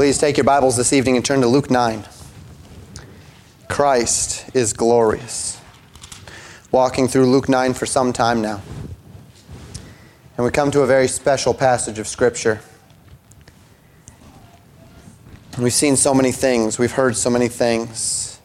Please 0.00 0.16
take 0.16 0.38
your 0.38 0.44
Bibles 0.44 0.78
this 0.78 0.94
evening 0.94 1.16
and 1.16 1.22
turn 1.22 1.42
to 1.42 1.46
Luke 1.46 1.70
9. 1.70 2.04
Christ 3.68 4.48
is 4.56 4.72
glorious. 4.72 5.60
Walking 6.72 7.06
through 7.06 7.26
Luke 7.26 7.50
9 7.50 7.74
for 7.74 7.84
some 7.84 8.10
time 8.14 8.40
now. 8.40 8.62
And 10.38 10.46
we 10.46 10.50
come 10.52 10.70
to 10.70 10.80
a 10.80 10.86
very 10.86 11.06
special 11.06 11.52
passage 11.52 11.98
of 11.98 12.08
Scripture. 12.08 12.62
We've 15.58 15.70
seen 15.70 15.96
so 15.96 16.14
many 16.14 16.32
things, 16.32 16.78
we've 16.78 16.92
heard 16.92 17.14
so 17.14 17.28
many 17.28 17.48
things. 17.48 18.40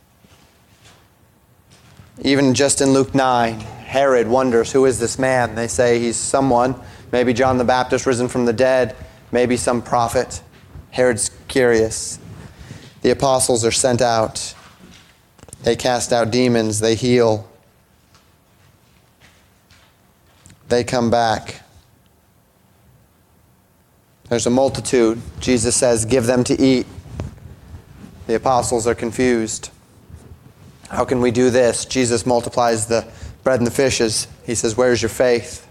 Even 2.22 2.54
just 2.54 2.82
in 2.82 2.90
Luke 2.90 3.16
9, 3.16 3.62
Herod 3.62 4.28
wonders, 4.28 4.74
Who 4.74 4.84
is 4.84 5.00
this 5.00 5.18
man? 5.18 5.56
They 5.56 5.70
say 5.70 6.00
he's 6.00 6.18
someone, 6.18 6.76
maybe 7.14 7.32
John 7.32 7.58
the 7.58 7.64
Baptist 7.64 8.06
risen 8.06 8.28
from 8.28 8.44
the 8.44 8.52
dead, 8.52 8.94
maybe 9.32 9.56
some 9.56 9.82
prophet. 9.82 10.42
Herod's 10.96 11.30
curious. 11.50 12.20
The 13.02 13.10
apostles 13.10 13.66
are 13.66 13.72
sent 13.72 14.02
out. 14.02 14.56
They 15.62 15.76
cast 15.76 16.14
out 16.14 16.32
demons, 16.32 16.80
they 16.80 16.96
heal. 16.96 17.50
They 20.70 20.86
come 20.86 21.12
back. 21.12 21.64
There's 24.30 24.48
a 24.48 24.50
multitude. 24.50 25.22
Jesus 25.42 25.76
says, 25.76 26.06
Give 26.06 26.26
them 26.26 26.46
to 26.46 26.60
eat. 26.62 26.88
The 28.28 28.36
apostles 28.36 28.88
are 28.88 28.96
confused. 28.96 29.72
How 30.90 31.04
can 31.04 31.20
we 31.20 31.32
do 31.32 31.50
this? 31.50 31.84
Jesus 31.84 32.26
multiplies 32.26 32.86
the 32.86 33.06
bread 33.44 33.60
and 33.60 33.68
the 33.68 33.72
fishes. 33.72 34.30
He 34.46 34.56
says, 34.56 34.78
Where's 34.78 35.02
your 35.02 35.10
faith? 35.10 35.65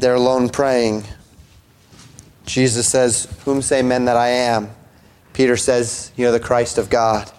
They're 0.00 0.14
alone 0.14 0.48
praying. 0.48 1.04
Jesus 2.46 2.88
says, 2.88 3.28
Whom 3.44 3.62
say 3.62 3.82
men 3.82 4.06
that 4.06 4.16
I 4.16 4.28
am? 4.28 4.70
Peter 5.32 5.56
says, 5.56 6.12
You're 6.16 6.32
the 6.32 6.40
Christ 6.40 6.78
of 6.78 6.88
God. 6.88 7.30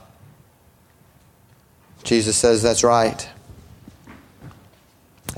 Jesus 2.03 2.37
says, 2.37 2.61
That's 2.61 2.83
right 2.83 3.27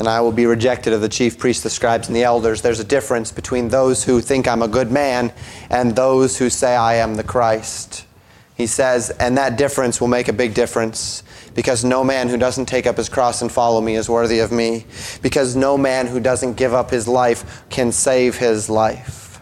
and 0.01 0.07
I 0.07 0.19
will 0.21 0.31
be 0.31 0.47
rejected 0.47 0.93
of 0.93 1.01
the 1.01 1.09
chief 1.09 1.37
priests, 1.37 1.61
the 1.61 1.69
scribes, 1.69 2.07
and 2.07 2.15
the 2.15 2.23
elders. 2.23 2.63
There's 2.63 2.79
a 2.79 2.83
difference 2.83 3.31
between 3.31 3.69
those 3.69 4.03
who 4.03 4.19
think 4.19 4.47
I'm 4.47 4.63
a 4.63 4.67
good 4.67 4.91
man 4.91 5.31
and 5.69 5.95
those 5.95 6.39
who 6.39 6.49
say 6.49 6.75
I 6.75 6.95
am 6.95 7.15
the 7.15 7.23
Christ. 7.23 8.07
He 8.55 8.65
says, 8.65 9.11
and 9.11 9.37
that 9.37 9.59
difference 9.59 10.01
will 10.01 10.07
make 10.07 10.27
a 10.27 10.33
big 10.33 10.55
difference 10.55 11.21
because 11.53 11.83
no 11.83 12.03
man 12.03 12.29
who 12.29 12.37
doesn't 12.37 12.65
take 12.65 12.87
up 12.87 12.97
his 12.97 13.09
cross 13.09 13.41
and 13.41 13.51
follow 13.51 13.81
me 13.81 13.95
is 13.95 14.09
worthy 14.09 14.39
of 14.39 14.51
me. 14.51 14.85
Because 15.21 15.55
no 15.55 15.77
man 15.77 16.07
who 16.07 16.19
doesn't 16.19 16.53
give 16.53 16.73
up 16.73 16.89
his 16.89 17.07
life 17.07 17.63
can 17.69 17.91
save 17.91 18.37
his 18.37 18.69
life. 18.69 19.39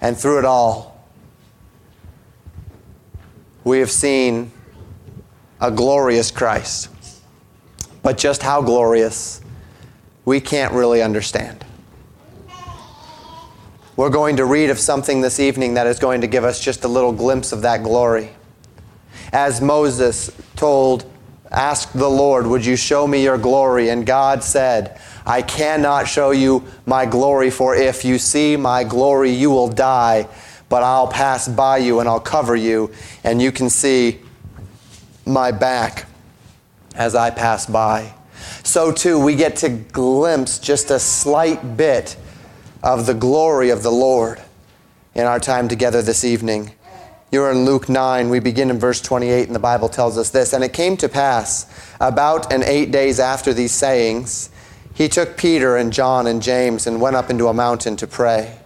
And 0.00 0.16
through 0.16 0.38
it 0.38 0.44
all, 0.44 1.04
we 3.64 3.80
have 3.80 3.90
seen 3.90 4.52
a 5.60 5.70
glorious 5.70 6.30
Christ 6.30 6.88
but 8.08 8.16
just 8.16 8.42
how 8.42 8.62
glorious, 8.62 9.42
we 10.24 10.40
can't 10.40 10.72
really 10.72 11.02
understand. 11.02 11.62
We're 13.96 14.08
going 14.08 14.36
to 14.36 14.46
read 14.46 14.70
of 14.70 14.78
something 14.78 15.20
this 15.20 15.38
evening 15.38 15.74
that 15.74 15.86
is 15.86 15.98
going 15.98 16.20
to 16.20 16.26
give 16.26 16.42
us 16.42 16.58
just 16.58 16.84
a 16.84 16.88
little 16.88 17.12
glimpse 17.12 17.52
of 17.52 17.62
that 17.62 17.82
glory. 17.82 18.30
As 19.32 19.60
Moses 19.60 20.30
told, 20.58 21.10
Ask 21.50 21.92
the 21.92 22.10
Lord, 22.10 22.46
Would 22.46 22.66
you 22.66 22.76
show 22.76 23.06
me 23.06 23.22
your 23.22 23.38
glory? 23.38 23.88
And 23.88 24.04
God 24.04 24.44
said, 24.44 25.00
I 25.24 25.42
cannot 25.42 26.08
show 26.08 26.30
you 26.30 26.64
my 26.84 27.06
glory, 27.06 27.50
for 27.50 27.74
if 27.74 28.04
you 28.04 28.18
see 28.18 28.56
my 28.56 28.84
glory, 28.84 29.30
you 29.30 29.50
will 29.50 29.68
die. 29.68 30.28
But 30.68 30.82
I'll 30.82 31.08
pass 31.08 31.48
by 31.48 31.78
you 31.78 32.00
and 32.00 32.08
I'll 32.08 32.20
cover 32.20 32.54
you, 32.54 32.92
and 33.24 33.40
you 33.40 33.52
can 33.52 33.70
see 33.70 34.20
my 35.24 35.50
back 35.50 36.06
as 36.94 37.14
I 37.14 37.30
pass 37.30 37.64
by. 37.64 38.12
So, 38.62 38.92
too, 38.92 39.18
we 39.18 39.34
get 39.34 39.56
to 39.56 39.68
glimpse 39.68 40.58
just 40.58 40.90
a 40.90 40.98
slight 40.98 41.76
bit 41.76 42.16
of 42.82 43.06
the 43.06 43.14
glory 43.14 43.70
of 43.70 43.82
the 43.82 43.90
Lord 43.90 44.40
in 45.14 45.24
our 45.24 45.40
time 45.40 45.68
together 45.68 46.02
this 46.02 46.24
evening. 46.24 46.72
You're 47.30 47.50
in 47.50 47.66
Luke 47.66 47.90
9. 47.90 48.30
We 48.30 48.40
begin 48.40 48.70
in 48.70 48.78
verse 48.78 49.02
28, 49.02 49.46
and 49.46 49.54
the 49.54 49.60
Bible 49.60 49.90
tells 49.90 50.16
us 50.16 50.30
this. 50.30 50.54
And 50.54 50.64
it 50.64 50.72
came 50.72 50.96
to 50.96 51.10
pass, 51.10 51.66
about 52.00 52.50
and 52.50 52.62
eight 52.64 52.90
days 52.90 53.20
after 53.20 53.52
these 53.52 53.72
sayings, 53.72 54.48
he 54.94 55.08
took 55.08 55.36
Peter 55.36 55.76
and 55.76 55.92
John 55.92 56.26
and 56.26 56.42
James 56.42 56.86
and 56.86 57.00
went 57.00 57.16
up 57.16 57.28
into 57.28 57.48
a 57.48 57.54
mountain 57.54 57.96
to 57.96 58.06
pray. 58.06 58.58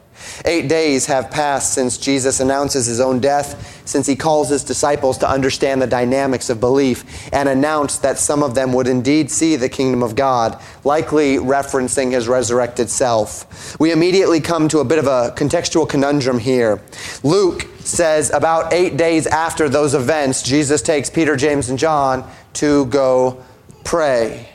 Eight 0.45 0.69
days 0.69 1.07
have 1.07 1.31
passed 1.31 1.75
since 1.75 1.99
Jesus 1.99 2.41
announces 2.41 2.87
his 2.87 3.01
own 3.01 3.21
death, 3.21 3.83
since 3.87 4.07
he 4.07 4.17
calls 4.17 4.49
his 4.49 4.65
disciples 4.65 5.19
to 5.19 5.29
understand 5.29 5.83
the 5.83 5.87
dynamics 5.87 6.51
of 6.51 6.61
belief 6.61 7.05
and 7.33 7.49
announce 7.49 7.99
that 7.99 8.19
some 8.19 8.43
of 8.43 8.55
them 8.55 8.73
would 8.73 8.87
indeed 8.87 9.31
see 9.31 9.57
the 9.57 9.69
kingdom 9.69 10.03
of 10.03 10.15
God, 10.15 10.61
likely 10.85 11.37
referencing 11.37 12.13
his 12.13 12.29
resurrected 12.29 12.89
self. 12.89 13.79
We 13.81 13.93
immediately 13.93 14.41
come 14.41 14.69
to 14.69 14.79
a 14.79 14.85
bit 14.85 14.99
of 14.99 15.07
a 15.07 15.33
contextual 15.37 15.89
conundrum 15.89 16.39
here. 16.39 16.81
Luke 17.23 17.67
says 17.81 18.31
about 18.31 18.73
eight 18.73 18.97
days 18.97 19.27
after 19.27 19.69
those 19.69 19.95
events, 19.95 20.43
Jesus 20.43 20.83
takes 20.83 21.11
Peter, 21.11 21.37
James, 21.37 21.69
and 21.69 21.79
John 21.79 22.29
to 22.55 22.87
go 22.87 23.43
pray. 23.85 24.52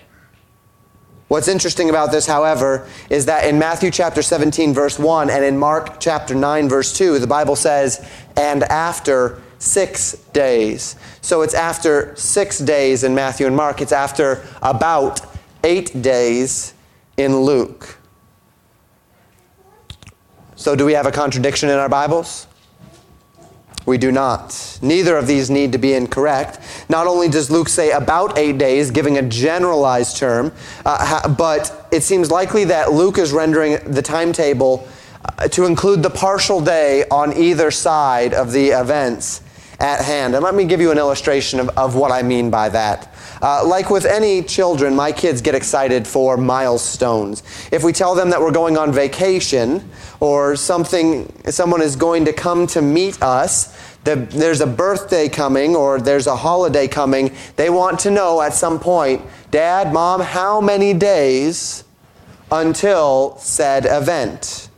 What's 1.27 1.49
interesting 1.49 1.89
about 1.89 2.11
this, 2.11 2.25
however, 2.25 2.87
is 3.09 3.25
that 3.25 3.45
in 3.45 3.59
Matthew 3.59 3.91
chapter 3.91 4.21
17, 4.21 4.73
verse 4.73 4.97
1, 4.97 5.29
and 5.29 5.43
in 5.43 5.57
Mark 5.57 5.99
chapter 5.99 6.33
9, 6.33 6.69
verse 6.69 6.93
2, 6.93 7.19
the 7.19 7.27
Bible 7.27 7.57
says, 7.57 8.09
and 8.37 8.63
after 8.63 9.41
six 9.59 10.13
days. 10.33 10.95
So 11.21 11.41
it's 11.41 11.53
after 11.53 12.15
six 12.15 12.59
days 12.59 13.03
in 13.03 13.13
Matthew 13.13 13.47
and 13.47 13.55
Mark. 13.55 13.81
It's 13.81 13.91
after 13.91 14.45
about 14.61 15.21
eight 15.63 16.01
days 16.01 16.73
in 17.17 17.35
Luke. 17.35 17.97
So 20.55 20.75
do 20.75 20.85
we 20.85 20.93
have 20.93 21.05
a 21.05 21.11
contradiction 21.11 21.69
in 21.69 21.75
our 21.75 21.89
Bibles? 21.89 22.47
We 23.87 23.97
do 23.97 24.11
not. 24.11 24.79
Neither 24.81 25.15
of 25.15 25.27
these 25.27 25.49
need 25.49 25.71
to 25.71 25.77
be 25.77 25.93
incorrect. 25.93 26.59
Not 26.89 27.07
only 27.07 27.29
does 27.29 27.49
Luke 27.49 27.69
say 27.69 27.91
about 27.91 28.37
eight 28.37 28.57
days, 28.57 28.91
giving 28.91 29.17
a 29.17 29.21
generalized 29.21 30.17
term, 30.17 30.51
uh, 30.85 31.25
but 31.29 31.87
it 31.89 32.03
seems 32.03 32.29
likely 32.29 32.65
that 32.65 32.91
Luke 32.91 33.17
is 33.17 33.31
rendering 33.31 33.77
the 33.85 34.01
timetable 34.01 34.85
uh, 35.23 35.47
to 35.47 35.65
include 35.65 36.03
the 36.03 36.09
partial 36.09 36.59
day 36.59 37.05
on 37.09 37.31
either 37.37 37.71
side 37.71 38.33
of 38.33 38.51
the 38.51 38.71
events 38.71 39.41
at 39.79 40.03
hand. 40.03 40.35
And 40.35 40.43
let 40.43 40.53
me 40.53 40.65
give 40.65 40.81
you 40.81 40.91
an 40.91 40.97
illustration 40.97 41.61
of, 41.61 41.69
of 41.77 41.95
what 41.95 42.11
I 42.11 42.23
mean 42.23 42.49
by 42.49 42.67
that. 42.67 43.13
Uh, 43.41 43.65
like 43.65 43.89
with 43.89 44.05
any 44.05 44.41
children, 44.41 44.95
my 44.95 45.11
kids 45.11 45.41
get 45.41 45.55
excited 45.55 46.07
for 46.07 46.37
milestones. 46.37 47.43
If 47.71 47.83
we 47.83 47.93
tell 47.93 48.15
them 48.15 48.29
that 48.31 48.41
we're 48.41 48.51
going 48.51 48.77
on 48.77 48.91
vacation 48.91 49.89
or 50.19 50.55
something, 50.55 51.31
someone 51.49 51.81
is 51.81 51.95
going 51.95 52.25
to 52.25 52.33
come 52.33 52.67
to 52.67 52.81
meet 52.81 53.21
us, 53.21 53.75
the, 54.03 54.15
there's 54.15 54.61
a 54.61 54.67
birthday 54.67 55.29
coming 55.29 55.75
or 55.75 55.99
there's 55.99 56.27
a 56.27 56.35
holiday 56.35 56.87
coming, 56.87 57.35
they 57.57 57.69
want 57.69 57.99
to 57.99 58.11
know 58.11 58.41
at 58.41 58.53
some 58.53 58.79
point, 58.79 59.21
Dad, 59.51 59.93
Mom, 59.93 60.21
how 60.21 60.61
many 60.61 60.93
days 60.93 61.83
until 62.51 63.37
said 63.37 63.85
event? 63.85 64.69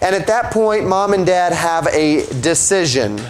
And 0.00 0.14
at 0.14 0.26
that 0.26 0.52
point, 0.52 0.86
Mom 0.86 1.12
and 1.12 1.24
Dad 1.24 1.52
have 1.52 1.86
a 1.88 2.26
decision 2.40 3.20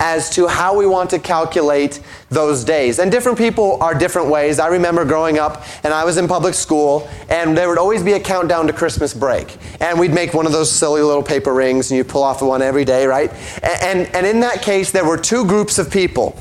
as 0.00 0.30
to 0.30 0.46
how 0.46 0.76
we 0.76 0.86
want 0.86 1.10
to 1.10 1.18
calculate 1.18 2.00
those 2.30 2.64
days. 2.64 2.98
And 2.98 3.10
different 3.10 3.38
people 3.38 3.82
are 3.82 3.94
different 3.94 4.28
ways. 4.28 4.58
I 4.58 4.68
remember 4.68 5.04
growing 5.04 5.38
up 5.38 5.64
and 5.84 5.92
I 5.92 6.04
was 6.04 6.16
in 6.16 6.28
public 6.28 6.54
school 6.54 7.08
and 7.28 7.56
there 7.56 7.68
would 7.68 7.78
always 7.78 8.02
be 8.02 8.12
a 8.12 8.20
countdown 8.20 8.66
to 8.66 8.72
Christmas 8.72 9.14
break. 9.14 9.56
And 9.80 9.98
we'd 9.98 10.14
make 10.14 10.34
one 10.34 10.46
of 10.46 10.52
those 10.52 10.70
silly 10.70 11.02
little 11.02 11.22
paper 11.22 11.52
rings 11.52 11.90
and 11.90 11.98
you 11.98 12.04
pull 12.04 12.22
off 12.22 12.42
one 12.42 12.62
every 12.62 12.84
day, 12.84 13.06
right? 13.06 13.32
And, 13.62 13.98
and, 13.98 14.16
and 14.16 14.26
in 14.26 14.40
that 14.40 14.62
case, 14.62 14.90
there 14.90 15.04
were 15.04 15.18
two 15.18 15.44
groups 15.46 15.78
of 15.78 15.90
people. 15.90 16.38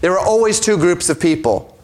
There 0.00 0.10
were 0.10 0.18
always 0.18 0.60
two 0.60 0.76
groups 0.76 1.08
of 1.08 1.20
people. 1.20 1.76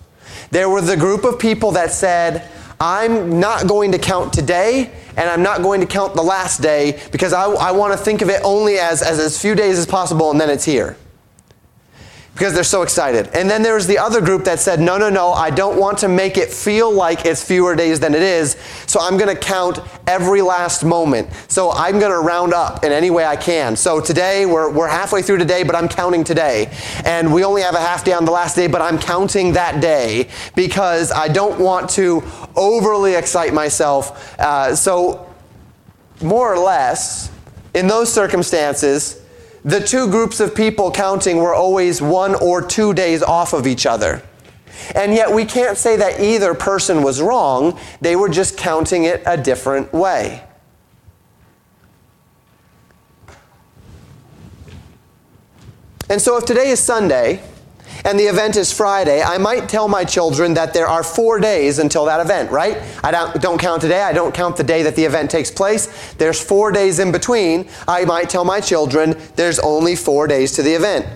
There 0.51 0.69
were 0.69 0.81
the 0.81 0.97
group 0.97 1.25
of 1.25 1.39
people 1.39 1.73
that 1.73 1.93
said, 1.93 2.49
I'm 2.81 3.41
not 3.41 3.67
going 3.67 3.93
to 3.93 3.99
count 3.99 4.33
today 4.33 4.93
and 5.17 5.29
I'm 5.29 5.43
not 5.43 5.63
going 5.63 5.81
to 5.81 5.87
count 5.87 6.15
the 6.15 6.23
last 6.23 6.61
day 6.63 7.03
because 7.11 7.33
I, 7.33 7.45
I 7.45 7.73
want 7.73 7.93
to 7.93 7.99
think 7.99 8.23
of 8.23 8.29
it 8.29 8.41
only 8.45 8.79
as, 8.79 9.03
as 9.03 9.19
as 9.19 9.41
few 9.41 9.55
days 9.55 9.79
as 9.79 9.87
possible 9.87 10.31
and 10.31 10.41
then 10.41 10.51
it's 10.51 10.65
here. 10.65 10.97
Because 12.37 12.53
they're 12.53 12.65
so 12.65 12.83
excited. 12.83 13.31
And 13.33 13.49
then 13.49 13.63
there's 13.63 13.87
the 13.87 13.97
other 13.97 14.21
group 14.21 14.45
that 14.45 14.61
said, 14.61 14.79
no, 14.79 14.99
no, 14.99 15.09
no, 15.09 15.33
I 15.33 15.49
don't 15.49 15.81
want 15.81 15.97
to 16.01 16.09
make 16.09 16.37
it 16.37 16.53
feel 16.53 16.93
like 16.93 17.25
it's 17.25 17.43
fewer 17.43 17.75
days 17.75 17.99
than 17.99 18.15
it 18.15 18.21
is, 18.21 18.59
so 18.87 19.01
I'm 19.01 19.17
going 19.17 19.35
to 19.35 19.41
count 19.41 19.79
every 20.07 20.43
last 20.43 20.85
moment. 20.85 21.31
So 21.49 21.73
I'm 21.73 21.99
going 21.99 22.13
to 22.13 22.19
round 22.19 22.53
up 22.53 22.85
in 22.85 22.93
any 22.93 23.09
way 23.09 23.25
I 23.25 23.37
can. 23.37 23.75
So 23.75 24.03
today, 24.03 24.45
we're, 24.45 24.71
we're 24.71 24.87
halfway 24.87 25.23
through 25.23 25.39
today, 25.39 25.63
but 25.63 25.75
I'm 25.75 25.89
counting 25.89 26.25
today. 26.25 26.71
And 27.07 27.33
we 27.33 27.43
only 27.43 27.63
have 27.63 27.75
a 27.75 27.81
half 27.81 28.05
day 28.05 28.13
on 28.13 28.27
the 28.27 28.33
last 28.33 28.55
day, 28.55 28.67
but 28.67 28.83
I'm 28.83 28.99
counting 28.99 29.55
that 29.55 29.81
day 29.81 30.29
because 30.55 31.13
I 31.13 31.29
don't 31.29 31.59
want 31.59 31.89
to 31.91 32.23
overly 32.55 33.15
excite 33.15 33.55
myself. 33.55 34.39
Uh, 34.39 34.77
so, 34.77 35.35
more 36.21 36.53
or 36.53 36.59
less, 36.59 37.31
in 37.73 37.87
those 37.87 38.13
circumstances, 38.13 39.23
the 39.67 39.81
two 39.81 40.09
groups 40.09 40.39
of 40.39 40.55
people 40.55 40.93
counting 40.93 41.39
were 41.39 41.53
always 41.53 42.01
one 42.01 42.37
or 42.37 42.63
two 42.63 42.95
days 42.95 43.21
off 43.21 43.53
of 43.53 43.67
each 43.67 43.85
other. 43.85 44.23
And 44.95 45.13
yet 45.13 45.33
we 45.33 45.45
can't 45.45 45.77
say 45.77 45.97
that 45.97 46.21
either 46.21 46.55
person 46.55 47.03
was 47.03 47.21
wrong, 47.21 47.79
they 48.01 48.15
were 48.15 48.29
just 48.29 48.57
counting 48.57 49.05
it 49.05 49.25
a 49.27 49.37
different 49.37 49.93
way. 49.93 50.45
And 56.09 56.23
so 56.23 56.37
if 56.37 56.45
today 56.45 56.69
is 56.69 56.79
Sunday, 56.79 57.43
and 58.05 58.19
the 58.19 58.25
event 58.25 58.57
is 58.57 58.73
Friday, 58.73 59.23
I 59.23 59.39
might 59.39 59.69
tell 59.69 59.89
my 59.89 60.05
children 60.05 60.55
that 60.55 60.75
there 60.75 60.87
are 60.87 61.03
four 61.03 61.41
days 61.41 61.79
until 61.79 62.05
that 62.07 62.21
event, 62.21 62.51
right? 62.51 62.83
I 63.03 63.11
don't, 63.11 63.41
don't 63.41 63.59
count 63.59 63.81
today. 63.81 64.03
I 64.03 64.13
don't 64.13 64.35
count 64.35 64.57
the 64.57 64.65
day 64.65 64.83
that 64.83 64.97
the 64.97 65.05
event 65.05 65.31
takes 65.31 65.51
place. 65.51 66.15
There's 66.15 66.41
four 66.41 66.73
days 66.73 66.99
in 66.99 67.13
between. 67.13 67.69
I 67.89 68.05
might 68.05 68.29
tell 68.31 68.45
my 68.45 68.61
children 68.61 69.17
there's 69.37 69.59
only 69.59 69.97
four 69.97 70.27
days 70.27 70.53
to 70.53 70.63
the 70.63 70.73
event. 70.73 71.07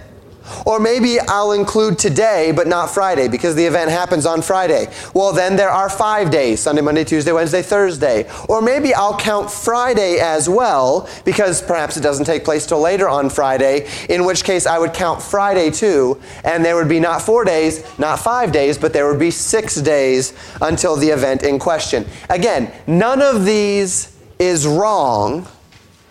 Or 0.67 0.81
maybe 0.81 1.19
I'll 1.21 1.53
include 1.53 1.99
today, 1.99 2.53
but 2.55 2.67
not 2.67 2.91
Friday, 2.91 3.29
because 3.29 3.55
the 3.55 3.65
event 3.65 3.91
happens 3.91 4.27
on 4.27 4.43
Friday. 4.43 4.89
Well, 5.15 5.33
then 5.33 5.57
there 5.57 5.71
are 5.71 5.89
five 5.89 6.31
days 6.31 6.61
Sunday, 6.61 6.83
Monday, 6.83 7.05
Tuesday, 7.05 7.33
Wednesday, 7.33 7.63
Thursday. 7.63 8.31
Or 8.49 8.61
maybe 8.61 8.95
I'll 8.95 9.17
count 9.17 9.51
Friday 9.51 10.19
as 10.21 10.49
well, 10.49 11.09
because 11.25 11.63
perhaps 11.63 11.97
it 11.97 12.01
doesn't 12.01 12.25
take 12.25 12.45
place 12.45 12.67
till 12.67 12.81
later 12.81 13.09
on 13.09 13.31
Friday, 13.31 13.89
in 14.09 14.25
which 14.25 14.45
case 14.45 14.67
I 14.67 14.79
would 14.79 14.93
count 14.95 15.23
Friday 15.23 15.71
too, 15.71 16.21
and 16.45 16.65
there 16.65 16.77
would 16.77 16.89
be 16.89 17.01
not 17.01 17.23
four 17.23 17.45
days, 17.45 17.83
not 17.99 18.19
five 18.19 18.53
days, 18.53 18.79
but 18.79 18.93
there 18.93 19.09
would 19.11 19.21
be 19.21 19.31
six 19.31 19.77
days 19.77 20.33
until 20.61 20.97
the 20.97 21.09
event 21.09 21.43
in 21.43 21.59
question. 21.59 22.07
Again, 22.29 22.73
none 22.87 23.23
of 23.23 23.45
these 23.45 24.17
is 24.39 24.67
wrong, 24.67 25.47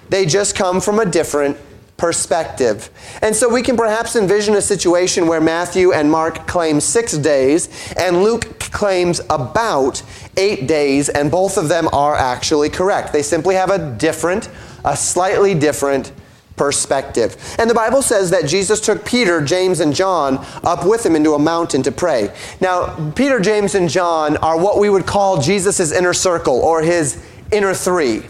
they 0.09 0.25
just 0.25 0.55
come 0.55 0.79
from 0.81 0.99
a 0.99 1.05
different 1.05 1.57
perspective. 1.99 2.89
And 3.21 3.35
so 3.35 3.47
we 3.47 3.61
can 3.61 3.77
perhaps 3.77 4.15
envision 4.15 4.55
a 4.55 4.61
situation 4.61 5.27
where 5.27 5.41
Matthew 5.41 5.91
and 5.91 6.09
Mark 6.09 6.47
claim 6.47 6.79
six 6.79 7.17
days 7.17 7.69
and 7.95 8.23
Luke 8.23 8.59
claims 8.71 9.21
about 9.29 10.01
eight 10.37 10.67
days, 10.67 11.09
and 11.09 11.29
both 11.29 11.57
of 11.57 11.69
them 11.69 11.89
are 11.91 12.15
actually 12.15 12.69
correct. 12.69 13.13
They 13.13 13.21
simply 13.21 13.55
have 13.55 13.69
a 13.69 13.95
different, 13.97 14.49
a 14.85 14.95
slightly 14.95 15.53
different 15.53 16.11
perspective. 16.55 17.37
And 17.57 17.69
the 17.69 17.73
Bible 17.73 18.01
says 18.01 18.29
that 18.31 18.45
Jesus 18.45 18.81
took 18.81 19.05
Peter, 19.05 19.41
James, 19.41 19.79
and 19.79 19.95
John 19.95 20.45
up 20.63 20.85
with 20.85 21.05
him 21.05 21.15
into 21.15 21.33
a 21.33 21.39
mountain 21.39 21.81
to 21.83 21.91
pray. 21.91 22.31
Now, 22.59 23.11
Peter, 23.11 23.39
James, 23.39 23.75
and 23.75 23.89
John 23.89 24.37
are 24.37 24.59
what 24.59 24.77
we 24.77 24.89
would 24.89 25.05
call 25.05 25.41
Jesus' 25.41 25.91
inner 25.91 26.13
circle 26.13 26.59
or 26.59 26.81
his 26.81 27.23
inner 27.51 27.73
three. 27.73 28.23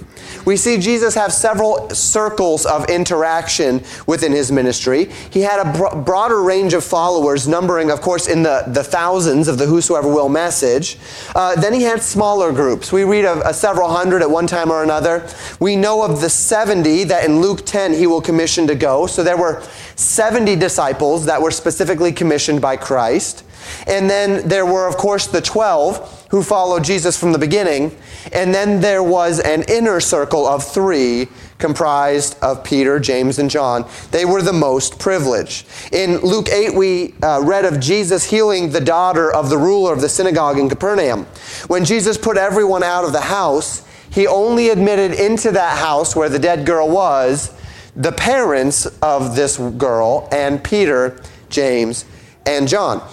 We 0.46 0.58
see 0.58 0.78
Jesus 0.78 1.16
have 1.16 1.34
several 1.34 1.90
circles 1.90 2.66
of 2.66 2.90
interaction 2.90 3.84
within 4.08 4.32
his 4.32 4.52
ministry. 4.52 5.06
He 5.30 5.42
had 5.42 5.66
a 5.66 5.78
bro- 5.78 6.02
broader 6.02 6.42
range 6.42 6.74
of 6.74 6.84
followers, 6.84 7.48
numbering, 7.48 7.92
of 7.92 8.02
course, 8.02 8.28
in 8.28 8.44
the, 8.44 8.64
the 8.68 8.84
thousands 8.84 9.48
of 9.48 9.58
the 9.58 9.66
Whosoever 9.66 10.08
Will 10.08 10.30
message. 10.30 10.98
Uh, 11.36 11.56
then 11.56 11.74
he 11.74 11.84
had 11.84 12.02
smaller 12.02 12.52
groups. 12.52 12.92
We 12.92 13.04
read 13.04 13.26
of, 13.26 13.56
several 13.56 13.90
hundred 13.90 14.22
at 14.22 14.30
one 14.30 14.48
time 14.48 14.72
or 14.72 14.84
another. 14.84 15.28
We 15.60 15.76
know 15.76 16.04
of 16.04 16.22
the 16.22 16.30
70 16.30 17.06
that 17.06 17.26
in 17.26 17.42
Luke 17.42 17.66
10 17.66 17.94
he 17.94 18.08
will 18.08 18.22
commission 18.22 18.68
to 18.68 18.76
go. 18.76 19.08
So 19.08 19.24
there 19.24 19.38
were 19.38 19.64
70 19.96 20.56
disciples 20.56 21.26
that 21.26 21.42
were 21.42 21.52
specifically 21.52 22.12
commissioned 22.12 22.62
by 22.62 22.78
Christ. 22.78 23.44
And 23.88 24.10
then 24.10 24.48
there 24.48 24.66
were, 24.66 24.88
of 24.88 24.98
course, 24.98 25.28
the 25.28 25.42
12 25.42 26.28
who 26.30 26.44
followed 26.44 26.84
Jesus 26.84 27.20
from 27.20 27.32
the 27.32 27.40
beginning. 27.40 27.98
And 28.34 28.54
then 28.54 28.82
there 28.82 29.04
was 29.04 29.40
an 29.40 29.64
inner 29.68 30.00
circle 30.00 30.48
of 30.48 30.64
three 30.64 31.28
comprised 31.58 32.38
of 32.42 32.64
Peter, 32.64 33.00
James, 33.00 33.40
and 33.40 33.50
John. 33.50 33.88
They 34.12 34.26
were 34.26 34.42
the 34.42 34.54
most 34.54 35.00
privileged. 35.00 35.68
In 35.92 36.18
Luke 36.18 36.50
8, 36.50 36.74
we 36.74 37.14
uh, 37.22 37.42
read 37.44 37.66
of 37.66 37.80
Jesus 37.80 38.24
healing 38.24 38.72
the 38.72 38.82
daughter 38.82 39.32
of 39.32 39.50
the 39.50 39.58
ruler 39.58 39.94
of 39.94 40.02
the 40.02 40.10
synagogue 40.10 40.58
in 40.58 40.70
Capernaum. 40.70 41.26
When 41.68 41.86
Jesus 41.86 42.18
put 42.18 42.38
everyone 42.38 42.84
out 42.84 43.04
of 43.04 43.12
the 43.12 43.22
house, 43.22 43.86
he 44.10 44.26
only 44.26 44.70
admitted 44.70 45.20
into 45.20 45.52
that 45.52 45.78
house 45.78 46.16
where 46.16 46.30
the 46.30 46.40
dead 46.40 46.66
girl 46.66 46.90
was 46.90 47.54
the 47.96 48.12
parents 48.12 48.86
of 49.02 49.36
this 49.36 49.58
girl 49.58 50.28
and 50.32 50.64
Peter, 50.64 51.22
James, 51.50 52.06
and 52.46 52.68
John 52.68 53.06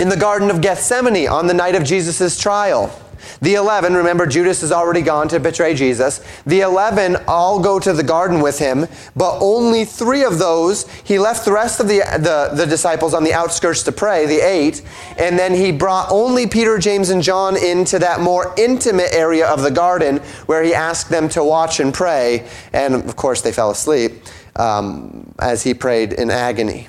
in 0.00 0.08
the 0.08 0.16
Garden 0.16 0.50
of 0.50 0.62
Gethsemane 0.62 1.28
on 1.28 1.46
the 1.46 1.52
night 1.52 1.74
of 1.74 1.84
Jesus' 1.84 2.38
trial. 2.38 2.90
The 3.40 3.54
11, 3.54 3.94
remember, 3.94 4.26
Judas 4.26 4.60
has 4.60 4.72
already 4.72 5.02
gone 5.02 5.28
to 5.28 5.40
betray 5.40 5.74
Jesus. 5.74 6.20
The 6.46 6.60
11 6.60 7.16
all 7.26 7.60
go 7.60 7.78
to 7.78 7.92
the 7.92 8.02
garden 8.02 8.40
with 8.40 8.58
him, 8.58 8.86
but 9.16 9.38
only 9.40 9.84
three 9.84 10.24
of 10.24 10.38
those, 10.38 10.88
he 11.02 11.18
left 11.18 11.44
the 11.44 11.52
rest 11.52 11.80
of 11.80 11.88
the, 11.88 11.98
the, 11.98 12.54
the 12.54 12.66
disciples 12.66 13.14
on 13.14 13.24
the 13.24 13.32
outskirts 13.32 13.82
to 13.84 13.92
pray, 13.92 14.26
the 14.26 14.40
eight, 14.40 14.82
and 15.18 15.38
then 15.38 15.54
he 15.54 15.72
brought 15.72 16.10
only 16.10 16.46
Peter, 16.46 16.78
James, 16.78 17.10
and 17.10 17.22
John 17.22 17.56
into 17.56 17.98
that 17.98 18.20
more 18.20 18.54
intimate 18.56 19.12
area 19.12 19.48
of 19.48 19.62
the 19.62 19.70
garden 19.70 20.18
where 20.46 20.62
he 20.62 20.74
asked 20.74 21.10
them 21.10 21.28
to 21.30 21.42
watch 21.42 21.80
and 21.80 21.94
pray. 21.94 22.46
And 22.72 22.94
of 22.94 23.16
course, 23.16 23.40
they 23.42 23.52
fell 23.52 23.70
asleep 23.70 24.12
um, 24.56 25.32
as 25.38 25.62
he 25.62 25.74
prayed 25.74 26.12
in 26.12 26.30
agony. 26.30 26.88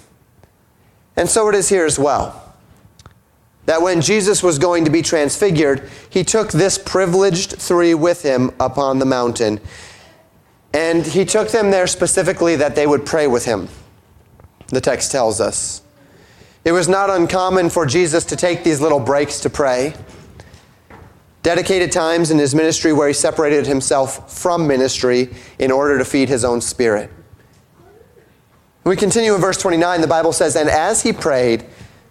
And 1.16 1.30
so 1.30 1.50
it 1.50 1.56
is 1.56 1.70
here 1.70 1.86
as 1.86 2.00
well 2.00 2.51
that 3.72 3.82
when 3.82 4.02
Jesus 4.02 4.44
was 4.44 4.60
going 4.60 4.84
to 4.84 4.92
be 4.92 5.02
transfigured, 5.02 5.90
he 6.10 6.26
took 6.26 6.52
this 6.52 6.78
privileged 6.78 7.54
three 7.54 7.94
with 7.94 8.22
him 8.22 8.52
upon 8.60 9.00
the 9.00 9.06
mountain. 9.06 9.62
And 10.74 11.06
he 11.06 11.24
took 11.24 11.52
them 11.52 11.72
there 11.72 11.88
specifically 11.88 12.58
that 12.58 12.76
they 12.76 12.86
would 12.86 13.06
pray 13.06 13.28
with 13.28 13.46
him, 13.46 13.70
the 14.68 14.82
text 14.82 15.10
tells 15.10 15.40
us. 15.40 15.84
It 16.66 16.74
was 16.74 16.90
not 16.90 17.10
uncommon 17.10 17.70
for 17.70 17.86
Jesus 17.86 18.26
to 18.26 18.36
take 18.36 18.66
these 18.66 18.82
little 18.82 19.00
breaks 19.00 19.40
to 19.40 19.50
pray. 19.50 19.94
Dedicated 21.42 21.94
times 21.94 22.30
in 22.30 22.40
his 22.40 22.54
ministry 22.54 22.92
where 22.92 23.08
he 23.08 23.14
separated 23.14 23.68
himself 23.68 24.38
from 24.38 24.68
ministry 24.68 25.30
in 25.60 25.72
order 25.72 25.98
to 25.98 26.04
feed 26.04 26.28
his 26.28 26.44
own 26.44 26.60
spirit. 26.60 27.10
We 28.84 28.98
continue 28.98 29.34
in 29.34 29.40
verse 29.40 29.62
29. 29.62 30.02
The 30.02 30.08
Bible 30.08 30.34
says, 30.34 30.58
And 30.58 30.70
as 30.70 31.04
he 31.04 31.14
prayed, 31.14 31.64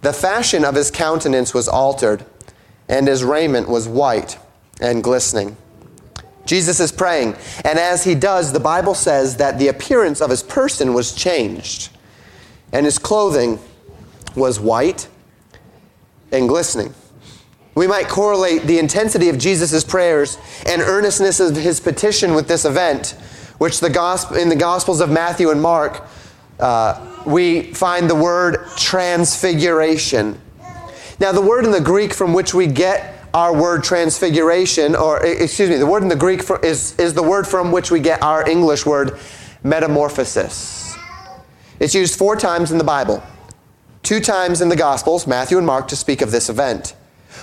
the 0.02 0.12
fashion 0.12 0.64
of 0.64 0.74
his 0.74 0.90
countenance 0.90 1.52
was 1.52 1.68
altered, 1.68 2.24
and 2.88 3.06
his 3.06 3.22
raiment 3.22 3.68
was 3.68 3.86
white 3.86 4.38
and 4.80 5.02
glistening. 5.04 5.56
Jesus 6.46 6.80
is 6.80 6.90
praying, 6.90 7.36
and 7.64 7.78
as 7.78 8.04
he 8.04 8.14
does, 8.14 8.52
the 8.52 8.60
Bible 8.60 8.94
says 8.94 9.36
that 9.36 9.58
the 9.58 9.68
appearance 9.68 10.20
of 10.20 10.30
his 10.30 10.42
person 10.42 10.94
was 10.94 11.14
changed, 11.14 11.90
and 12.72 12.84
his 12.84 12.98
clothing 12.98 13.58
was 14.34 14.58
white 14.58 15.06
and 16.32 16.48
glistening. 16.48 16.94
We 17.74 17.86
might 17.86 18.08
correlate 18.08 18.62
the 18.62 18.78
intensity 18.78 19.28
of 19.28 19.38
Jesus' 19.38 19.84
prayers 19.84 20.38
and 20.66 20.82
earnestness 20.82 21.40
of 21.40 21.56
his 21.56 21.78
petition 21.78 22.34
with 22.34 22.48
this 22.48 22.64
event, 22.64 23.14
which 23.58 23.80
the 23.80 23.90
gospel, 23.90 24.36
in 24.36 24.48
the 24.48 24.56
Gospels 24.56 25.00
of 25.00 25.10
Matthew 25.10 25.50
and 25.50 25.60
Mark 25.62 26.04
uh, 26.60 27.22
we 27.26 27.72
find 27.74 28.08
the 28.08 28.14
word 28.14 28.66
transfiguration. 28.76 30.40
Now, 31.18 31.32
the 31.32 31.42
word 31.42 31.64
in 31.64 31.70
the 31.70 31.80
Greek 31.80 32.14
from 32.14 32.32
which 32.32 32.54
we 32.54 32.66
get 32.66 33.26
our 33.34 33.54
word 33.54 33.84
transfiguration, 33.84 34.96
or 34.96 35.24
excuse 35.24 35.70
me, 35.70 35.76
the 35.76 35.86
word 35.86 36.02
in 36.02 36.08
the 36.08 36.16
Greek 36.16 36.42
for, 36.42 36.58
is, 36.64 36.98
is 36.98 37.14
the 37.14 37.22
word 37.22 37.46
from 37.46 37.70
which 37.72 37.90
we 37.90 38.00
get 38.00 38.22
our 38.22 38.48
English 38.48 38.86
word 38.86 39.18
metamorphosis. 39.62 40.96
It's 41.78 41.94
used 41.94 42.18
four 42.18 42.36
times 42.36 42.72
in 42.72 42.78
the 42.78 42.84
Bible, 42.84 43.22
two 44.02 44.20
times 44.20 44.60
in 44.60 44.68
the 44.68 44.76
Gospels, 44.76 45.26
Matthew 45.26 45.58
and 45.58 45.66
Mark, 45.66 45.88
to 45.88 45.96
speak 45.96 46.22
of 46.22 46.30
this 46.30 46.48
event. 46.48 46.94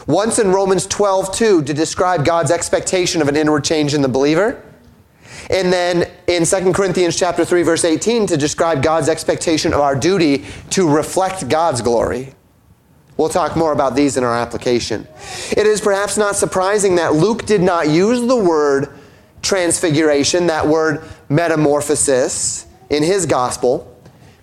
Once 0.07 0.39
in 0.39 0.51
Romans 0.51 0.86
12, 0.86 1.33
2, 1.33 1.63
to 1.63 1.74
describe 1.74 2.25
God's 2.25 2.51
expectation 2.51 3.21
of 3.21 3.27
an 3.27 3.36
inward 3.36 3.63
change 3.63 3.93
in 3.93 4.01
the 4.01 4.09
believer. 4.09 4.62
And 5.50 5.72
then 5.72 6.10
in 6.27 6.46
2 6.46 6.74
Corinthians 6.74 7.18
chapter 7.18 7.46
3 7.46 7.63
verse 7.63 7.86
18 7.86 8.27
to 8.27 8.38
describe 8.38 8.84
God's 8.84 9.10
expectation 9.10 9.74
of 9.74 9.80
our 9.80 9.96
duty 9.96 10.46
to 10.72 10.89
reflect 10.89 11.48
God's 11.48 11.82
glory. 11.82 12.34
We'll 13.18 13.30
talk 13.30 13.56
more 13.56 13.72
about 13.72 13.96
these 13.96 14.16
in 14.16 14.24
our 14.24 14.36
application. 14.36 15.08
It 15.51 15.66
is 15.66 15.82
perhaps 15.82 16.18
not 16.18 16.36
surprising 16.36 16.96
that 16.96 17.13
Luke 17.13 17.46
did 17.46 17.62
not 17.62 17.89
use 17.89 18.22
the 18.27 18.36
word 18.36 18.89
transfiguration, 19.42 20.48
that 20.48 20.68
word 20.68 21.04
metamorphosis 21.30 22.68
in 22.89 23.01
his 23.01 23.25
gospel, 23.25 23.94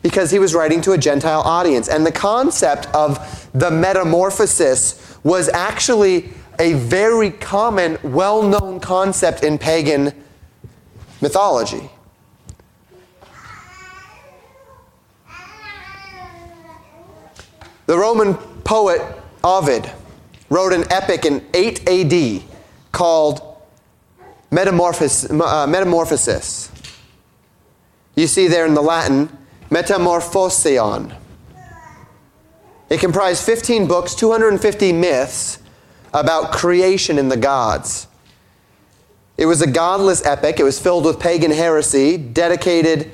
because 0.03 0.31
he 0.31 0.39
was 0.39 0.55
writing 0.55 0.81
to 0.83 0.93
a 0.93 0.99
Gentile 0.99 1.41
audience. 1.43 1.89
And 1.89 2.05
the 2.05 2.13
concept 2.13 2.87
of 2.95 3.49
the 3.55 3.71
metamorphosis 3.71 5.19
was 5.23 5.49
actually 5.51 6.31
a 6.59 6.73
very 6.75 7.31
common, 7.31 7.99
well 8.03 8.43
known 8.43 8.81
concept 8.81 9.45
in 9.45 9.57
pagan 9.57 10.24
mythology. 11.25 11.89
The 17.87 17.97
Roman 17.97 18.35
poet 18.63 19.01
Ovid 19.43 19.91
wrote 20.51 20.75
an 20.75 20.85
epic 20.93 21.25
in 21.25 21.43
8 21.55 21.89
AD 21.89 22.43
called 22.93 23.57
Metamorphos, 24.51 25.31
uh, 25.31 25.67
Metamorphosis. 25.67 26.71
You 28.17 28.27
see 28.27 28.47
there 28.47 28.67
in 28.67 28.75
the 28.75 28.83
Latin, 28.83 29.31
Metamorphoseon. 29.71 31.17
It 32.91 33.01
comprised 33.01 33.45
15 33.45 33.89
books, 33.89 34.15
250 34.15 34.93
myths 34.93 35.59
about 36.13 36.53
creation 36.53 37.19
and 37.19 37.33
the 37.33 37.39
gods. 37.39 38.09
It 39.37 39.47
was 39.47 39.63
a 39.63 39.67
godless 39.67 40.25
epic. 40.25 40.61
It 40.61 40.65
was 40.65 40.79
filled 40.79 41.05
with 41.05 41.19
pagan 41.19 41.51
heresy, 41.51 42.17
dedicated 42.17 43.11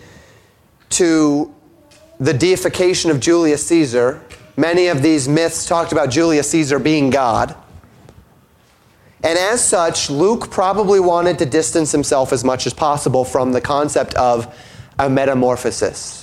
to 0.91 1.55
the 2.19 2.35
deification 2.35 3.11
of 3.11 3.21
Julius 3.21 3.67
Caesar. 3.67 4.23
Many 4.57 4.89
of 4.89 5.03
these 5.03 5.29
myths 5.29 5.65
talked 5.67 5.93
about 5.93 6.11
Julius 6.11 6.51
Caesar 6.51 6.79
being 6.79 7.09
God. 7.09 7.55
And 9.23 9.39
as 9.39 9.67
such, 9.67 10.11
Luke 10.11 10.51
probably 10.51 11.01
wanted 11.01 11.39
to 11.39 11.47
distance 11.47 11.93
himself 11.93 12.33
as 12.33 12.45
much 12.45 12.67
as 12.67 12.75
possible 12.75 13.25
from 13.25 13.53
the 13.53 13.61
concept 13.61 14.15
of 14.15 14.55
a 14.99 15.09
metamorphosis. 15.09 16.20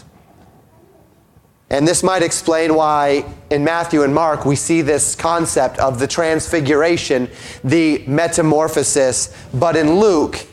And 1.69 1.85
this 1.85 2.01
might 2.01 2.23
explain 2.23 2.75
why 2.75 3.25
in 3.49 3.63
Matthew 3.63 4.03
and 4.03 4.13
Mark 4.13 4.45
we 4.45 4.55
see 4.55 4.81
this 4.81 5.15
concept 5.15 5.77
of 5.79 5.99
the 5.99 6.07
transfiguration, 6.07 7.29
the 7.63 8.03
metamorphosis, 8.07 9.35
but 9.53 9.75
in 9.75 9.99
Luke 9.99 10.45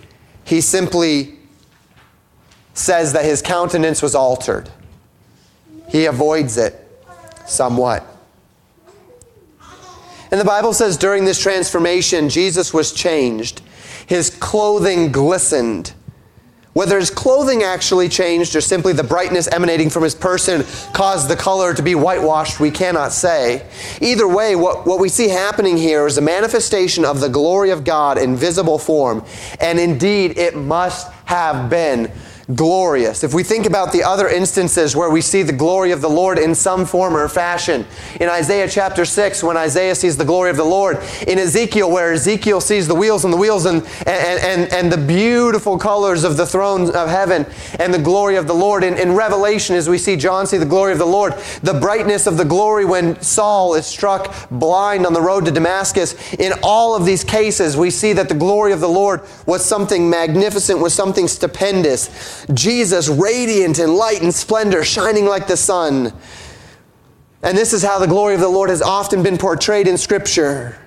he 0.44 0.60
simply 0.60 1.38
says 2.74 3.12
that 3.12 3.24
his 3.24 3.40
countenance 3.40 4.02
was 4.02 4.14
altered. 4.14 4.68
He 5.88 6.06
avoids 6.06 6.56
it 6.56 6.74
somewhat. 7.46 8.04
And 10.30 10.40
the 10.40 10.44
Bible 10.44 10.72
says 10.72 10.96
during 10.96 11.24
this 11.24 11.40
transformation, 11.40 12.28
Jesus 12.28 12.74
was 12.74 12.92
changed. 12.92 13.62
His 14.06 14.30
clothing 14.30 15.12
glistened 15.12 15.92
whether 16.74 16.98
his 16.98 17.10
clothing 17.10 17.62
actually 17.62 18.08
changed 18.08 18.54
or 18.54 18.60
simply 18.60 18.92
the 18.92 19.02
brightness 19.02 19.48
emanating 19.48 19.88
from 19.88 20.02
his 20.02 20.14
person 20.14 20.64
caused 20.92 21.28
the 21.28 21.36
color 21.36 21.72
to 21.72 21.82
be 21.82 21.94
whitewashed, 21.94 22.60
we 22.60 22.70
cannot 22.70 23.12
say. 23.12 23.66
Either 24.00 24.28
way, 24.28 24.54
what, 24.54 24.84
what 24.86 25.00
we 25.00 25.08
see 25.08 25.28
happening 25.28 25.76
here 25.76 26.06
is 26.06 26.18
a 26.18 26.20
manifestation 26.22 27.04
of 27.04 27.20
the 27.20 27.28
glory 27.28 27.70
of 27.70 27.84
God 27.84 28.18
in 28.18 28.36
visible 28.36 28.78
form. 28.78 29.24
And 29.60 29.78
indeed, 29.78 30.36
it 30.36 30.56
must 30.56 31.10
have 31.24 31.70
been 31.70 32.12
glorious. 32.52 33.24
If 33.24 33.32
we 33.32 33.42
think 33.42 33.64
about 33.64 33.92
the 33.92 34.02
other 34.02 34.28
instances 34.28 34.94
where 34.94 35.08
we 35.08 35.20
see 35.20 35.42
the 35.42 35.52
glory 35.52 35.92
of 35.92 36.00
the 36.00 36.10
Lord 36.10 36.38
in 36.38 36.54
some 36.54 36.84
form 36.84 37.16
or 37.16 37.28
fashion, 37.28 37.86
in 38.20 38.28
Isaiah 38.28 38.68
chapter 38.68 39.04
6, 39.04 39.42
when 39.42 39.56
Isaiah 39.56 39.94
sees 39.94 40.16
the 40.16 40.24
glory 40.24 40.50
of 40.50 40.56
the 40.56 40.64
Lord, 40.64 40.98
in 41.26 41.38
Ezekiel, 41.38 41.90
where 41.90 42.12
Ezekiel 42.12 42.60
sees 42.60 42.86
the 42.86 42.94
wheels 42.94 43.24
and 43.24 43.32
the 43.32 43.38
wheels 43.38 43.64
and, 43.64 43.82
and, 44.06 44.40
and, 44.40 44.72
and 44.72 44.92
the 44.92 44.98
beautiful 44.98 45.78
colors 45.78 46.24
of 46.24 46.36
the 46.36 46.46
throne 46.46 46.94
of 46.94 47.08
heaven 47.08 47.46
and 47.78 47.94
the 47.94 47.98
glory 47.98 48.36
of 48.36 48.46
the 48.46 48.54
Lord, 48.54 48.84
in, 48.84 48.94
in 48.98 49.14
Revelation, 49.14 49.74
as 49.76 49.88
we 49.88 49.96
see 49.96 50.16
John 50.16 50.46
see 50.46 50.58
the 50.58 50.66
glory 50.66 50.92
of 50.92 50.98
the 50.98 51.06
Lord, 51.06 51.34
the 51.62 51.74
brightness 51.74 52.26
of 52.26 52.36
the 52.36 52.44
glory 52.44 52.84
when 52.84 53.20
Saul 53.22 53.74
is 53.74 53.86
struck 53.86 54.34
blind 54.50 55.06
on 55.06 55.12
the 55.12 55.22
road 55.22 55.46
to 55.46 55.50
Damascus, 55.50 56.34
in 56.34 56.52
all 56.62 56.94
of 56.94 57.06
these 57.06 57.24
cases, 57.24 57.76
we 57.76 57.90
see 57.90 58.12
that 58.12 58.28
the 58.28 58.34
glory 58.34 58.72
of 58.72 58.80
the 58.80 58.88
Lord 58.88 59.22
was 59.46 59.64
something 59.64 60.10
magnificent, 60.10 60.78
was 60.78 60.92
something 60.92 61.26
stupendous. 61.26 62.33
Jesus, 62.52 63.08
radiant 63.08 63.78
in 63.78 63.94
light 63.94 64.22
and 64.22 64.34
splendor, 64.34 64.84
shining 64.84 65.26
like 65.26 65.46
the 65.46 65.56
sun. 65.56 66.12
And 67.42 67.56
this 67.56 67.72
is 67.72 67.82
how 67.82 67.98
the 67.98 68.06
glory 68.06 68.34
of 68.34 68.40
the 68.40 68.48
Lord 68.48 68.70
has 68.70 68.80
often 68.80 69.22
been 69.22 69.36
portrayed 69.36 69.86
in 69.86 69.98
Scripture. 69.98 70.78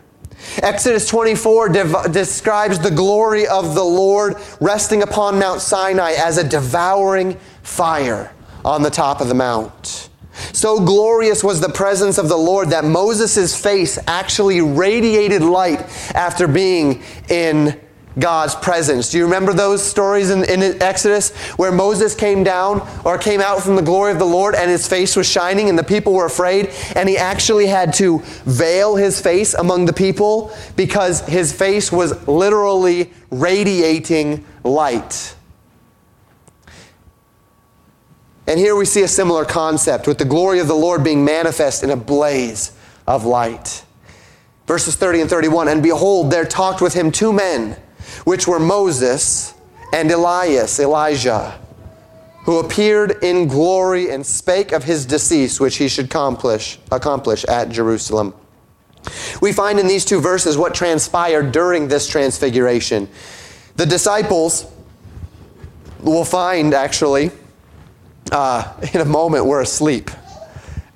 Exodus 0.62 1.08
24 1.08 1.70
dev- 1.70 2.12
describes 2.12 2.80
the 2.80 2.92
glory 2.92 3.48
of 3.48 3.76
the 3.76 3.84
Lord 3.84 4.36
resting 4.60 5.04
upon 5.04 5.40
Mount 5.40 5.62
Sinai 5.62 6.14
as 6.14 6.38
a 6.38 6.48
devouring 6.48 7.38
fire 7.64 8.32
on 8.64 8.82
the 8.82 8.90
top 8.90 9.22
of 9.22 9.28
the 9.28 9.34
mount. 9.34 10.10
So 10.54 10.80
glorious 10.80 11.44
was 11.44 11.62
the 11.62 11.70
presence 11.70 12.18
of 12.18 12.30
the 12.30 12.38
Lord 12.38 12.70
that 12.70 12.86
Moses' 12.86 13.60
face 13.60 13.98
actually 14.08 14.62
radiated 14.62 15.42
light 15.42 15.82
after 16.16 16.48
being 16.48 17.04
in 17.30 17.80
God's 18.20 18.56
presence. 18.56 19.12
Do 19.12 19.18
you 19.18 19.26
remember 19.26 19.54
those 19.54 19.84
stories 19.84 20.30
in, 20.30 20.44
in, 20.44 20.82
Exodus 20.82 21.36
where 21.58 21.72
Moses 21.72 22.16
came 22.16 22.44
down 22.44 22.88
or 23.06 23.18
came 23.18 23.42
out 23.42 23.62
from 23.62 23.76
the 23.76 23.82
glory 23.82 24.12
of 24.12 24.20
the 24.20 24.26
Lord 24.26 24.56
and 24.56 24.70
his 24.70 24.88
face 24.88 25.16
was 25.16 25.30
shining 25.30 25.70
and 25.70 25.78
the 25.78 25.84
people 25.84 26.14
were 26.14 26.26
afraid 26.26 26.74
and 26.96 27.08
he 27.08 27.18
actually 27.18 27.68
had 27.68 27.94
to 27.96 28.20
veil 28.46 28.96
his 28.96 29.22
face 29.22 29.54
among 29.54 29.86
the 29.86 29.94
people 29.94 30.52
because 30.76 31.22
his 31.28 31.54
face 31.54 31.92
was 31.92 32.28
literally 32.28 33.12
radiating 33.30 34.46
light? 34.64 35.36
And 38.48 38.58
here 38.58 38.76
we 38.76 38.86
see 38.86 39.04
a 39.04 39.08
similar 39.10 39.44
concept 39.44 40.08
with 40.08 40.18
the 40.18 40.26
glory 40.26 40.60
of 40.60 40.68
the 40.68 40.76
Lord 40.76 41.04
being 41.04 41.26
manifest 41.26 41.84
in 41.84 41.90
a 41.90 41.98
blaze 41.98 42.72
of 43.06 43.26
light. 43.26 43.84
Verses 44.66 44.96
30 44.96 45.22
and 45.22 45.30
31 45.30 45.68
And 45.68 45.84
behold, 45.84 46.32
there 46.32 46.46
talked 46.46 46.82
with 46.82 46.94
him 46.94 47.12
two 47.12 47.34
men 47.34 47.78
which 48.28 48.46
were 48.46 48.60
Moses 48.60 49.54
and 49.94 50.12
Elias, 50.12 50.82
Elijah, 50.82 51.58
who 52.44 52.60
appeared 52.60 53.24
in 53.24 53.48
glory 53.48 54.10
and 54.10 54.26
spake 54.26 54.74
of 54.74 54.84
his 54.84 55.06
decease, 55.06 55.62
which 55.62 55.78
he 55.78 55.88
should 55.88 56.08
accomplish, 56.08 56.78
accomplish 56.92 57.46
at 57.46 57.70
Jerusalem. 57.70 58.34
We 59.40 59.54
find 59.54 59.80
in 59.80 59.88
these 59.88 60.04
two 60.04 60.20
verses 60.20 60.58
what 60.58 60.76
transpired 60.76 61.54
during 61.54 61.88
this 61.88 62.06
transfiguration. 62.06 63.08
The 63.78 63.86
disciples 63.86 64.70
will 66.02 66.26
find, 66.26 66.74
actually, 66.74 67.32
uh, 68.34 68.74
in 68.94 69.00
a 69.00 69.06
moment, 69.06 69.46
were 69.46 69.62
asleep, 69.62 70.12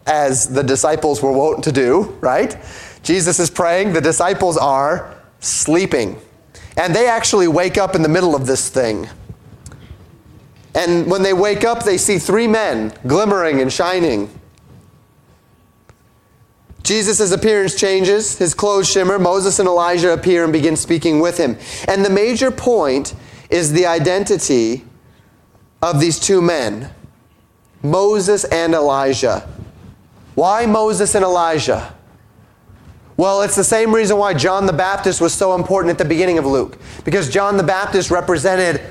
as 0.06 0.50
the 0.50 0.64
disciples 0.64 1.24
were 1.24 1.32
wont 1.32 1.64
to 1.64 1.72
do, 1.72 2.14
right? 2.20 2.58
Jesus 3.04 3.40
is 3.40 3.50
praying, 3.50 3.94
the 3.94 4.02
disciples 4.02 4.58
are 4.58 5.16
sleeping. 5.40 6.22
And 6.78 6.96
they 6.96 7.08
actually 7.08 7.48
wake 7.48 7.78
up 7.78 7.96
in 7.96 8.02
the 8.02 8.10
middle 8.10 8.36
of 8.36 8.48
this 8.48 8.70
thing. 8.70 9.10
And 10.74 11.10
when 11.10 11.22
they 11.22 11.34
wake 11.34 11.64
up, 11.64 11.84
they 11.84 11.98
see 11.98 12.18
three 12.18 12.48
men 12.48 12.94
glimmering 13.06 13.60
and 13.62 13.72
shining. 13.72 14.30
Jesus' 16.84 17.32
appearance 17.32 17.76
changes, 17.76 18.38
his 18.38 18.54
clothes 18.54 18.90
shimmer. 18.90 19.20
Moses 19.20 19.60
and 19.60 19.68
Elijah 19.68 20.14
appear 20.14 20.44
and 20.44 20.54
begin 20.54 20.76
speaking 20.76 21.20
with 21.20 21.38
him. 21.38 21.58
And 21.88 22.04
the 22.04 22.10
major 22.10 22.52
point 22.52 23.14
is 23.50 23.74
the 23.74 23.86
identity 23.86 24.86
of 25.82 26.00
these 26.00 26.20
two 26.20 26.42
men 26.42 26.90
Moses 27.84 28.44
and 28.46 28.74
Elijah. 28.74 29.48
Why 30.36 30.66
Moses 30.66 31.16
and 31.16 31.26
Elijah? 31.26 31.94
Well, 33.22 33.44
it's 33.44 33.56
the 33.56 33.64
same 33.64 33.94
reason 33.94 34.18
why 34.18 34.34
John 34.34 34.66
the 34.66 34.74
Baptist 34.74 35.22
was 35.22 35.32
so 35.32 35.54
important 35.54 35.92
at 35.92 36.00
the 36.00 36.06
beginning 36.06 36.40
of 36.40 36.46
Luke. 36.48 36.80
Because 37.06 37.30
John 37.30 37.56
the 37.56 37.62
Baptist 37.62 38.10
represented 38.10 38.82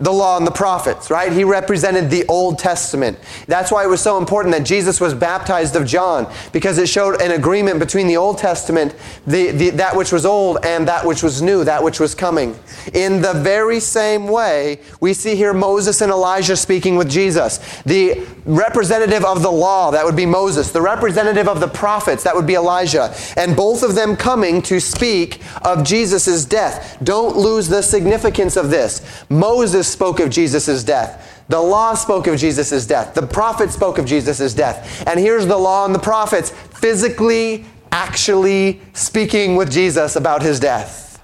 the 0.00 0.10
law 0.10 0.36
and 0.36 0.46
the 0.46 0.50
prophets, 0.50 1.10
right? 1.10 1.32
He 1.32 1.44
represented 1.44 2.10
the 2.10 2.24
Old 2.26 2.58
Testament. 2.58 3.18
That's 3.46 3.70
why 3.70 3.84
it 3.84 3.88
was 3.88 4.00
so 4.00 4.18
important 4.18 4.54
that 4.54 4.64
Jesus 4.64 5.00
was 5.00 5.12
baptized 5.12 5.76
of 5.76 5.86
John, 5.86 6.32
because 6.52 6.78
it 6.78 6.88
showed 6.88 7.20
an 7.20 7.32
agreement 7.32 7.78
between 7.78 8.06
the 8.06 8.16
Old 8.16 8.38
Testament, 8.38 8.94
the, 9.26 9.50
the, 9.50 9.70
that 9.70 9.94
which 9.94 10.10
was 10.10 10.24
old, 10.24 10.64
and 10.64 10.88
that 10.88 11.06
which 11.06 11.22
was 11.22 11.42
new, 11.42 11.64
that 11.64 11.84
which 11.84 12.00
was 12.00 12.14
coming. 12.14 12.58
In 12.94 13.20
the 13.20 13.34
very 13.34 13.78
same 13.78 14.26
way, 14.26 14.80
we 15.00 15.12
see 15.12 15.36
here 15.36 15.52
Moses 15.52 16.00
and 16.00 16.10
Elijah 16.10 16.56
speaking 16.56 16.96
with 16.96 17.10
Jesus. 17.10 17.58
The 17.82 18.26
representative 18.46 19.24
of 19.24 19.42
the 19.42 19.52
law, 19.52 19.90
that 19.90 20.04
would 20.04 20.16
be 20.16 20.26
Moses. 20.26 20.72
The 20.72 20.80
representative 20.80 21.46
of 21.46 21.60
the 21.60 21.68
prophets, 21.68 22.24
that 22.24 22.34
would 22.34 22.46
be 22.46 22.54
Elijah. 22.54 23.14
And 23.36 23.54
both 23.54 23.82
of 23.82 23.94
them 23.94 24.16
coming 24.16 24.62
to 24.62 24.80
speak 24.80 25.42
of 25.62 25.84
Jesus' 25.84 26.46
death. 26.46 26.96
Don't 27.02 27.36
lose 27.36 27.68
the 27.68 27.82
significance 27.82 28.56
of 28.56 28.70
this. 28.70 29.24
Moses 29.28 29.89
spoke 29.90 30.20
of 30.20 30.30
Jesus' 30.30 30.84
death. 30.84 31.44
The 31.48 31.60
law 31.60 31.94
spoke 31.94 32.26
of 32.26 32.38
Jesus' 32.38 32.86
death. 32.86 33.14
The 33.14 33.26
prophets 33.26 33.74
spoke 33.74 33.98
of 33.98 34.06
Jesus' 34.06 34.54
death. 34.54 35.04
And 35.06 35.18
here's 35.18 35.46
the 35.46 35.56
law 35.56 35.84
and 35.84 35.94
the 35.94 35.98
prophets 35.98 36.50
physically, 36.50 37.64
actually 37.92 38.80
speaking 38.92 39.56
with 39.56 39.70
Jesus 39.70 40.16
about 40.16 40.42
his 40.42 40.60
death. 40.60 41.22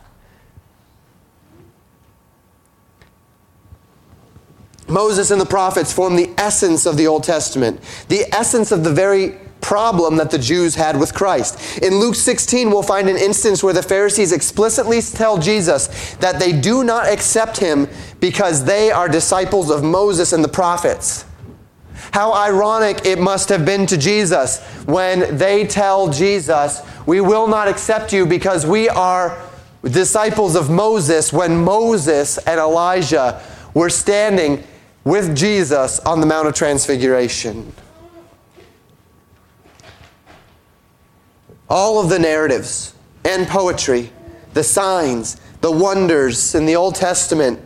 Moses 4.88 5.30
and 5.30 5.40
the 5.40 5.46
prophets 5.46 5.92
form 5.92 6.16
the 6.16 6.30
essence 6.38 6.86
of 6.86 6.96
the 6.96 7.06
Old 7.06 7.24
Testament, 7.24 7.80
the 8.08 8.24
essence 8.34 8.70
of 8.70 8.84
the 8.84 8.92
very 8.92 9.36
problem 9.66 10.14
that 10.14 10.30
the 10.30 10.38
Jews 10.38 10.76
had 10.76 10.96
with 10.96 11.12
Christ. 11.12 11.82
In 11.82 11.96
Luke 11.98 12.14
16, 12.14 12.70
we'll 12.70 12.84
find 12.84 13.08
an 13.08 13.16
instance 13.16 13.64
where 13.64 13.74
the 13.74 13.82
Pharisees 13.82 14.30
explicitly 14.30 15.02
tell 15.02 15.38
Jesus 15.38 16.14
that 16.20 16.38
they 16.38 16.52
do 16.52 16.84
not 16.84 17.08
accept 17.08 17.56
him 17.58 17.88
because 18.20 18.64
they 18.64 18.92
are 18.92 19.08
disciples 19.08 19.68
of 19.68 19.82
Moses 19.82 20.32
and 20.32 20.44
the 20.44 20.48
prophets. 20.48 21.24
How 22.12 22.32
ironic 22.32 23.04
it 23.04 23.18
must 23.18 23.48
have 23.48 23.64
been 23.64 23.86
to 23.86 23.96
Jesus 23.96 24.62
when 24.84 25.36
they 25.36 25.66
tell 25.66 26.10
Jesus, 26.10 26.80
We 27.04 27.20
will 27.20 27.48
not 27.48 27.66
accept 27.66 28.12
you 28.12 28.24
because 28.24 28.64
we 28.64 28.88
are 28.88 29.36
disciples 29.82 30.54
of 30.54 30.70
Moses, 30.70 31.32
when 31.32 31.64
Moses 31.64 32.38
and 32.38 32.60
Elijah 32.60 33.42
were 33.74 33.90
standing 33.90 34.62
with 35.02 35.36
Jesus 35.36 35.98
on 36.00 36.20
the 36.20 36.26
Mount 36.26 36.46
of 36.46 36.54
Transfiguration. 36.54 37.72
All 41.68 42.00
of 42.00 42.08
the 42.08 42.18
narratives 42.18 42.94
and 43.24 43.46
poetry, 43.46 44.10
the 44.54 44.62
signs, 44.62 45.40
the 45.60 45.70
wonders 45.70 46.54
in 46.54 46.66
the 46.66 46.76
Old 46.76 46.94
Testament, 46.94 47.60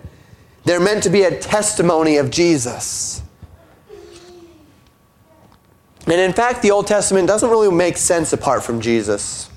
they're 0.65 0.81
meant 0.81 1.03
to 1.03 1.11
be 1.11 1.23
a 1.23 1.39
testimony 1.39 2.17
of 2.17 2.31
Jesus. 2.31 3.23
And 6.07 6.21
in 6.21 6.33
fact, 6.33 6.63
the 6.63 6.71
Old 6.71 6.87
Testament 6.87 7.29
doesn't 7.29 7.49
really 7.49 7.71
make 7.71 7.97
sense 7.97 8.33
apart 8.33 8.65
from 8.65 8.81
Jesus. 8.81 9.51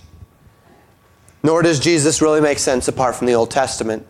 Nor 1.41 1.61
does 1.61 1.79
Jesus 1.79 2.21
really 2.21 2.41
make 2.41 2.59
sense 2.59 2.87
apart 2.87 3.15
from 3.15 3.27
the 3.27 3.33
Old 3.33 3.51
Testament. 3.51 4.05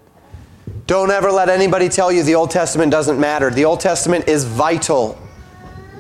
Don't 0.86 1.12
ever 1.12 1.32
let 1.32 1.50
anybody 1.50 1.90
tell 1.90 2.12
you 2.12 2.24
the 2.24 2.36
Old 2.36 2.52
Testament 2.52 2.92
doesn't 2.92 3.20
matter. 3.20 3.50
The 3.50 3.66
Old 3.66 3.80
Testament 3.80 4.28
is 4.28 4.44
vital 4.44 5.18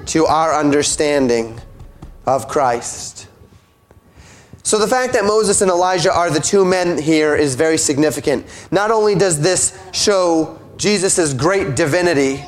to 0.07 0.25
our 0.25 0.53
understanding 0.53 1.59
of 2.25 2.47
Christ. 2.47 3.27
So 4.63 4.79
the 4.79 4.87
fact 4.87 5.13
that 5.13 5.25
Moses 5.25 5.61
and 5.61 5.69
Elijah 5.69 6.11
are 6.11 6.29
the 6.29 6.39
two 6.39 6.63
men 6.63 6.97
here 6.97 7.35
is 7.35 7.55
very 7.55 7.77
significant. 7.77 8.45
Not 8.71 8.91
only 8.91 9.13
does 9.13 9.41
this 9.41 9.77
show 9.91 10.59
Jesus' 10.77 11.33
great 11.33 11.75
divinity, 11.75 12.43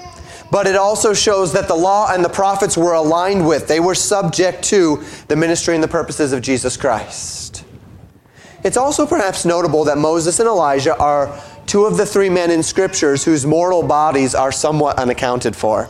but 0.50 0.66
it 0.66 0.78
also 0.78 1.14
shows 1.14 1.52
that 1.54 1.68
the 1.68 1.76
law 1.76 2.14
and 2.14 2.24
the 2.24 2.30
prophets 2.30 2.78
were 2.78 2.94
aligned 2.94 3.46
with, 3.46 3.68
they 3.68 3.82
were 3.82 3.96
subject 3.96 4.64
to 4.66 5.04
the 5.28 5.36
ministry 5.36 5.76
and 5.76 5.84
the 5.84 5.88
purposes 5.88 6.32
of 6.32 6.42
Jesus 6.42 6.78
Christ. 6.78 7.66
It's 8.64 8.78
also 8.78 9.06
perhaps 9.06 9.44
notable 9.46 9.84
that 9.84 9.98
Moses 9.98 10.40
and 10.40 10.48
Elijah 10.48 10.98
are 10.98 11.40
two 11.66 11.86
of 11.86 11.98
the 11.98 12.06
three 12.06 12.30
men 12.30 12.50
in 12.50 12.64
scriptures 12.64 13.26
whose 13.26 13.46
mortal 13.46 13.84
bodies 13.84 14.34
are 14.34 14.52
somewhat 14.52 14.98
unaccounted 14.98 15.56
for. 15.56 15.90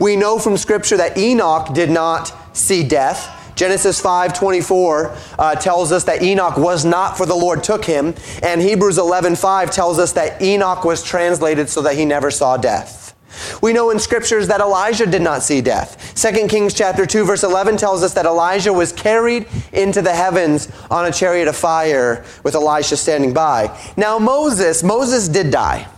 We 0.00 0.16
know 0.16 0.38
from 0.38 0.56
scripture 0.56 0.96
that 0.96 1.18
Enoch 1.18 1.74
did 1.74 1.90
not 1.90 2.56
see 2.56 2.82
death. 2.86 3.33
Genesis 3.56 4.00
5:24 4.00 5.16
uh, 5.38 5.54
tells 5.54 5.92
us 5.92 6.04
that 6.04 6.22
Enoch 6.22 6.56
was 6.56 6.84
not 6.84 7.16
for 7.16 7.26
the 7.26 7.34
Lord 7.34 7.62
took 7.62 7.84
him, 7.84 8.14
and 8.42 8.60
Hebrews 8.60 8.98
11:5 8.98 9.70
tells 9.70 9.98
us 9.98 10.12
that 10.12 10.40
Enoch 10.42 10.84
was 10.84 11.02
translated 11.02 11.68
so 11.68 11.82
that 11.82 11.96
he 11.96 12.04
never 12.04 12.30
saw 12.30 12.56
death. 12.56 13.14
We 13.60 13.72
know 13.72 13.90
in 13.90 13.98
scriptures 13.98 14.48
that 14.48 14.60
Elijah 14.60 15.06
did 15.06 15.22
not 15.22 15.42
see 15.42 15.60
death. 15.60 16.14
2 16.14 16.46
Kings 16.48 16.74
chapter 16.74 17.06
2 17.06 17.24
verse 17.24 17.42
11 17.42 17.76
tells 17.76 18.02
us 18.02 18.14
that 18.14 18.26
Elijah 18.26 18.72
was 18.72 18.92
carried 18.92 19.46
into 19.72 20.02
the 20.02 20.14
heavens 20.14 20.68
on 20.90 21.06
a 21.06 21.12
chariot 21.12 21.48
of 21.48 21.56
fire 21.56 22.24
with 22.42 22.54
Elisha 22.54 22.96
standing 22.96 23.32
by. 23.32 23.76
Now 23.96 24.18
Moses, 24.18 24.82
Moses 24.82 25.28
did 25.28 25.50
die. 25.50 25.88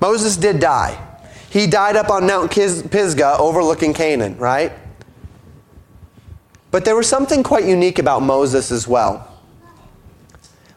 Moses 0.00 0.36
did 0.36 0.60
die. 0.60 1.02
He 1.50 1.66
died 1.66 1.96
up 1.96 2.10
on 2.10 2.26
Mount 2.26 2.50
Pisgah 2.50 3.36
overlooking 3.38 3.94
Canaan, 3.94 4.36
right? 4.36 4.72
But 6.76 6.84
there 6.84 6.94
was 6.94 7.08
something 7.08 7.42
quite 7.42 7.64
unique 7.64 7.98
about 7.98 8.20
Moses 8.20 8.70
as 8.70 8.86
well. 8.86 9.26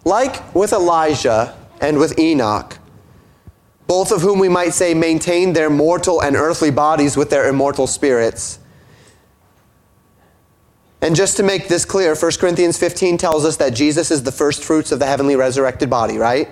Like 0.06 0.56
with 0.56 0.72
Elijah 0.72 1.58
and 1.82 1.98
with 1.98 2.18
Enoch, 2.18 2.78
both 3.86 4.14
of 4.14 4.22
whom 4.22 4.40
we 4.40 4.48
might 4.48 4.74
say 4.74 4.94
maintained 4.94 5.58
their 5.58 5.70
mortal 5.70 6.22
and 6.22 6.38
earthly 6.38 6.72
bodies 6.72 7.18
with 7.18 7.30
their 7.30 7.50
immortal 7.50 7.86
spirits. 7.86 8.60
And 11.02 11.18
just 11.18 11.36
to 11.36 11.44
make 11.44 11.68
this 11.68 11.84
clear, 11.84 12.16
1 12.16 12.32
Corinthians 12.40 12.78
15 12.78 13.18
tells 13.18 13.44
us 13.44 13.58
that 13.58 13.74
Jesus 13.74 14.10
is 14.10 14.24
the 14.24 14.32
first 14.32 14.64
fruits 14.64 14.94
of 14.94 15.00
the 15.00 15.06
heavenly 15.06 15.36
resurrected 15.36 15.90
body, 15.90 16.18
right? 16.18 16.48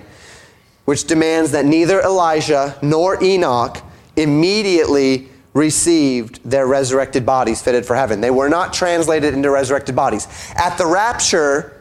Which 0.84 1.06
demands 1.06 1.52
that 1.52 1.64
neither 1.64 2.02
Elijah 2.02 2.76
nor 2.82 3.24
Enoch 3.24 3.78
immediately 4.14 5.30
received 5.54 6.40
their 6.48 6.66
resurrected 6.66 7.24
bodies 7.24 7.62
fitted 7.62 7.84
for 7.84 7.96
heaven. 7.96 8.20
They 8.20 8.30
were 8.30 8.48
not 8.48 8.72
translated 8.72 9.34
into 9.34 9.50
resurrected 9.50 9.96
bodies. 9.96 10.28
At 10.54 10.76
the 10.76 10.86
rapture, 10.86 11.80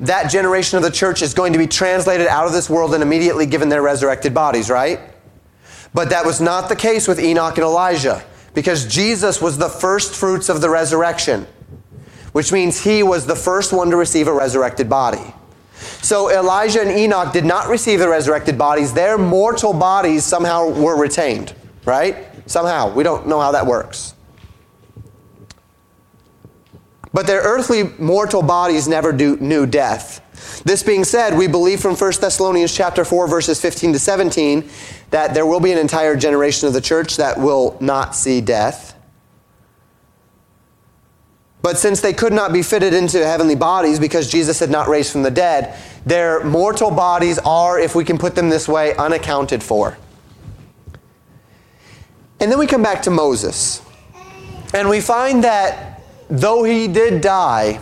that 0.00 0.30
generation 0.30 0.76
of 0.76 0.82
the 0.82 0.90
church 0.90 1.22
is 1.22 1.34
going 1.34 1.52
to 1.52 1.58
be 1.58 1.66
translated 1.66 2.26
out 2.26 2.46
of 2.46 2.52
this 2.52 2.70
world 2.70 2.94
and 2.94 3.02
immediately 3.02 3.46
given 3.46 3.68
their 3.68 3.82
resurrected 3.82 4.32
bodies, 4.32 4.70
right? 4.70 5.00
But 5.92 6.10
that 6.10 6.24
was 6.24 6.40
not 6.40 6.68
the 6.68 6.76
case 6.76 7.08
with 7.08 7.20
Enoch 7.20 7.56
and 7.56 7.64
Elijah 7.64 8.22
because 8.54 8.86
Jesus 8.86 9.40
was 9.40 9.58
the 9.58 9.68
first 9.68 10.14
fruits 10.14 10.48
of 10.48 10.60
the 10.60 10.70
resurrection, 10.70 11.46
which 12.32 12.52
means 12.52 12.82
he 12.82 13.02
was 13.02 13.26
the 13.26 13.36
first 13.36 13.72
one 13.72 13.90
to 13.90 13.96
receive 13.96 14.28
a 14.28 14.32
resurrected 14.32 14.88
body. 14.88 15.34
So 16.02 16.30
Elijah 16.30 16.80
and 16.80 16.90
Enoch 16.90 17.32
did 17.32 17.44
not 17.44 17.68
receive 17.68 17.98
the 17.98 18.08
resurrected 18.08 18.58
bodies. 18.58 18.92
Their 18.92 19.18
mortal 19.18 19.72
bodies 19.72 20.24
somehow 20.24 20.68
were 20.70 20.96
retained, 20.96 21.54
right? 21.84 22.16
Somehow. 22.48 22.92
We 22.92 23.04
don't 23.04 23.28
know 23.28 23.40
how 23.40 23.52
that 23.52 23.66
works. 23.66 24.14
But 27.12 27.26
their 27.26 27.40
earthly 27.40 27.84
mortal 27.98 28.42
bodies 28.42 28.88
never 28.88 29.12
do, 29.12 29.36
knew 29.36 29.66
death. 29.66 30.24
This 30.64 30.82
being 30.82 31.04
said, 31.04 31.36
we 31.36 31.46
believe 31.46 31.80
from 31.80 31.94
1 31.94 32.12
Thessalonians 32.20 32.74
chapter 32.74 33.04
4 33.04 33.28
verses 33.28 33.60
15 33.60 33.92
to 33.94 33.98
17 33.98 34.68
that 35.10 35.34
there 35.34 35.46
will 35.46 35.60
be 35.60 35.72
an 35.72 35.78
entire 35.78 36.16
generation 36.16 36.68
of 36.68 36.74
the 36.74 36.80
church 36.80 37.16
that 37.16 37.38
will 37.38 37.76
not 37.80 38.14
see 38.14 38.40
death. 38.40 38.94
But 41.60 41.76
since 41.76 42.00
they 42.00 42.12
could 42.12 42.32
not 42.32 42.52
be 42.52 42.62
fitted 42.62 42.94
into 42.94 43.24
heavenly 43.26 43.56
bodies 43.56 43.98
because 43.98 44.30
Jesus 44.30 44.60
had 44.60 44.70
not 44.70 44.88
raised 44.88 45.12
from 45.12 45.22
the 45.22 45.30
dead, 45.30 45.76
their 46.06 46.42
mortal 46.44 46.90
bodies 46.90 47.38
are, 47.40 47.78
if 47.78 47.94
we 47.94 48.04
can 48.04 48.16
put 48.16 48.34
them 48.34 48.48
this 48.48 48.68
way, 48.68 48.94
unaccounted 48.96 49.62
for. 49.62 49.98
And 52.40 52.50
then 52.50 52.58
we 52.58 52.66
come 52.66 52.82
back 52.82 53.02
to 53.02 53.10
Moses. 53.10 53.82
And 54.74 54.88
we 54.88 55.00
find 55.00 55.42
that 55.44 56.02
though 56.28 56.62
he 56.62 56.86
did 56.88 57.20
die, 57.20 57.80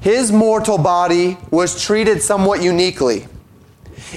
his 0.00 0.32
mortal 0.32 0.78
body 0.78 1.36
was 1.50 1.82
treated 1.82 2.22
somewhat 2.22 2.62
uniquely. 2.62 3.26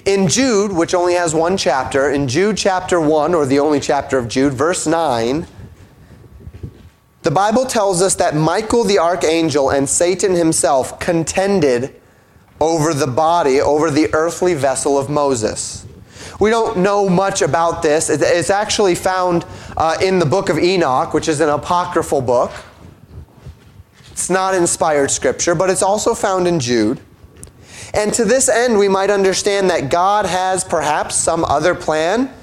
In 0.06 0.28
Jude, 0.28 0.72
which 0.72 0.94
only 0.94 1.14
has 1.14 1.34
one 1.34 1.58
chapter, 1.58 2.10
in 2.10 2.28
Jude 2.28 2.58
chapter 2.58 3.00
1, 3.00 3.34
or 3.34 3.46
the 3.46 3.60
only 3.60 3.80
chapter 3.80 4.18
of 4.18 4.28
Jude, 4.28 4.54
verse 4.54 4.88
9, 4.88 5.48
the 7.22 7.32
Bible 7.32 7.66
tells 7.66 8.02
us 8.02 8.16
that 8.16 8.36
Michael 8.36 8.84
the 8.84 9.00
archangel 9.00 9.70
and 9.70 9.90
Satan 9.90 10.36
himself 10.36 11.00
contended 11.00 12.00
over 12.60 12.94
the 12.94 13.08
body, 13.08 13.60
over 13.60 13.90
the 13.90 14.14
earthly 14.14 14.54
vessel 14.54 14.98
of 14.98 15.10
Moses. 15.10 15.86
We 16.40 16.50
don't 16.50 16.78
know 16.78 17.08
much 17.08 17.42
about 17.42 17.82
this. 17.82 18.10
It's 18.10 18.50
actually 18.50 18.96
found 18.96 19.46
uh, 19.78 19.98
in 20.02 20.20
the 20.20 20.26
book 20.26 20.50
of 20.50 20.58
Enoch, 20.58 21.14
which 21.14 21.28
is 21.28 21.40
an 21.40 21.50
apocryphal 21.50 22.22
book. 22.22 22.52
It's 24.12 24.30
not 24.30 24.54
inspired 24.54 25.12
scripture, 25.12 25.56
but 25.56 25.70
it's 25.70 25.84
also 25.84 26.14
found 26.14 26.48
in 26.48 26.60
Jude. 26.60 27.00
And 27.94 28.14
to 28.14 28.26
this 28.26 28.50
end, 28.50 28.78
we 28.78 28.90
might 28.90 29.10
understand 29.10 29.70
that 29.70 29.90
God 29.90 30.26
has 30.26 30.64
perhaps 30.64 31.16
some 31.16 31.46
other 31.46 31.74
plan 31.74 32.34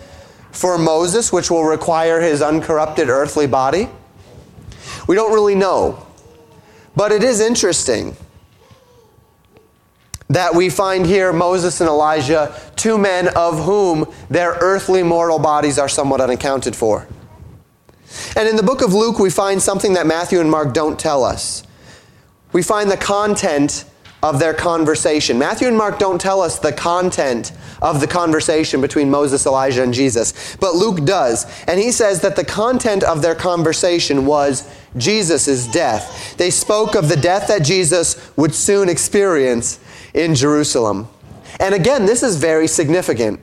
for 0.50 0.78
Moses, 0.78 1.32
which 1.32 1.50
will 1.50 1.64
require 1.64 2.20
his 2.20 2.40
uncorrupted 2.40 3.08
earthly 3.08 3.46
body. 3.46 3.88
We 5.06 5.14
don't 5.14 5.32
really 5.32 5.54
know. 5.54 6.06
But 6.94 7.12
it 7.12 7.22
is 7.22 7.40
interesting 7.40 8.16
that 10.32 10.54
we 10.54 10.70
find 10.70 11.04
here 11.04 11.32
Moses 11.32 11.80
and 11.80 11.88
Elijah, 11.88 12.58
two 12.74 12.96
men 12.96 13.28
of 13.36 13.64
whom 13.64 14.10
their 14.30 14.52
earthly 14.60 15.02
mortal 15.02 15.38
bodies 15.38 15.78
are 15.78 15.88
somewhat 15.88 16.20
unaccounted 16.20 16.74
for. 16.74 17.06
And 18.36 18.48
in 18.48 18.56
the 18.56 18.62
book 18.62 18.82
of 18.82 18.94
Luke, 18.94 19.18
we 19.18 19.30
find 19.30 19.60
something 19.60 19.92
that 19.94 20.06
Matthew 20.06 20.40
and 20.40 20.50
Mark 20.50 20.72
don't 20.72 20.98
tell 20.98 21.22
us. 21.22 21.62
We 22.52 22.62
find 22.62 22.90
the 22.90 22.96
content 22.96 23.84
of 24.22 24.38
their 24.38 24.54
conversation. 24.54 25.38
Matthew 25.38 25.66
and 25.66 25.76
Mark 25.76 25.98
don't 25.98 26.20
tell 26.20 26.40
us 26.40 26.58
the 26.58 26.72
content 26.72 27.52
of 27.80 28.00
the 28.00 28.06
conversation 28.06 28.80
between 28.80 29.10
Moses, 29.10 29.46
Elijah, 29.46 29.82
and 29.82 29.92
Jesus, 29.92 30.56
but 30.56 30.74
Luke 30.74 31.04
does. 31.04 31.44
And 31.66 31.80
he 31.80 31.90
says 31.90 32.20
that 32.20 32.36
the 32.36 32.44
content 32.44 33.02
of 33.02 33.20
their 33.20 33.34
conversation 33.34 34.24
was 34.24 34.68
Jesus' 34.96 35.66
death. 35.66 36.36
They 36.36 36.50
spoke 36.50 36.94
of 36.94 37.08
the 37.08 37.16
death 37.16 37.48
that 37.48 37.64
Jesus 37.64 38.30
would 38.36 38.54
soon 38.54 38.88
experience 38.88 39.80
in 40.14 40.34
Jerusalem. 40.34 41.08
And 41.58 41.74
again, 41.74 42.06
this 42.06 42.22
is 42.22 42.36
very 42.36 42.68
significant. 42.68 43.40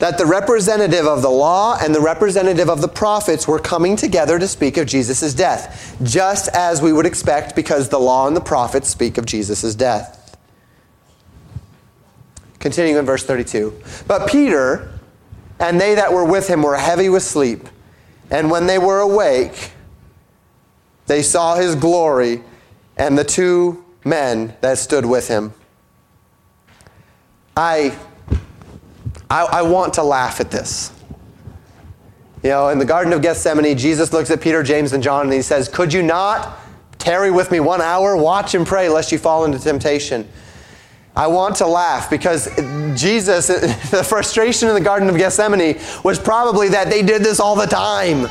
That 0.00 0.16
the 0.16 0.24
representative 0.24 1.06
of 1.06 1.20
the 1.20 1.30
law 1.30 1.76
and 1.80 1.94
the 1.94 2.00
representative 2.00 2.70
of 2.70 2.80
the 2.80 2.88
prophets 2.88 3.46
were 3.46 3.58
coming 3.58 3.96
together 3.96 4.38
to 4.38 4.48
speak 4.48 4.78
of 4.78 4.86
Jesus' 4.86 5.34
death, 5.34 5.94
just 6.02 6.48
as 6.48 6.80
we 6.80 6.90
would 6.90 7.04
expect 7.04 7.54
because 7.54 7.90
the 7.90 8.00
law 8.00 8.26
and 8.26 8.34
the 8.34 8.40
prophets 8.40 8.88
speak 8.88 9.18
of 9.18 9.26
Jesus' 9.26 9.74
death. 9.74 10.38
Continuing 12.58 12.98
in 12.98 13.04
verse 13.04 13.24
32. 13.24 13.78
But 14.06 14.28
Peter 14.28 14.98
and 15.58 15.78
they 15.78 15.94
that 15.94 16.14
were 16.14 16.24
with 16.24 16.48
him 16.48 16.62
were 16.62 16.78
heavy 16.78 17.10
with 17.10 17.22
sleep, 17.22 17.68
and 18.30 18.50
when 18.50 18.66
they 18.66 18.78
were 18.78 19.00
awake, 19.00 19.72
they 21.08 21.20
saw 21.20 21.56
his 21.56 21.74
glory 21.74 22.42
and 22.96 23.18
the 23.18 23.24
two 23.24 23.84
men 24.02 24.56
that 24.62 24.78
stood 24.78 25.04
with 25.04 25.28
him. 25.28 25.52
I 27.54 27.98
I, 29.30 29.42
I 29.44 29.62
want 29.62 29.94
to 29.94 30.02
laugh 30.02 30.40
at 30.40 30.50
this. 30.50 30.92
You 32.42 32.50
know, 32.50 32.68
in 32.68 32.78
the 32.78 32.84
Garden 32.84 33.12
of 33.12 33.22
Gethsemane, 33.22 33.76
Jesus 33.76 34.12
looks 34.12 34.30
at 34.30 34.40
Peter, 34.40 34.62
James, 34.62 34.92
and 34.92 35.02
John 35.02 35.26
and 35.26 35.32
he 35.32 35.42
says, 35.42 35.68
Could 35.68 35.92
you 35.92 36.02
not 36.02 36.58
tarry 36.98 37.30
with 37.30 37.50
me 37.50 37.60
one 37.60 37.80
hour? 37.80 38.16
Watch 38.16 38.54
and 38.54 38.66
pray 38.66 38.88
lest 38.88 39.12
you 39.12 39.18
fall 39.18 39.44
into 39.44 39.58
temptation. 39.58 40.28
I 41.14 41.26
want 41.26 41.56
to 41.56 41.66
laugh 41.66 42.08
because 42.08 42.46
Jesus, 42.98 43.46
the 43.90 44.02
frustration 44.02 44.68
in 44.68 44.74
the 44.74 44.80
Garden 44.80 45.08
of 45.08 45.16
Gethsemane 45.16 45.78
was 46.02 46.18
probably 46.18 46.68
that 46.70 46.88
they 46.88 47.02
did 47.02 47.22
this 47.22 47.40
all 47.40 47.56
the 47.56 47.66
time. 47.66 48.28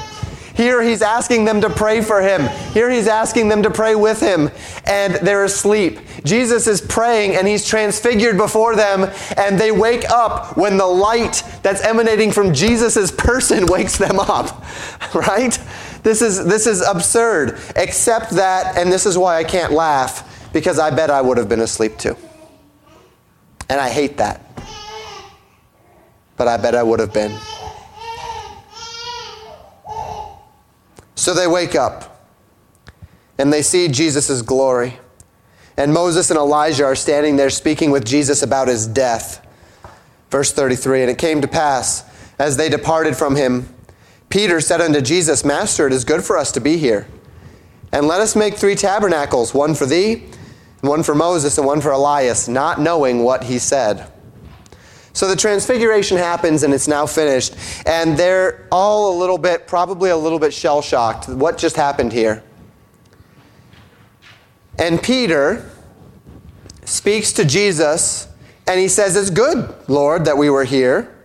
Here 0.59 0.81
he's 0.81 1.01
asking 1.01 1.45
them 1.45 1.61
to 1.61 1.69
pray 1.69 2.01
for 2.01 2.19
him. 2.19 2.45
Here 2.73 2.89
he's 2.89 3.07
asking 3.07 3.47
them 3.47 3.63
to 3.63 3.71
pray 3.71 3.95
with 3.95 4.19
him, 4.19 4.49
and 4.85 5.15
they're 5.25 5.45
asleep. 5.45 5.99
Jesus 6.25 6.67
is 6.67 6.81
praying 6.81 7.37
and 7.37 7.47
he's 7.47 7.65
transfigured 7.65 8.35
before 8.35 8.75
them, 8.75 9.09
and 9.37 9.57
they 9.57 9.71
wake 9.71 10.03
up 10.11 10.57
when 10.57 10.75
the 10.75 10.85
light 10.85 11.43
that's 11.63 11.81
emanating 11.81 12.33
from 12.33 12.53
Jesus' 12.53 13.09
person 13.09 13.65
wakes 13.67 13.97
them 13.97 14.19
up. 14.19 14.65
Right? 15.15 15.57
This 16.03 16.21
is, 16.21 16.43
this 16.43 16.67
is 16.67 16.81
absurd. 16.81 17.57
Except 17.77 18.31
that, 18.31 18.77
and 18.77 18.91
this 18.91 19.05
is 19.05 19.17
why 19.17 19.37
I 19.37 19.45
can't 19.45 19.71
laugh, 19.71 20.51
because 20.51 20.77
I 20.77 20.89
bet 20.89 21.09
I 21.09 21.21
would 21.21 21.37
have 21.37 21.47
been 21.47 21.61
asleep 21.61 21.97
too. 21.97 22.17
And 23.69 23.79
I 23.79 23.89
hate 23.89 24.17
that. 24.17 24.41
But 26.35 26.49
I 26.49 26.57
bet 26.57 26.75
I 26.75 26.83
would 26.83 26.99
have 26.99 27.13
been. 27.13 27.31
So 31.19 31.33
they 31.33 31.47
wake 31.47 31.75
up 31.75 32.25
and 33.37 33.51
they 33.51 33.61
see 33.61 33.89
Jesus' 33.89 34.41
glory. 34.41 34.99
And 35.75 35.93
Moses 35.93 36.29
and 36.29 36.39
Elijah 36.39 36.85
are 36.85 36.95
standing 36.95 37.35
there 37.35 37.49
speaking 37.49 37.91
with 37.91 38.05
Jesus 38.05 38.41
about 38.41 38.69
his 38.69 38.87
death. 38.87 39.45
Verse 40.31 40.53
33 40.53 41.01
And 41.01 41.11
it 41.11 41.17
came 41.17 41.41
to 41.41 41.47
pass, 41.47 42.05
as 42.39 42.55
they 42.55 42.69
departed 42.69 43.17
from 43.17 43.35
him, 43.35 43.67
Peter 44.29 44.61
said 44.61 44.79
unto 44.79 45.01
Jesus, 45.01 45.43
Master, 45.43 45.87
it 45.87 45.93
is 45.93 46.05
good 46.05 46.23
for 46.23 46.37
us 46.37 46.53
to 46.53 46.61
be 46.61 46.77
here. 46.77 47.05
And 47.91 48.07
let 48.07 48.21
us 48.21 48.33
make 48.33 48.55
three 48.55 48.75
tabernacles, 48.75 49.53
one 49.53 49.75
for 49.75 49.85
thee, 49.85 50.23
and 50.81 50.89
one 50.89 51.03
for 51.03 51.15
Moses, 51.15 51.57
and 51.57 51.67
one 51.67 51.81
for 51.81 51.91
Elias, 51.91 52.47
not 52.47 52.79
knowing 52.79 53.23
what 53.23 53.43
he 53.43 53.59
said. 53.59 54.09
So 55.13 55.27
the 55.27 55.35
transfiguration 55.35 56.17
happens 56.17 56.63
and 56.63 56.73
it's 56.73 56.87
now 56.87 57.05
finished. 57.05 57.55
And 57.85 58.17
they're 58.17 58.67
all 58.71 59.15
a 59.15 59.15
little 59.17 59.37
bit, 59.37 59.67
probably 59.67 60.09
a 60.09 60.17
little 60.17 60.39
bit 60.39 60.53
shell 60.53 60.81
shocked. 60.81 61.27
What 61.27 61.57
just 61.57 61.75
happened 61.75 62.13
here? 62.13 62.43
And 64.77 65.01
Peter 65.01 65.69
speaks 66.85 67.33
to 67.33 67.45
Jesus 67.45 68.27
and 68.67 68.79
he 68.79 68.87
says, 68.87 69.15
It's 69.15 69.29
good, 69.29 69.73
Lord, 69.87 70.25
that 70.25 70.37
we 70.37 70.49
were 70.49 70.63
here. 70.63 71.15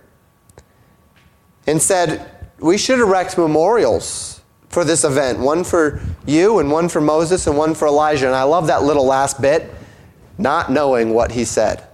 And 1.66 1.80
said, 1.80 2.30
We 2.58 2.78
should 2.78 2.98
erect 2.98 3.38
memorials 3.38 4.40
for 4.68 4.84
this 4.84 5.04
event 5.04 5.38
one 5.38 5.62
for 5.62 6.00
you, 6.26 6.58
and 6.58 6.70
one 6.70 6.88
for 6.88 7.00
Moses, 7.00 7.46
and 7.46 7.56
one 7.56 7.74
for 7.74 7.86
Elijah. 7.86 8.26
And 8.26 8.34
I 8.34 8.42
love 8.42 8.66
that 8.66 8.82
little 8.82 9.06
last 9.06 9.40
bit, 9.40 9.72
not 10.36 10.72
knowing 10.72 11.14
what 11.14 11.30
he 11.30 11.44
said. 11.44 11.86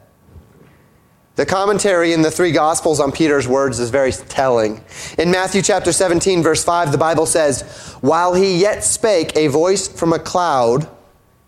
The 1.36 1.46
commentary 1.46 2.12
in 2.12 2.22
the 2.22 2.30
three 2.30 2.52
Gospels 2.52 3.00
on 3.00 3.12
Peter's 3.12 3.48
words 3.48 3.78
is 3.78 3.90
very 3.90 4.12
telling. 4.12 4.82
In 5.16 5.30
Matthew 5.30 5.62
chapter 5.62 5.92
17, 5.92 6.42
verse 6.42 6.64
5, 6.64 6.92
the 6.92 6.98
Bible 6.98 7.24
says, 7.24 7.62
While 8.00 8.34
he 8.34 8.60
yet 8.60 8.84
spake, 8.84 9.36
a 9.36 9.46
voice 9.46 9.88
from 9.88 10.12
a 10.12 10.18
cloud 10.18 10.88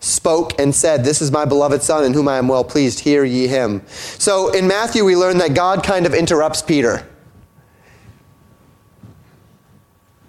spoke 0.00 0.58
and 0.58 0.74
said, 0.74 1.04
This 1.04 1.20
is 1.20 1.30
my 1.30 1.44
beloved 1.44 1.82
Son, 1.82 2.04
in 2.04 2.12
whom 2.12 2.28
I 2.28 2.38
am 2.38 2.48
well 2.48 2.64
pleased. 2.64 3.00
Hear 3.00 3.24
ye 3.24 3.46
him. 3.46 3.82
So 3.88 4.50
in 4.50 4.66
Matthew, 4.66 5.04
we 5.04 5.16
learn 5.16 5.38
that 5.38 5.54
God 5.54 5.82
kind 5.82 6.06
of 6.06 6.14
interrupts 6.14 6.62
Peter. 6.62 7.06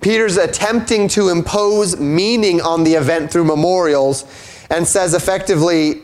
Peter's 0.01 0.35
attempting 0.37 1.07
to 1.07 1.29
impose 1.29 1.97
meaning 1.97 2.61
on 2.61 2.83
the 2.83 2.93
event 2.93 3.31
through 3.31 3.45
memorials 3.45 4.25
and 4.69 4.85
says 4.85 5.13
effectively, 5.13 6.02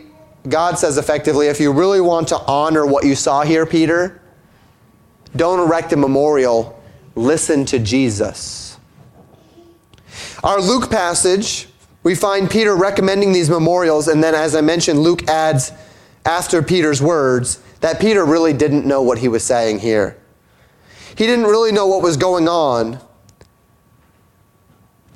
God 0.49 0.77
says 0.77 0.97
effectively, 0.97 1.47
if 1.47 1.59
you 1.59 1.71
really 1.71 2.01
want 2.01 2.27
to 2.29 2.37
honor 2.37 2.85
what 2.85 3.05
you 3.05 3.15
saw 3.15 3.43
here, 3.43 3.65
Peter, 3.65 4.21
don't 5.35 5.59
erect 5.59 5.93
a 5.93 5.97
memorial, 5.97 6.81
listen 7.15 7.65
to 7.65 7.79
Jesus. 7.79 8.77
Our 10.43 10.59
Luke 10.59 10.89
passage, 10.89 11.67
we 12.03 12.15
find 12.15 12.49
Peter 12.49 12.75
recommending 12.75 13.33
these 13.33 13.49
memorials, 13.49 14.07
and 14.07 14.23
then, 14.23 14.33
as 14.33 14.55
I 14.55 14.61
mentioned, 14.61 14.99
Luke 14.99 15.27
adds 15.27 15.71
after 16.25 16.61
Peter's 16.61 17.01
words 17.01 17.59
that 17.81 17.99
Peter 17.99 18.25
really 18.25 18.53
didn't 18.53 18.85
know 18.85 19.01
what 19.01 19.17
he 19.17 19.27
was 19.27 19.43
saying 19.43 19.79
here. 19.79 20.17
He 21.15 21.25
didn't 21.25 21.45
really 21.45 21.71
know 21.71 21.87
what 21.87 22.01
was 22.01 22.17
going 22.17 22.47
on. 22.47 22.99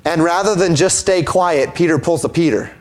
And 0.04 0.22
rather 0.22 0.54
than 0.54 0.76
just 0.76 0.98
stay 0.98 1.22
quiet, 1.22 1.74
Peter 1.74 1.98
pulls 1.98 2.24
a 2.24 2.28
Peter. 2.28 2.74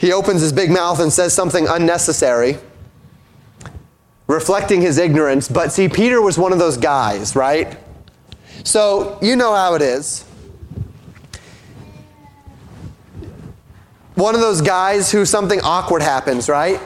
He 0.00 0.14
opens 0.14 0.40
his 0.40 0.50
big 0.50 0.70
mouth 0.70 0.98
and 0.98 1.12
says 1.12 1.34
something 1.34 1.68
unnecessary, 1.68 2.56
reflecting 4.28 4.80
his 4.80 4.96
ignorance. 4.96 5.46
But 5.46 5.72
see, 5.72 5.90
Peter 5.90 6.22
was 6.22 6.38
one 6.38 6.54
of 6.54 6.58
those 6.58 6.78
guys, 6.78 7.36
right? 7.36 7.76
So 8.64 9.18
you 9.20 9.36
know 9.36 9.54
how 9.54 9.74
it 9.74 9.82
is. 9.82 10.22
One 14.14 14.34
of 14.34 14.40
those 14.40 14.62
guys 14.62 15.12
who 15.12 15.26
something 15.26 15.60
awkward 15.60 16.00
happens, 16.00 16.48
right? 16.48 16.80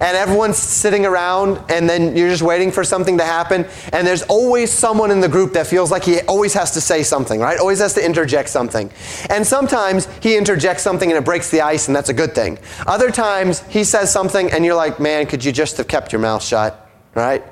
And 0.00 0.16
everyone's 0.16 0.56
sitting 0.56 1.04
around 1.04 1.62
and 1.68 1.88
then 1.88 2.16
you're 2.16 2.30
just 2.30 2.42
waiting 2.42 2.72
for 2.72 2.82
something 2.82 3.18
to 3.18 3.24
happen 3.24 3.66
and 3.92 4.06
there's 4.06 4.22
always 4.22 4.72
someone 4.72 5.10
in 5.10 5.20
the 5.20 5.28
group 5.28 5.52
that 5.52 5.66
feels 5.66 5.90
like 5.90 6.02
he 6.02 6.20
always 6.22 6.54
has 6.54 6.70
to 6.72 6.80
say 6.80 7.02
something 7.02 7.38
right? 7.38 7.58
Always 7.58 7.80
has 7.80 7.94
to 7.94 8.04
interject 8.04 8.48
something. 8.48 8.90
And 9.28 9.46
sometimes 9.46 10.08
he 10.22 10.36
interjects 10.36 10.82
something 10.82 11.10
and 11.10 11.18
it 11.18 11.24
breaks 11.24 11.50
the 11.50 11.60
ice 11.60 11.86
and 11.86 11.94
that's 11.94 12.08
a 12.08 12.14
good 12.14 12.34
thing. 12.34 12.58
Other 12.86 13.10
times 13.10 13.60
he 13.68 13.84
says 13.84 14.10
something 14.10 14.50
and 14.50 14.64
you're 14.64 14.74
like 14.74 14.98
man 14.98 15.26
could 15.26 15.44
you 15.44 15.52
just 15.52 15.76
have 15.76 15.88
kept 15.88 16.12
your 16.12 16.20
mouth 16.20 16.42
shut? 16.42 16.88
Right? 17.14 17.44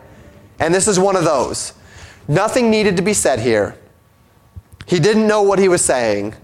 And 0.58 0.74
this 0.74 0.88
is 0.88 0.98
one 0.98 1.16
of 1.16 1.24
those. 1.24 1.74
Nothing 2.26 2.70
needed 2.70 2.96
to 2.96 3.02
be 3.02 3.14
said 3.14 3.40
here. 3.40 3.76
He 4.86 4.98
didn't 4.98 5.26
know 5.26 5.42
what 5.42 5.58
he 5.58 5.68
was 5.68 5.84
saying 5.84 6.34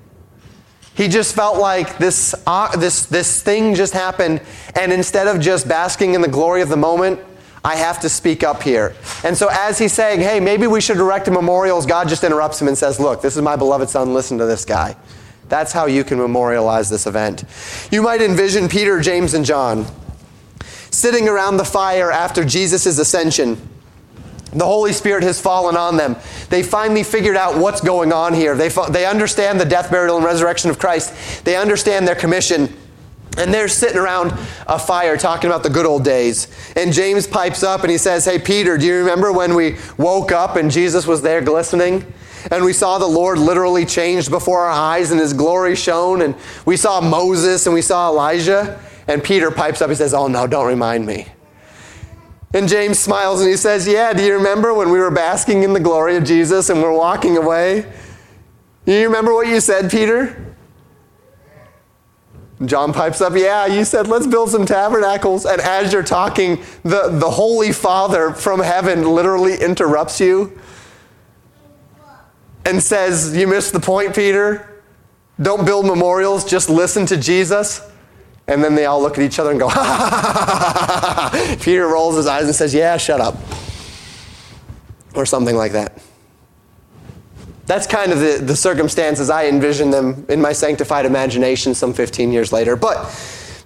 he 0.95 1.09
just 1.09 1.35
felt 1.35 1.59
like 1.59 1.99
this, 1.99 2.35
uh, 2.47 2.77
this, 2.77 3.07
this 3.07 3.43
thing 3.43 3.75
just 3.75 3.93
happened, 3.93 4.41
and 4.77 4.93
instead 4.93 5.27
of 5.27 5.41
just 5.41 5.69
basking 5.69 6.15
in 6.15 6.21
the 6.21 6.29
glory 6.29 6.63
of 6.63 6.69
the 6.69 6.77
moment, 6.77 7.21
I 7.65 7.77
have 7.77 8.01
to 8.01 8.09
speak 8.09 8.45
up 8.45 8.63
here. 8.63 8.95
And 9.25 9.37
so, 9.37 9.49
as 9.51 9.79
he's 9.79 9.93
saying, 9.93 10.21
hey, 10.21 10.39
maybe 10.39 10.67
we 10.67 10.81
should 10.81 10.99
erect 10.99 11.31
memorials, 11.31 11.87
God 11.87 12.09
just 12.09 12.23
interrupts 12.23 12.61
him 12.61 12.69
and 12.69 12.77
says, 12.77 13.01
look, 13.01 13.23
this 13.23 13.37
is 13.37 13.43
my 13.43 13.57
beloved 13.57 13.89
son, 13.89 14.15
listen 14.15 14.39
to 14.39 14.47
this 14.47 14.65
guy. 14.65 14.97
That's 15.49 15.73
how 15.73 15.87
you 15.87 16.05
can 16.05 16.19
memorialize 16.19 16.91
this 16.91 17.07
event. 17.07 17.45
You 17.91 18.03
might 18.03 18.23
envision 18.23 18.69
Peter, 18.69 19.01
James, 19.01 19.35
and 19.35 19.45
John 19.45 19.87
sitting 20.91 21.29
around 21.29 21.57
the 21.57 21.65
fire 21.65 22.11
after 22.11 22.45
Jesus' 22.45 22.99
ascension 22.99 23.57
the 24.55 24.65
Holy 24.65 24.93
Spirit 24.93 25.25
has 25.25 25.41
fallen 25.41 25.77
on 25.77 25.97
them. 25.97 26.17
They 26.49 26.63
finally 26.63 27.03
figured 27.03 27.37
out 27.37 27.59
what's 27.59 27.81
going 27.81 28.13
on 28.13 28.35
here. 28.35 28.57
They, 28.57 28.69
they 28.91 29.05
understand 29.05 29.61
the 29.61 29.65
death, 29.65 29.91
burial, 29.91 30.17
and 30.17 30.25
resurrection 30.25 30.71
of 30.71 30.79
Christ. 30.79 31.45
They 31.45 31.57
understand 31.57 32.07
their 32.07 32.15
commission. 32.15 32.73
And 33.37 33.53
they're 33.53 33.69
sitting 33.69 33.99
around 33.99 34.33
a 34.69 34.79
fire 34.79 35.17
talking 35.17 35.51
about 35.51 35.65
the 35.65 35.71
good 35.71 35.87
old 35.87 36.05
days. 36.05 36.47
And 36.77 36.93
James 36.93 37.27
pipes 37.27 37.65
up 37.65 37.83
and 37.83 37.91
he 37.91 37.99
says, 37.99 38.25
Hey, 38.25 38.39
Peter, 38.39 38.79
do 38.79 38.87
you 38.87 38.99
remember 38.99 39.33
when 39.33 39.55
we 39.55 39.77
woke 39.99 40.31
up 40.31 40.55
and 40.55 40.71
Jesus 40.71 41.07
was 41.07 41.21
there 41.21 41.41
glistening? 41.41 42.13
And 42.51 42.65
we 42.65 42.73
saw 42.73 42.99
the 42.99 43.07
Lord 43.07 43.39
literally 43.39 43.87
changed 43.87 44.31
before 44.31 44.61
our 44.61 44.71
eyes 44.71 45.11
and 45.11 45.19
his 45.19 45.33
glory 45.33 45.75
shone. 45.75 46.23
And 46.23 46.37
we 46.65 46.77
saw 46.77 47.01
Moses 47.01 47.67
and 47.67 47.75
we 47.75 47.83
saw 47.83 48.09
Elijah. 48.11 48.81
And 49.09 49.23
Peter 49.23 49.51
pipes 49.51 49.83
up. 49.83 49.91
He 49.91 49.97
says, 49.97 50.15
Oh, 50.15 50.29
no, 50.29 50.47
don't 50.47 50.67
remind 50.67 51.05
me. 51.05 51.27
And 52.55 52.69
James 52.69 53.01
smiles 53.01 53.41
and 53.41 53.51
he 53.51 53.57
says, 53.57 53.87
Yeah, 53.87 54.13
do 54.13 54.25
you 54.25 54.35
remember 54.35 54.73
when 54.73 54.91
we 54.91 54.99
were 55.01 55.11
basking 55.11 55.65
in 55.65 55.73
the 55.73 55.81
glory 55.81 56.17
of 56.17 56.23
Jesus 56.23 56.71
and 56.71 56.81
we're 56.81 56.97
walking 56.97 57.37
away? 57.37 57.93
You 58.87 59.05
remember 59.05 59.35
what 59.35 59.49
you 59.49 59.61
said, 59.61 59.91
Peter? 59.91 60.55
John 62.65 62.93
pipes 62.93 63.21
up, 63.21 63.35
Yeah, 63.35 63.67
you 63.67 63.85
said 63.85 64.07
let's 64.07 64.29
build 64.29 64.51
some 64.51 64.65
tabernacles. 64.65 65.45
And 65.45 65.61
as 65.61 65.93
you're 65.93 66.05
talking, 66.05 66.63
the, 66.85 67.09
the 67.09 67.29
Holy 67.29 67.73
Father 67.73 68.33
from 68.33 68.61
heaven 68.61 69.03
literally 69.03 69.57
interrupts 69.57 70.21
you 70.21 70.57
and 72.65 72.81
says, 72.81 73.37
You 73.37 73.49
missed 73.49 73.73
the 73.73 73.81
point, 73.81 74.15
Peter. 74.15 74.81
Don't 75.43 75.65
build 75.65 75.87
memorials, 75.87 76.45
just 76.45 76.71
listen 76.71 77.05
to 77.07 77.17
Jesus. 77.17 77.81
And 78.47 78.63
then 78.63 78.75
they 78.75 78.85
all 78.85 79.01
look 79.01 79.17
at 79.17 79.25
each 79.25 79.39
other 79.39 79.51
and 79.51 79.59
go, 79.59 79.69
ha 79.69 79.83
ha 79.83 80.11
ha 80.11 81.31
ha. 81.31 81.57
Peter 81.63 81.87
rolls 81.87 82.17
his 82.17 82.27
eyes 82.27 82.45
and 82.45 82.55
says, 82.55 82.75
Yeah, 82.75 82.97
shut 82.97 83.21
up. 83.21 83.37
Or 85.15 85.25
something 85.25 85.57
like 85.57 85.73
that. 85.73 85.99
That's 87.67 87.87
kind 87.87 88.13
of 88.13 88.21
the, 88.21 88.41
the 88.43 88.57
circumstances 88.57 89.31
I 89.31 89.47
envision 89.47 89.91
them 89.91 90.27
in 90.29 90.41
my 90.41 90.53
sanctified 90.53 91.07
imagination 91.07 91.75
some 91.75 91.95
15 91.95 92.31
years 92.31 92.53
later. 92.53 92.77
But 92.77 93.07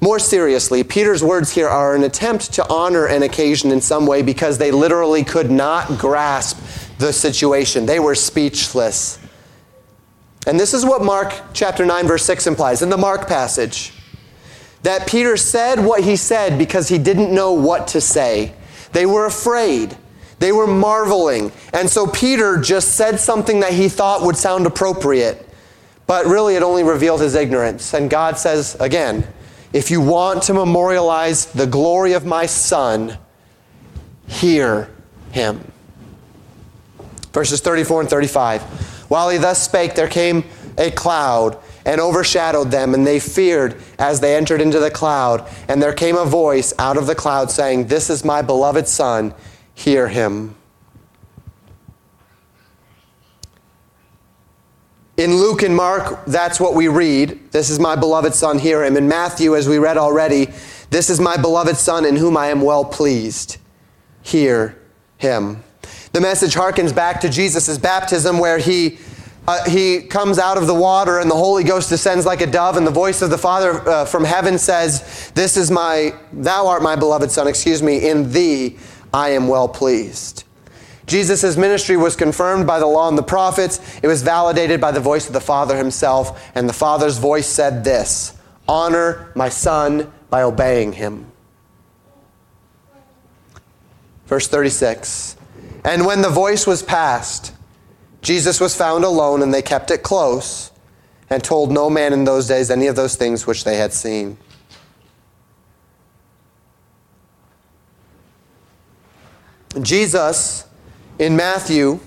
more 0.01 0.21
seriously, 0.21 0.85
Peter's 0.85 1.25
words 1.25 1.51
here 1.51 1.69
are 1.69 1.97
an 1.97 2.05
attempt 2.05 2.53
to 2.55 2.69
honor 2.69 3.07
an 3.07 3.25
occasion 3.25 3.73
in 3.73 3.81
some 3.81 4.07
way 4.07 4.23
because 4.23 4.57
they 4.57 4.71
literally 4.71 5.25
could 5.25 5.51
not 5.51 5.99
grasp 5.99 6.61
the 6.99 7.13
situation. 7.13 7.87
They 7.87 7.99
were 7.99 8.15
speechless. 8.15 9.19
And 10.47 10.59
this 10.59 10.73
is 10.73 10.85
what 10.85 11.03
Mark 11.03 11.35
chapter 11.53 11.85
9 11.85 12.07
verse 12.07 12.25
6 12.25 12.47
implies 12.47 12.83
in 12.83 12.91
the 12.91 12.97
Mark 12.97 13.27
passage. 13.27 13.93
That 14.83 15.07
Peter 15.07 15.37
said 15.37 15.85
what 15.85 16.05
he 16.05 16.17
said 16.17 16.59
because 16.59 16.89
he 16.89 16.99
didn't 16.99 17.35
know 17.35 17.53
what 17.53 17.89
to 17.89 18.01
say. 18.01 18.53
They 18.93 19.07
were 19.07 19.27
afraid. 19.27 19.97
They 20.39 20.53
were 20.53 20.67
marveling. 20.67 21.53
And 21.73 21.91
so 21.91 22.07
Peter 22.07 22.59
just 22.59 22.95
said 22.95 23.19
something 23.19 23.61
that 23.61 23.73
he 23.73 23.89
thought 23.89 24.23
would 24.23 24.37
sound 24.37 24.67
appropriate. 24.67 25.49
But 26.07 26.27
really, 26.27 26.55
it 26.55 26.63
only 26.63 26.85
revealed 26.85 27.21
his 27.21 27.35
ignorance. 27.35 27.93
And 27.93 28.09
God 28.09 28.39
says, 28.39 28.77
again, 28.81 29.27
if 29.73 29.91
you 29.91 30.01
want 30.01 30.45
to 30.45 30.55
memorialize 30.55 31.47
the 31.47 31.67
glory 31.67 32.15
of 32.15 32.25
my 32.25 32.47
Son, 32.47 33.19
hear 34.27 34.91
him. 35.33 35.73
Verses 37.33 37.61
34 37.61 38.03
and 38.03 38.11
35. 38.11 38.63
While 39.11 39.29
he 39.29 39.39
thus 39.39 39.63
spake, 39.63 39.95
there 39.95 40.09
came 40.09 40.45
a 40.79 40.91
cloud 40.91 41.59
and 41.85 42.01
overshadowed 42.01 42.71
them, 42.71 42.95
and 42.95 43.07
they 43.07 43.21
feared 43.21 43.81
as 43.99 44.21
they 44.21 44.37
entered 44.37 44.61
into 44.61 44.79
the 44.79 44.91
cloud. 44.91 45.49
And 45.69 45.83
there 45.83 45.93
came 45.93 46.17
a 46.17 46.25
voice 46.25 46.73
out 46.79 46.97
of 46.97 47.07
the 47.07 47.15
cloud 47.15 47.51
saying, 47.51 47.87
This 47.87 48.11
is 48.11 48.25
my 48.25 48.43
beloved 48.43 48.87
Son 48.87 49.35
hear 49.75 50.09
him. 50.09 50.57
In 55.17 55.35
Luke 55.35 55.63
and 55.63 55.75
Mark, 55.75 56.25
that's 56.27 56.61
what 56.61 56.75
we 56.75 56.87
read. 56.87 57.51
This 57.51 57.71
is 57.71 57.81
my 57.81 57.97
beloved 57.97 58.35
Son, 58.35 58.59
hear 58.59 58.85
him. 58.85 58.97
In 58.97 59.09
Matthew, 59.09 59.57
as 59.57 59.69
we 59.69 59.79
read 59.79 59.97
already, 59.97 60.49
this 60.91 61.11
is 61.11 61.21
my 61.21 61.37
beloved 61.37 61.77
Son 61.77 62.05
in 62.05 62.17
whom 62.17 62.37
I 62.37 62.49
am 62.49 62.61
well 62.61 62.85
pleased. 62.85 63.57
Hear 64.23 64.79
him. 65.17 65.65
The 66.13 66.21
message 66.21 66.55
harkens 66.55 66.95
back 66.95 67.21
to 67.23 67.29
Jesus' 67.29 67.79
baptism, 67.79 68.39
where 68.39 68.59
he, 68.59 68.99
uh, 69.49 69.65
he 69.65 70.03
comes 70.03 70.39
out 70.39 70.59
of 70.59 70.67
the 70.67 70.75
water 70.75 71.21
and 71.21 71.31
the 71.31 71.35
Holy 71.35 71.65
Ghost 71.65 71.89
descends 71.89 72.27
like 72.27 72.43
a 72.43 72.47
dove, 72.47 72.77
and 72.77 72.87
the 72.87 72.91
voice 72.91 73.23
of 73.23 73.31
the 73.31 73.39
Father 73.39 73.81
uh, 73.89 74.05
from 74.05 74.23
heaven 74.23 74.59
says, 74.59 75.33
This 75.35 75.57
is 75.57 75.71
my, 75.71 76.13
thou 76.35 76.67
art 76.67 76.83
my 76.83 76.97
beloved 76.97 77.31
Son, 77.31 77.49
excuse 77.49 77.83
me, 77.83 78.11
in 78.11 78.31
thee 78.31 78.77
I 79.11 79.31
am 79.31 79.49
well 79.49 79.67
pleased. 79.67 80.45
Jesus' 81.07 81.57
ministry 81.57 81.97
was 81.97 82.15
confirmed 82.15 82.67
by 82.67 82.79
the 82.79 82.87
law 82.87 83.09
and 83.09 83.17
the 83.17 83.23
prophets. 83.23 83.81
It 84.03 84.07
was 84.07 84.23
validated 84.23 84.83
by 84.83 84.93
the 84.93 85.01
voice 85.01 85.27
of 85.27 85.33
the 85.33 85.41
Father 85.41 85.79
himself. 85.79 86.51
And 86.55 86.69
the 86.69 86.75
Father's 86.75 87.17
voice 87.17 87.47
said 87.47 87.85
this 87.85 88.39
Honor 88.69 89.33
my 89.35 89.49
Son 89.49 90.13
by 90.29 90.43
obeying 90.43 90.93
him. 90.93 91.25
Verse 94.27 94.47
36 94.47 95.37
And 95.87 96.05
when 96.05 96.21
the 96.21 96.29
voice 96.29 96.67
was 96.67 96.83
past, 96.83 97.55
Jesus 98.23 98.61
was 98.61 98.77
found 98.77 99.05
alone, 99.05 99.43
and 99.43 99.53
they 99.53 99.63
kept 99.63 99.91
it 99.91 100.03
close, 100.03 100.71
and 101.31 101.43
told 101.43 101.71
no 101.71 101.89
man 101.89 102.13
in 102.13 102.25
those 102.25 102.49
days 102.49 102.71
any 102.71 102.87
of 102.87 102.97
those 102.97 103.17
things 103.17 103.47
which 103.47 103.65
they 103.65 103.77
had 103.77 103.93
seen. 103.93 104.39
Jesus, 109.83 110.67
in 111.19 111.37
Matthew, 111.37 112.01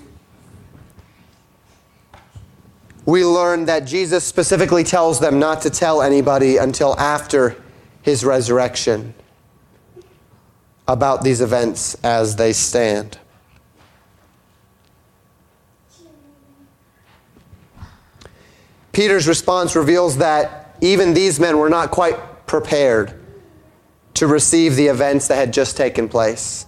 we 3.06 3.24
learn 3.24 3.64
that 3.66 3.80
Jesus 3.80 4.24
specifically 4.24 4.84
tells 4.84 5.20
them 5.20 5.38
not 5.38 5.62
to 5.62 5.70
tell 5.70 6.02
anybody 6.02 6.56
until 6.56 6.98
after 6.98 7.56
his 8.02 8.24
resurrection 8.24 9.14
about 10.86 11.22
these 11.22 11.40
events 11.40 11.94
as 12.04 12.36
they 12.36 12.52
stand. 12.52 13.18
Peter's 18.92 19.26
response 19.26 19.74
reveals 19.74 20.18
that 20.18 20.76
even 20.80 21.14
these 21.14 21.40
men 21.40 21.58
were 21.58 21.70
not 21.70 21.90
quite 21.90 22.46
prepared 22.46 23.18
to 24.14 24.26
receive 24.26 24.76
the 24.76 24.86
events 24.86 25.28
that 25.28 25.36
had 25.36 25.52
just 25.52 25.76
taken 25.76 26.08
place. 26.08 26.66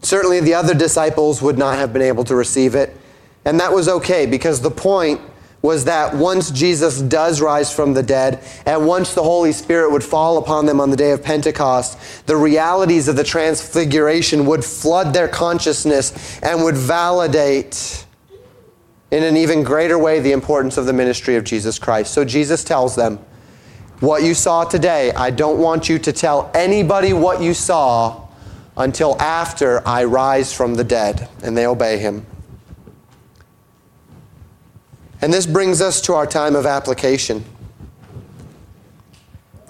Certainly, 0.00 0.40
the 0.40 0.54
other 0.54 0.74
disciples 0.74 1.42
would 1.42 1.58
not 1.58 1.76
have 1.76 1.92
been 1.92 2.02
able 2.02 2.22
to 2.24 2.36
receive 2.36 2.76
it. 2.76 2.96
And 3.44 3.58
that 3.58 3.72
was 3.72 3.88
okay 3.88 4.26
because 4.26 4.60
the 4.60 4.70
point 4.70 5.20
was 5.60 5.86
that 5.86 6.14
once 6.14 6.52
Jesus 6.52 7.00
does 7.02 7.40
rise 7.40 7.74
from 7.74 7.92
the 7.94 8.02
dead, 8.02 8.44
and 8.64 8.86
once 8.86 9.14
the 9.14 9.22
Holy 9.22 9.50
Spirit 9.50 9.90
would 9.90 10.04
fall 10.04 10.38
upon 10.38 10.66
them 10.66 10.80
on 10.80 10.90
the 10.90 10.96
day 10.96 11.10
of 11.10 11.22
Pentecost, 11.22 11.98
the 12.26 12.36
realities 12.36 13.08
of 13.08 13.16
the 13.16 13.24
transfiguration 13.24 14.46
would 14.46 14.64
flood 14.64 15.12
their 15.12 15.26
consciousness 15.26 16.38
and 16.42 16.62
would 16.62 16.76
validate 16.76 18.06
in 19.10 19.22
an 19.24 19.36
even 19.36 19.62
greater 19.62 19.98
way 19.98 20.20
the 20.20 20.32
importance 20.32 20.76
of 20.76 20.86
the 20.86 20.92
ministry 20.92 21.36
of 21.36 21.44
Jesus 21.44 21.78
Christ. 21.78 22.12
So 22.12 22.24
Jesus 22.24 22.62
tells 22.62 22.94
them, 22.94 23.18
What 24.00 24.22
you 24.22 24.34
saw 24.34 24.64
today, 24.64 25.12
I 25.12 25.30
don't 25.30 25.58
want 25.58 25.88
you 25.88 25.98
to 25.98 26.12
tell 26.12 26.50
anybody 26.54 27.12
what 27.12 27.40
you 27.40 27.54
saw 27.54 28.28
until 28.76 29.20
after 29.20 29.86
I 29.86 30.04
rise 30.04 30.52
from 30.52 30.74
the 30.74 30.84
dead. 30.84 31.28
And 31.42 31.56
they 31.56 31.66
obey 31.66 31.98
him. 31.98 32.26
And 35.20 35.32
this 35.32 35.46
brings 35.46 35.80
us 35.80 36.00
to 36.02 36.14
our 36.14 36.26
time 36.26 36.54
of 36.54 36.64
application, 36.64 37.44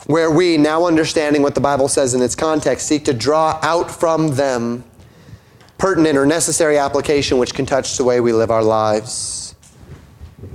where 0.07 0.31
we, 0.31 0.59
now 0.59 0.87
understanding 0.87 1.43
what 1.43 1.55
the 1.55 1.61
Bible 1.61 1.89
says 1.89 2.13
in 2.13 2.21
its 2.21 2.35
context, 2.35 2.87
seek 2.87 3.07
to 3.07 3.15
draw 3.15 3.59
out 3.63 3.91
from 3.91 4.35
them 4.35 4.85
pertinent 5.79 6.19
or 6.19 6.27
necessary 6.27 6.77
application 6.77 7.39
which 7.39 7.55
can 7.55 7.65
touch 7.65 7.97
the 7.97 8.05
way 8.05 8.21
we 8.21 8.33
live 8.33 8.51
our 8.51 8.65
lives. 8.65 9.55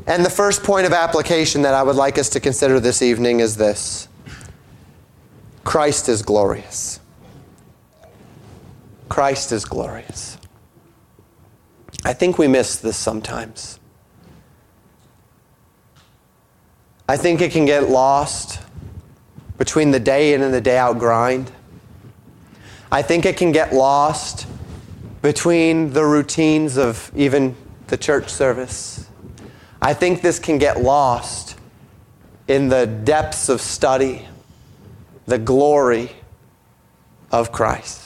And 0.05 0.23
the 0.23 0.29
first 0.29 0.63
point 0.63 0.86
of 0.86 0.93
application 0.93 1.62
that 1.63 1.73
I 1.73 1.81
would 1.81 1.95
like 1.95 2.17
us 2.17 2.29
to 2.29 2.39
consider 2.39 2.79
this 2.79 3.01
evening 3.01 3.39
is 3.39 3.57
this 3.57 4.07
Christ 5.63 6.09
is 6.09 6.21
glorious. 6.21 6.99
Christ 9.09 9.51
is 9.51 9.65
glorious. 9.65 10.38
I 12.05 12.13
think 12.13 12.38
we 12.38 12.47
miss 12.47 12.77
this 12.77 12.97
sometimes. 12.97 13.79
I 17.07 17.15
think 17.15 17.41
it 17.41 17.51
can 17.51 17.65
get 17.65 17.89
lost 17.89 18.62
between 19.57 19.91
the 19.91 19.99
day 19.99 20.33
in 20.33 20.41
and 20.41 20.53
the 20.53 20.62
day 20.62 20.77
out 20.77 20.99
grind. 20.99 21.51
I 22.91 23.01
think 23.01 23.25
it 23.25 23.38
can 23.38 23.51
get 23.51 23.73
lost 23.73 24.47
between 25.23 25.93
the 25.93 26.03
routines 26.03 26.77
of 26.77 27.09
even 27.15 27.55
the 27.88 27.95
church 27.95 28.29
service. 28.29 29.09
I 29.81 29.93
think 29.93 30.21
this 30.21 30.38
can 30.38 30.57
get 30.57 30.81
lost 30.81 31.57
in 32.49 32.67
the 32.67 32.86
depths 32.86 33.47
of 33.47 33.62
study, 33.62 34.27
the 35.25 35.38
glory 35.39 36.12
of 37.31 37.53
Christ. 37.53 38.02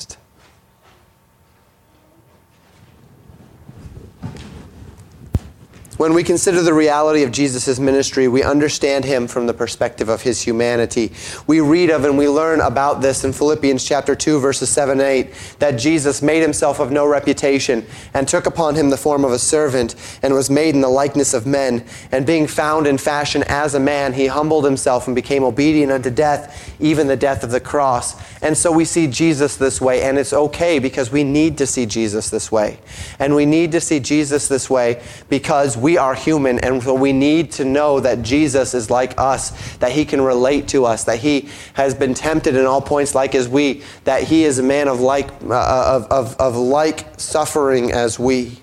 When 5.97 6.13
we 6.13 6.23
consider 6.23 6.61
the 6.61 6.75
reality 6.75 7.23
of 7.23 7.31
Jesus' 7.31 7.79
ministry, 7.79 8.27
we 8.27 8.43
understand 8.43 9.03
him 9.03 9.27
from 9.27 9.47
the 9.47 9.53
perspective 9.55 10.09
of 10.09 10.21
his 10.21 10.39
humanity. 10.39 11.11
We 11.47 11.59
read 11.59 11.89
of 11.89 12.05
and 12.05 12.15
we 12.19 12.29
learn 12.29 12.61
about 12.61 13.01
this 13.01 13.23
in 13.23 13.33
Philippians 13.33 13.83
chapter 13.83 14.15
2, 14.15 14.39
verses 14.39 14.69
7 14.69 14.99
and 14.99 15.01
8, 15.01 15.55
that 15.57 15.71
Jesus 15.71 16.21
made 16.21 16.41
himself 16.41 16.79
of 16.79 16.91
no 16.91 17.07
reputation 17.07 17.83
and 18.13 18.27
took 18.27 18.45
upon 18.45 18.75
him 18.75 18.91
the 18.91 18.97
form 18.97 19.25
of 19.25 19.31
a 19.31 19.39
servant 19.39 19.95
and 20.21 20.35
was 20.35 20.51
made 20.51 20.75
in 20.75 20.81
the 20.81 20.87
likeness 20.87 21.33
of 21.33 21.47
men. 21.47 21.83
And 22.11 22.27
being 22.27 22.45
found 22.45 22.85
in 22.85 22.99
fashion 22.99 23.43
as 23.47 23.73
a 23.73 23.79
man, 23.79 24.13
he 24.13 24.27
humbled 24.27 24.65
himself 24.65 25.07
and 25.07 25.15
became 25.15 25.43
obedient 25.43 25.91
unto 25.91 26.11
death, 26.11 26.75
even 26.79 27.07
the 27.07 27.17
death 27.17 27.43
of 27.43 27.49
the 27.49 27.59
cross. 27.59 28.21
And 28.43 28.55
so 28.55 28.71
we 28.71 28.85
see 28.85 29.07
Jesus 29.07 29.55
this 29.55 29.81
way, 29.81 30.03
and 30.03 30.19
it's 30.19 30.31
okay 30.31 30.77
because 30.77 31.11
we 31.11 31.23
need 31.23 31.57
to 31.57 31.65
see 31.65 31.87
Jesus 31.87 32.29
this 32.29 32.51
way. 32.51 32.77
And 33.17 33.33
we 33.33 33.47
need 33.47 33.71
to 33.71 33.81
see 33.81 33.99
Jesus 33.99 34.47
this 34.47 34.69
way 34.69 35.01
because 35.27 35.75
we 35.75 35.86
we 35.87 35.97
are 35.97 36.13
human, 36.13 36.59
and 36.59 36.83
so 36.83 36.93
we 36.93 37.13
need 37.13 37.49
to 37.49 37.63
know 37.63 38.01
that 38.01 38.21
Jesus 38.21 38.73
is 38.73 38.89
like 38.89 39.17
us, 39.17 39.77
that 39.77 39.93
he 39.93 40.03
can 40.03 40.19
relate 40.19 40.67
to 40.67 40.83
us, 40.83 41.05
that 41.05 41.17
he 41.17 41.47
has 41.75 41.95
been 41.95 42.13
tempted 42.13 42.57
in 42.57 42.65
all 42.65 42.81
points 42.81 43.15
like 43.15 43.33
as 43.33 43.47
we, 43.47 43.81
that 44.03 44.23
he 44.23 44.43
is 44.43 44.59
a 44.59 44.63
man 44.63 44.89
of 44.89 44.99
like, 44.99 45.29
uh, 45.43 45.95
of, 45.95 46.05
of, 46.11 46.35
of 46.41 46.57
like 46.57 47.17
suffering 47.17 47.93
as 47.93 48.19
we, 48.19 48.59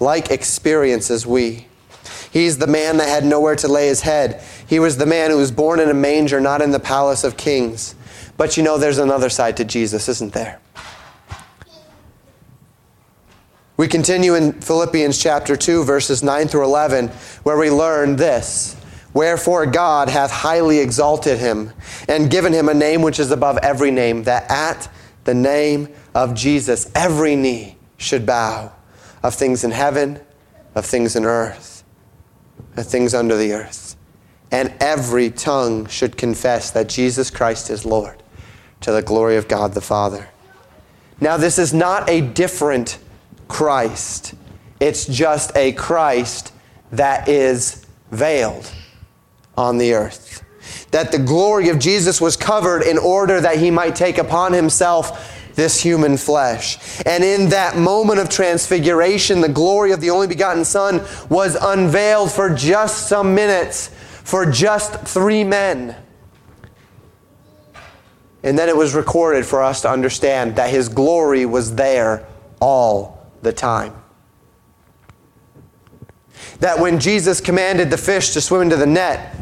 like 0.00 0.30
experience 0.30 1.10
as 1.10 1.26
we. 1.26 1.66
He's 2.32 2.56
the 2.56 2.66
man 2.66 2.96
that 2.96 3.10
had 3.10 3.26
nowhere 3.26 3.56
to 3.56 3.68
lay 3.68 3.88
his 3.88 4.00
head. 4.00 4.42
He 4.66 4.78
was 4.78 4.96
the 4.96 5.04
man 5.04 5.30
who 5.30 5.36
was 5.36 5.52
born 5.52 5.80
in 5.80 5.90
a 5.90 5.94
manger, 5.94 6.40
not 6.40 6.62
in 6.62 6.70
the 6.70 6.80
palace 6.80 7.24
of 7.24 7.36
kings. 7.36 7.94
But 8.38 8.56
you 8.56 8.62
know, 8.62 8.78
there's 8.78 8.96
another 8.96 9.28
side 9.28 9.58
to 9.58 9.66
Jesus, 9.66 10.08
isn't 10.08 10.32
there? 10.32 10.60
We 13.76 13.88
continue 13.88 14.34
in 14.34 14.54
Philippians 14.54 15.18
chapter 15.18 15.54
2, 15.54 15.84
verses 15.84 16.22
9 16.22 16.48
through 16.48 16.64
11, 16.64 17.08
where 17.42 17.58
we 17.58 17.70
learn 17.70 18.16
this 18.16 18.74
Wherefore 19.12 19.66
God 19.66 20.08
hath 20.08 20.30
highly 20.30 20.78
exalted 20.78 21.38
him, 21.38 21.72
and 22.08 22.30
given 22.30 22.54
him 22.54 22.70
a 22.70 22.74
name 22.74 23.02
which 23.02 23.18
is 23.18 23.30
above 23.30 23.58
every 23.58 23.90
name, 23.90 24.24
that 24.24 24.50
at 24.50 24.88
the 25.24 25.34
name 25.34 25.88
of 26.14 26.34
Jesus 26.34 26.90
every 26.94 27.36
knee 27.36 27.76
should 27.98 28.24
bow, 28.24 28.72
of 29.22 29.34
things 29.34 29.62
in 29.62 29.72
heaven, 29.72 30.20
of 30.74 30.86
things 30.86 31.14
in 31.14 31.26
earth, 31.26 31.84
of 32.76 32.86
things 32.86 33.12
under 33.12 33.36
the 33.36 33.52
earth. 33.52 33.96
And 34.50 34.72
every 34.80 35.30
tongue 35.30 35.86
should 35.86 36.16
confess 36.16 36.70
that 36.70 36.88
Jesus 36.88 37.30
Christ 37.30 37.68
is 37.68 37.84
Lord, 37.84 38.22
to 38.80 38.92
the 38.92 39.02
glory 39.02 39.36
of 39.36 39.48
God 39.48 39.74
the 39.74 39.80
Father. 39.82 40.28
Now, 41.20 41.36
this 41.36 41.58
is 41.58 41.74
not 41.74 42.08
a 42.08 42.20
different 42.22 42.98
Christ. 43.48 44.34
It's 44.80 45.06
just 45.06 45.56
a 45.56 45.72
Christ 45.72 46.52
that 46.92 47.28
is 47.28 47.86
veiled 48.10 48.70
on 49.56 49.78
the 49.78 49.94
earth. 49.94 50.44
That 50.90 51.12
the 51.12 51.18
glory 51.18 51.68
of 51.68 51.78
Jesus 51.78 52.20
was 52.20 52.36
covered 52.36 52.82
in 52.82 52.98
order 52.98 53.40
that 53.40 53.58
he 53.58 53.70
might 53.70 53.96
take 53.96 54.18
upon 54.18 54.52
himself 54.52 55.32
this 55.54 55.80
human 55.80 56.16
flesh. 56.16 56.78
And 57.06 57.24
in 57.24 57.48
that 57.48 57.76
moment 57.76 58.20
of 58.20 58.28
transfiguration, 58.28 59.40
the 59.40 59.48
glory 59.48 59.92
of 59.92 60.00
the 60.00 60.10
only 60.10 60.26
begotten 60.26 60.64
Son 60.64 61.04
was 61.30 61.56
unveiled 61.56 62.30
for 62.30 62.54
just 62.54 63.08
some 63.08 63.34
minutes, 63.34 63.88
for 63.88 64.44
just 64.50 64.92
three 65.06 65.44
men. 65.44 65.96
And 68.42 68.58
then 68.58 68.68
it 68.68 68.76
was 68.76 68.94
recorded 68.94 69.44
for 69.46 69.62
us 69.62 69.80
to 69.82 69.90
understand 69.90 70.56
that 70.56 70.70
his 70.70 70.88
glory 70.88 71.46
was 71.46 71.74
there 71.74 72.26
all 72.60 73.15
the 73.46 73.52
time. 73.52 73.94
That 76.60 76.78
when 76.78 77.00
Jesus 77.00 77.40
commanded 77.40 77.90
the 77.90 77.96
fish 77.96 78.34
to 78.34 78.40
swim 78.40 78.62
into 78.62 78.76
the 78.76 78.86
net, 78.86 79.34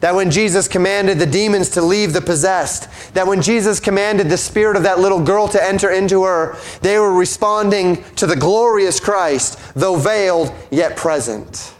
that 0.00 0.14
when 0.14 0.30
Jesus 0.30 0.66
commanded 0.66 1.18
the 1.18 1.26
demons 1.26 1.68
to 1.70 1.82
leave 1.82 2.14
the 2.14 2.22
possessed, 2.22 2.88
that 3.14 3.26
when 3.26 3.42
Jesus 3.42 3.78
commanded 3.78 4.30
the 4.30 4.38
spirit 4.38 4.76
of 4.76 4.82
that 4.84 4.98
little 4.98 5.22
girl 5.22 5.46
to 5.48 5.62
enter 5.62 5.90
into 5.90 6.24
her, 6.24 6.56
they 6.80 6.98
were 6.98 7.12
responding 7.12 8.02
to 8.14 8.26
the 8.26 8.36
glorious 8.36 8.98
Christ, 8.98 9.58
though 9.74 9.96
veiled, 9.96 10.52
yet 10.70 10.96
present. 10.96 11.74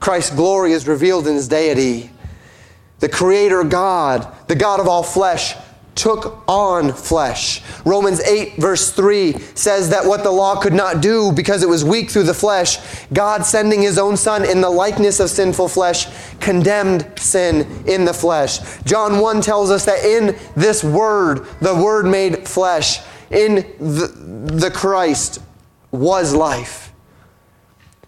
Christ's 0.00 0.34
glory 0.34 0.72
is 0.72 0.88
revealed 0.88 1.28
in 1.28 1.34
his 1.34 1.46
deity. 1.46 2.10
The 2.98 3.08
Creator 3.08 3.64
God, 3.64 4.26
the 4.48 4.56
God 4.56 4.80
of 4.80 4.88
all 4.88 5.04
flesh, 5.04 5.54
took 5.94 6.42
on 6.48 6.92
flesh. 6.92 7.62
Romans 7.84 8.20
8, 8.20 8.56
verse 8.56 8.92
3 8.92 9.32
says 9.54 9.90
that 9.90 10.04
what 10.04 10.22
the 10.22 10.30
law 10.30 10.60
could 10.60 10.72
not 10.72 11.02
do 11.02 11.32
because 11.32 11.62
it 11.62 11.68
was 11.68 11.84
weak 11.84 12.10
through 12.10 12.24
the 12.24 12.34
flesh, 12.34 12.78
God 13.12 13.44
sending 13.44 13.82
his 13.82 13.98
own 13.98 14.16
Son 14.16 14.44
in 14.44 14.60
the 14.60 14.70
likeness 14.70 15.20
of 15.20 15.30
sinful 15.30 15.68
flesh, 15.68 16.06
condemned 16.40 17.06
sin 17.18 17.84
in 17.86 18.04
the 18.04 18.14
flesh. 18.14 18.58
John 18.84 19.20
1 19.20 19.40
tells 19.40 19.70
us 19.70 19.84
that 19.84 20.04
in 20.04 20.36
this 20.56 20.82
Word, 20.82 21.46
the 21.60 21.74
Word 21.74 22.06
made 22.06 22.46
flesh, 22.46 23.00
in 23.30 23.56
the, 23.78 24.08
the 24.58 24.70
Christ 24.70 25.40
was 25.90 26.34
life, 26.34 26.92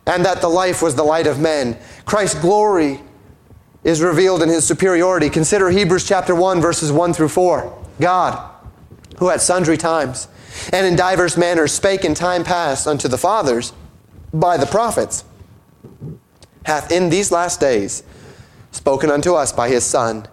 and 0.07 0.25
that 0.25 0.41
the 0.41 0.49
life 0.49 0.83
was 0.83 0.95
the 0.95 1.05
light 1.05 1.27
of 1.27 1.41
men. 1.41 1.79
Christ's 2.05 2.41
glory 2.41 3.01
is 3.85 4.01
revealed 4.01 4.43
in 4.43 4.49
his 4.49 4.67
superiority. 4.67 5.29
Consider 5.29 5.71
Hebrews 5.71 6.07
chapter 6.07 6.35
1, 6.35 6.61
verses 6.61 6.93
1 6.93 7.13
through 7.13 7.29
4. 7.29 7.85
God, 8.01 8.51
who 9.19 9.31
at 9.31 9.41
sundry 9.41 9.77
times 9.77 10.29
and 10.73 10.87
in 10.87 10.97
divers 10.97 11.37
manners 11.37 11.73
spake 11.73 12.05
in 12.05 12.15
time 12.15 12.45
past 12.45 12.87
unto 12.87 13.09
the 13.09 13.19
fathers 13.19 13.73
by 14.33 14.57
the 14.57 14.67
prophets, 14.67 15.25
hath 16.65 16.93
in 16.93 17.11
these 17.11 17.33
last 17.33 17.61
days 17.61 18.03
spoken 18.71 19.11
unto 19.11 19.35
us 19.35 19.53
by 19.53 19.69
his 19.69 19.85
Son, 19.85 20.27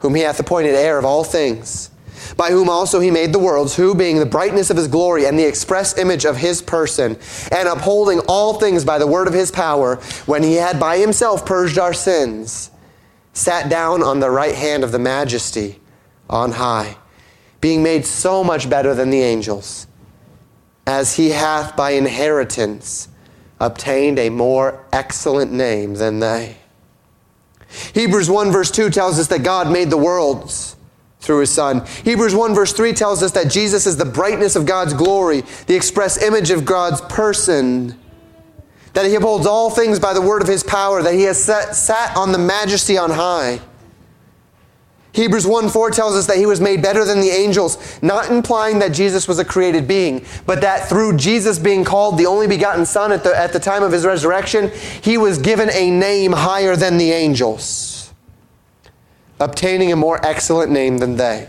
whom 0.00 0.14
he 0.14 0.22
hath 0.22 0.40
appointed 0.40 0.74
heir 0.74 0.98
of 0.98 1.04
all 1.04 1.24
things, 1.24 1.90
by 2.36 2.50
whom 2.50 2.68
also 2.68 3.00
he 3.00 3.10
made 3.10 3.32
the 3.32 3.38
worlds, 3.38 3.76
who, 3.76 3.94
being 3.94 4.18
the 4.18 4.26
brightness 4.26 4.70
of 4.70 4.76
his 4.76 4.88
glory 4.88 5.26
and 5.26 5.38
the 5.38 5.46
express 5.46 5.96
image 5.98 6.24
of 6.24 6.36
his 6.36 6.60
person, 6.60 7.16
and 7.50 7.68
upholding 7.68 8.20
all 8.28 8.54
things 8.54 8.84
by 8.84 8.98
the 8.98 9.06
word 9.06 9.28
of 9.28 9.34
his 9.34 9.50
power, 9.50 9.96
when 10.26 10.42
he 10.42 10.54
had 10.54 10.78
by 10.78 10.98
himself 10.98 11.46
purged 11.46 11.78
our 11.78 11.94
sins, 11.94 12.70
sat 13.32 13.68
down 13.68 14.02
on 14.02 14.20
the 14.20 14.30
right 14.30 14.54
hand 14.54 14.84
of 14.84 14.92
the 14.92 14.98
majesty 14.98 15.80
on 16.28 16.52
high, 16.52 16.96
being 17.60 17.82
made 17.82 18.04
so 18.04 18.42
much 18.42 18.68
better 18.68 18.94
than 18.94 19.10
the 19.10 19.22
angels, 19.22 19.86
as 20.86 21.16
he 21.16 21.30
hath 21.30 21.76
by 21.76 21.92
inheritance 21.92 23.08
obtained 23.60 24.18
a 24.18 24.28
more 24.28 24.84
excellent 24.92 25.52
name 25.52 25.94
than 25.94 26.18
they. 26.18 26.56
Hebrews 27.94 28.28
1 28.28 28.50
verse 28.50 28.70
2 28.70 28.90
tells 28.90 29.18
us 29.18 29.28
that 29.28 29.42
God 29.42 29.70
made 29.70 29.90
the 29.90 29.96
worlds 29.96 30.76
through 31.20 31.40
his 31.40 31.50
son. 31.50 31.86
Hebrews 32.04 32.34
1 32.34 32.54
verse 32.54 32.72
3 32.72 32.92
tells 32.92 33.22
us 33.22 33.30
that 33.32 33.50
Jesus 33.50 33.86
is 33.86 33.96
the 33.96 34.04
brightness 34.04 34.56
of 34.56 34.66
God's 34.66 34.92
glory, 34.92 35.42
the 35.66 35.76
express 35.76 36.20
image 36.20 36.50
of 36.50 36.64
God's 36.64 37.00
person, 37.02 37.98
that 38.92 39.06
he 39.06 39.14
upholds 39.14 39.46
all 39.46 39.70
things 39.70 39.98
by 39.98 40.12
the 40.12 40.20
word 40.20 40.42
of 40.42 40.48
his 40.48 40.62
power, 40.62 41.02
that 41.02 41.14
he 41.14 41.22
has 41.22 41.42
set, 41.42 41.74
sat 41.74 42.16
on 42.16 42.32
the 42.32 42.38
majesty 42.38 42.98
on 42.98 43.10
high. 43.10 43.60
Hebrews 45.12 45.46
1 45.46 45.68
4 45.68 45.90
tells 45.90 46.16
us 46.16 46.26
that 46.26 46.38
he 46.38 46.46
was 46.46 46.60
made 46.60 46.82
better 46.82 47.04
than 47.04 47.20
the 47.20 47.28
angels, 47.28 47.98
not 48.02 48.30
implying 48.30 48.78
that 48.78 48.92
Jesus 48.92 49.28
was 49.28 49.38
a 49.38 49.44
created 49.44 49.86
being, 49.86 50.24
but 50.46 50.62
that 50.62 50.88
through 50.88 51.18
Jesus 51.18 51.58
being 51.58 51.84
called 51.84 52.16
the 52.16 52.26
only 52.26 52.46
begotten 52.46 52.86
Son 52.86 53.12
at 53.12 53.22
the, 53.22 53.36
at 53.36 53.52
the 53.52 53.60
time 53.60 53.82
of 53.82 53.92
his 53.92 54.06
resurrection, 54.06 54.70
he 55.02 55.18
was 55.18 55.38
given 55.38 55.68
a 55.70 55.90
name 55.90 56.32
higher 56.32 56.76
than 56.76 56.96
the 56.96 57.12
angels, 57.12 58.12
obtaining 59.38 59.92
a 59.92 59.96
more 59.96 60.24
excellent 60.24 60.72
name 60.72 60.96
than 60.96 61.16
they. 61.16 61.48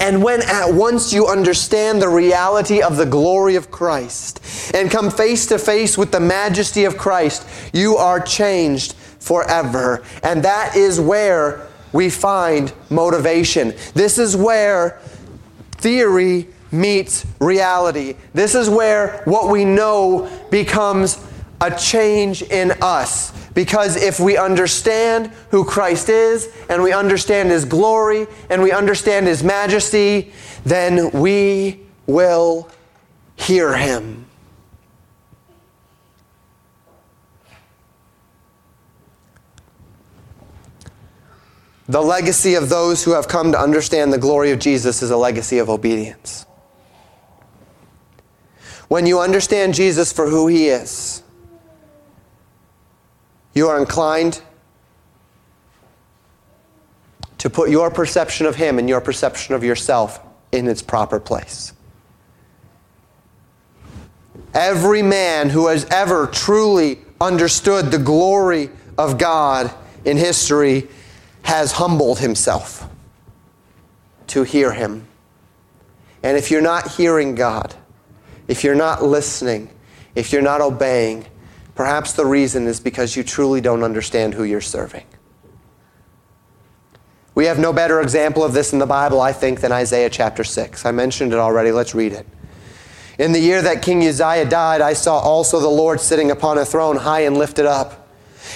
And 0.00 0.22
when 0.22 0.42
at 0.42 0.72
once 0.72 1.12
you 1.12 1.26
understand 1.26 2.00
the 2.00 2.08
reality 2.08 2.82
of 2.82 2.96
the 2.96 3.06
glory 3.06 3.56
of 3.56 3.70
Christ 3.70 4.40
and 4.74 4.90
come 4.90 5.10
face 5.10 5.46
to 5.46 5.58
face 5.58 5.96
with 5.98 6.12
the 6.12 6.20
majesty 6.20 6.84
of 6.84 6.96
Christ, 6.96 7.46
you 7.72 7.96
are 7.96 8.20
changed 8.20 8.94
forever. 8.94 10.02
And 10.22 10.42
that 10.44 10.76
is 10.76 11.00
where 11.00 11.66
we 11.92 12.10
find 12.10 12.72
motivation. 12.90 13.74
This 13.94 14.18
is 14.18 14.36
where 14.36 15.00
theory 15.78 16.48
meets 16.72 17.24
reality. 17.40 18.16
This 18.34 18.54
is 18.54 18.68
where 18.68 19.22
what 19.24 19.50
we 19.50 19.64
know 19.64 20.28
becomes 20.50 21.24
a 21.60 21.70
change 21.70 22.42
in 22.42 22.72
us. 22.82 23.32
Because 23.54 23.96
if 23.96 24.18
we 24.18 24.36
understand 24.36 25.28
who 25.50 25.64
Christ 25.64 26.08
is, 26.08 26.48
and 26.68 26.82
we 26.82 26.92
understand 26.92 27.50
His 27.50 27.64
glory, 27.64 28.26
and 28.50 28.62
we 28.62 28.72
understand 28.72 29.26
His 29.26 29.42
majesty, 29.44 30.32
then 30.64 31.10
we 31.12 31.80
will 32.06 32.68
hear 33.36 33.76
Him. 33.76 34.24
The 41.86 42.00
legacy 42.00 42.54
of 42.54 42.70
those 42.70 43.04
who 43.04 43.12
have 43.12 43.28
come 43.28 43.52
to 43.52 43.60
understand 43.60 44.12
the 44.12 44.18
glory 44.18 44.50
of 44.52 44.58
Jesus 44.58 45.02
is 45.02 45.10
a 45.10 45.16
legacy 45.16 45.58
of 45.58 45.68
obedience. 45.68 46.46
When 48.88 49.06
you 49.06 49.20
understand 49.20 49.74
Jesus 49.74 50.12
for 50.12 50.28
who 50.28 50.46
he 50.46 50.68
is, 50.68 51.23
you 53.54 53.68
are 53.68 53.78
inclined 53.78 54.42
to 57.38 57.50
put 57.50 57.70
your 57.70 57.90
perception 57.90 58.46
of 58.46 58.56
him 58.56 58.78
and 58.78 58.88
your 58.88 59.00
perception 59.00 59.54
of 59.54 59.62
yourself 59.62 60.20
in 60.50 60.66
its 60.66 60.82
proper 60.82 61.20
place. 61.20 61.72
Every 64.52 65.02
man 65.02 65.50
who 65.50 65.68
has 65.68 65.84
ever 65.86 66.26
truly 66.26 66.98
understood 67.20 67.90
the 67.90 67.98
glory 67.98 68.70
of 68.96 69.18
God 69.18 69.72
in 70.04 70.16
history 70.16 70.88
has 71.42 71.72
humbled 71.72 72.18
himself 72.18 72.88
to 74.28 74.42
hear 74.42 74.72
him. 74.72 75.06
And 76.22 76.36
if 76.36 76.50
you're 76.50 76.62
not 76.62 76.92
hearing 76.92 77.34
God, 77.34 77.74
if 78.48 78.64
you're 78.64 78.74
not 78.74 79.02
listening, 79.02 79.68
if 80.14 80.32
you're 80.32 80.42
not 80.42 80.60
obeying, 80.60 81.26
perhaps 81.74 82.12
the 82.12 82.26
reason 82.26 82.66
is 82.66 82.80
because 82.80 83.16
you 83.16 83.22
truly 83.22 83.60
don't 83.60 83.82
understand 83.82 84.34
who 84.34 84.44
you're 84.44 84.60
serving. 84.60 85.04
We 87.34 87.46
have 87.46 87.58
no 87.58 87.72
better 87.72 88.00
example 88.00 88.44
of 88.44 88.52
this 88.52 88.72
in 88.72 88.78
the 88.78 88.86
Bible, 88.86 89.20
I 89.20 89.32
think, 89.32 89.60
than 89.60 89.72
Isaiah 89.72 90.08
chapter 90.08 90.44
6. 90.44 90.86
I 90.86 90.92
mentioned 90.92 91.32
it 91.32 91.38
already. 91.38 91.72
Let's 91.72 91.94
read 91.94 92.12
it. 92.12 92.26
In 93.18 93.32
the 93.32 93.40
year 93.40 93.62
that 93.62 93.82
King 93.82 94.06
Uzziah 94.06 94.48
died, 94.48 94.80
I 94.80 94.92
saw 94.92 95.18
also 95.18 95.60
the 95.60 95.68
Lord 95.68 96.00
sitting 96.00 96.30
upon 96.30 96.58
a 96.58 96.64
throne 96.64 96.96
high 96.96 97.20
and 97.20 97.36
lifted 97.36 97.66
up, 97.66 98.08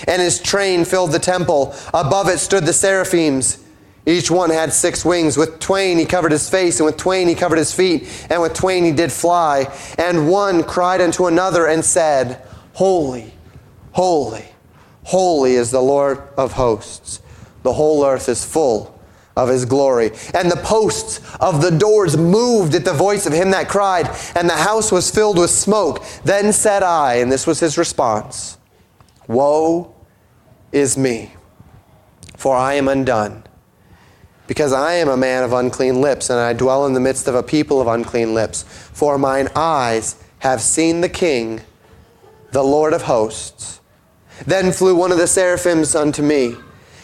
and 0.07 0.23
his 0.23 0.41
train 0.41 0.85
filled 0.85 1.13
the 1.13 1.19
temple. 1.19 1.75
Above 1.93 2.29
it 2.29 2.39
stood 2.39 2.67
the 2.67 2.73
seraphims. 2.73 3.65
Each 4.07 4.31
one 4.31 4.51
had 4.51 4.73
six 4.73 5.05
wings. 5.05 5.37
With 5.37 5.61
twain 5.61 5.99
he 5.99 6.07
covered 6.07 6.33
his 6.33 6.49
face, 6.49 6.79
and 6.79 6.87
with 6.87 6.97
twain 6.97 7.29
he 7.29 7.35
covered 7.35 7.59
his 7.59 7.75
feet, 7.75 8.27
and 8.31 8.41
with 8.41 8.55
twain 8.55 8.85
he 8.85 8.93
did 8.93 9.13
fly. 9.13 9.73
And 9.99 10.29
one 10.29 10.63
cried 10.65 11.01
unto 11.01 11.27
another 11.27 11.67
and 11.67 11.85
said, 11.85 12.43
Holy, 12.79 13.33
holy, 13.91 14.45
holy 15.03 15.55
is 15.55 15.73
the 15.73 15.81
Lord 15.81 16.23
of 16.37 16.53
hosts. 16.53 17.21
The 17.65 17.73
whole 17.73 18.05
earth 18.05 18.29
is 18.29 18.45
full 18.45 18.97
of 19.37 19.49
his 19.49 19.65
glory. 19.65 20.13
And 20.33 20.49
the 20.49 20.63
posts 20.63 21.21
of 21.41 21.61
the 21.61 21.73
doors 21.73 22.17
moved 22.17 22.77
at 22.77 22.85
the 22.85 22.93
voice 22.93 23.27
of 23.27 23.33
him 23.33 23.51
that 23.51 23.69
cried, 23.69 24.09
and 24.37 24.49
the 24.49 24.55
house 24.55 24.93
was 24.93 25.11
filled 25.11 25.39
with 25.39 25.51
smoke. 25.51 26.05
Then 26.23 26.53
said 26.53 26.85
I, 26.85 27.15
and 27.15 27.33
this 27.33 27.49
was 27.49 27.59
his 27.59 27.77
response 27.79 28.59
Woe 29.27 29.93
is 30.71 30.97
me, 30.97 31.33
for 32.37 32.55
I 32.55 32.75
am 32.75 32.87
undone 32.87 33.43
because 34.47 34.73
I 34.73 34.93
am 34.93 35.09
a 35.09 35.17
man 35.17 35.43
of 35.43 35.53
unclean 35.53 36.01
lips, 36.01 36.31
and 36.31 36.39
I 36.39 36.53
dwell 36.53 36.87
in 36.87 36.93
the 36.93 37.01
midst 37.01 37.27
of 37.27 37.35
a 37.35 37.43
people 37.43 37.81
of 37.81 37.89
unclean 37.89 38.35
lips. 38.35 38.63
For 38.63 39.19
mine 39.19 39.49
eyes 39.57 40.23
have 40.39 40.61
seen 40.61 41.01
the 41.01 41.09
King, 41.09 41.63
the 42.53 42.63
Lord 42.63 42.93
of 42.93 43.03
hosts. 43.03 43.81
Then 44.47 44.73
flew 44.73 44.95
one 44.95 45.13
of 45.13 45.19
the 45.19 45.27
seraphims 45.27 45.95
unto 45.95 46.23
me, 46.23 46.55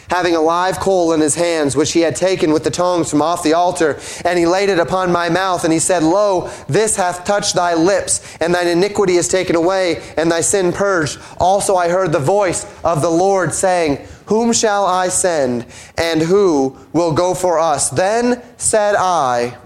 having 0.09 0.35
a 0.35 0.41
live 0.41 0.79
coal 0.79 1.11
in 1.13 1.19
his 1.19 1.35
hands, 1.35 1.75
which 1.75 1.91
he 1.91 2.01
had 2.01 2.15
taken 2.15 2.51
with 2.51 2.63
the 2.63 2.71
tongs 2.71 3.09
from 3.09 3.21
off 3.21 3.43
the 3.43 3.53
altar, 3.53 3.99
and 4.23 4.39
he 4.39 4.45
laid 4.45 4.69
it 4.69 4.79
upon 4.79 5.11
my 5.11 5.29
mouth, 5.29 5.63
and 5.63 5.73
he 5.73 5.79
said, 5.79 6.03
Lo, 6.03 6.49
this 6.67 6.95
hath 6.95 7.25
touched 7.25 7.55
thy 7.55 7.73
lips, 7.73 8.37
and 8.39 8.53
thine 8.53 8.67
iniquity 8.67 9.15
is 9.15 9.27
taken 9.27 9.55
away, 9.55 10.01
and 10.17 10.31
thy 10.31 10.41
sin 10.41 10.71
purged. 10.71 11.19
Also 11.39 11.75
I 11.75 11.89
heard 11.89 12.11
the 12.11 12.19
voice 12.19 12.65
of 12.83 13.01
the 13.01 13.09
Lord 13.09 13.53
saying, 13.53 14.07
whom 14.27 14.53
shall 14.53 14.85
I 14.85 15.09
send, 15.09 15.65
and 15.97 16.21
who 16.21 16.75
will 16.93 17.11
go 17.11 17.33
for 17.33 17.59
us? 17.59 17.89
Then 17.89 18.41
said 18.57 18.95
I, 18.95 19.57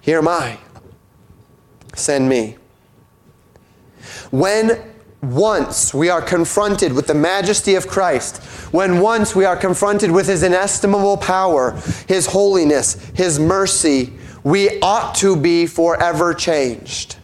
Here 0.00 0.18
am 0.18 0.28
I. 0.28 0.58
Send 1.94 2.28
me. 2.28 2.56
When 4.30 4.93
once 5.32 5.94
we 5.94 6.08
are 6.08 6.22
confronted 6.22 6.92
with 6.92 7.06
the 7.06 7.14
majesty 7.14 7.74
of 7.74 7.86
Christ, 7.86 8.42
when 8.72 9.00
once 9.00 9.34
we 9.34 9.44
are 9.44 9.56
confronted 9.56 10.10
with 10.10 10.26
his 10.26 10.42
inestimable 10.42 11.16
power, 11.16 11.72
his 12.06 12.26
holiness, 12.26 12.94
his 13.14 13.38
mercy, 13.38 14.12
we 14.42 14.80
ought 14.80 15.14
to 15.16 15.36
be 15.36 15.66
forever 15.66 16.34
changed. 16.34 17.16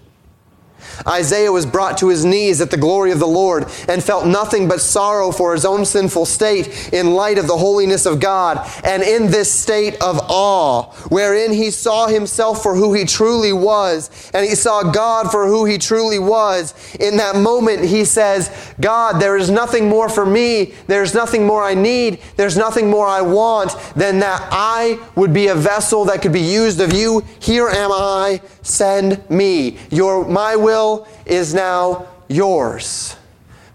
Isaiah 1.07 1.53
was 1.53 1.67
brought 1.67 1.99
to 1.99 2.09
his 2.09 2.25
knees 2.25 2.61
at 2.61 2.71
the 2.71 2.77
glory 2.77 3.13
of 3.13 3.19
the 3.19 3.27
Lord 3.27 3.65
and 3.89 4.03
felt 4.03 4.27
nothing 4.27 4.69
but 4.69 4.81
sorrow 4.81 5.31
for 5.31 5.53
his 5.53 5.65
own 5.65 5.85
sinful 5.85 6.27
state 6.27 6.93
in 6.93 7.15
light 7.15 7.39
of 7.39 7.47
the 7.47 7.57
holiness 7.57 8.07
of 8.07 8.21
God. 8.21 8.69
And 8.85 9.03
in 9.03 9.31
this 9.31 9.53
state 9.53 9.95
of 10.01 10.21
awe, 10.29 10.93
wherein 11.09 11.53
he 11.53 11.71
saw 11.71 12.07
himself 12.07 12.63
for 12.63 12.75
who 12.75 12.95
he 12.95 13.05
truly 13.05 13.53
was, 13.53 14.31
and 14.35 14.47
he 14.47 14.55
saw 14.55 14.83
God 14.83 15.31
for 15.31 15.47
who 15.47 15.65
he 15.65 15.79
truly 15.79 16.19
was, 16.19 16.75
in 16.97 17.17
that 17.19 17.37
moment 17.37 17.85
he 17.85 18.05
says, 18.05 18.75
God, 18.81 19.21
there 19.21 19.37
is 19.37 19.51
nothing 19.51 19.89
more 19.89 20.09
for 20.09 20.27
me. 20.27 20.75
There's 20.87 21.15
nothing 21.15 21.47
more 21.47 21.63
I 21.63 21.75
need. 21.75 22.21
There's 22.37 22.57
nothing 22.57 22.91
more 22.91 23.07
I 23.07 23.23
want 23.23 23.77
than 23.95 24.21
that 24.21 24.49
I 24.51 24.99
would 25.15 25.33
be 25.33 25.49
a 25.49 25.55
vessel 25.55 26.05
that 26.07 26.23
could 26.23 26.33
be 26.33 26.41
used 26.41 26.81
of 26.81 26.93
you. 26.93 27.25
Here 27.41 27.69
am 27.69 27.91
I. 27.93 28.41
Send 28.63 29.29
me. 29.31 29.79
Your, 29.91 30.27
my 30.29 30.57
will 30.57 31.07
is 31.27 31.55
now 31.55 32.07
yours. 32.29 33.17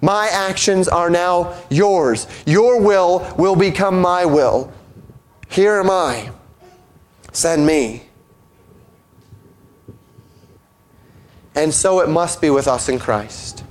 My 0.01 0.27
actions 0.27 0.87
are 0.87 1.09
now 1.09 1.55
yours. 1.69 2.27
Your 2.45 2.79
will 2.81 3.33
will 3.37 3.55
become 3.55 3.99
my 3.99 4.25
will. 4.25 4.71
Here 5.49 5.79
am 5.79 5.89
I. 5.89 6.29
Send 7.31 7.65
me. 7.65 8.03
And 11.55 11.73
so 11.73 12.01
it 12.01 12.09
must 12.09 12.41
be 12.41 12.49
with 12.49 12.67
us 12.67 12.89
in 12.89 12.99
Christ. 12.99 13.63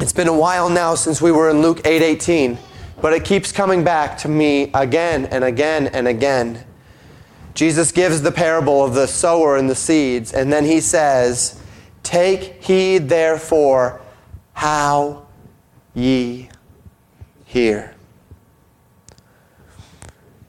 It's 0.00 0.12
been 0.14 0.28
a 0.28 0.36
while 0.36 0.70
now 0.70 0.94
since 0.94 1.20
we 1.20 1.30
were 1.30 1.50
in 1.50 1.60
Luke 1.60 1.82
8:18, 1.84 2.52
8, 2.52 2.58
but 3.02 3.12
it 3.12 3.24
keeps 3.24 3.52
coming 3.52 3.84
back 3.84 4.16
to 4.18 4.28
me 4.28 4.70
again 4.72 5.26
and 5.26 5.44
again 5.44 5.88
and 5.88 6.08
again. 6.08 6.64
Jesus 7.60 7.92
gives 7.92 8.22
the 8.22 8.32
parable 8.32 8.82
of 8.82 8.94
the 8.94 9.06
sower 9.06 9.58
and 9.58 9.68
the 9.68 9.74
seeds, 9.74 10.32
and 10.32 10.50
then 10.50 10.64
he 10.64 10.80
says, 10.80 11.60
Take 12.02 12.64
heed 12.64 13.10
therefore 13.10 14.00
how 14.54 15.26
ye 15.92 16.48
hear. 17.44 17.94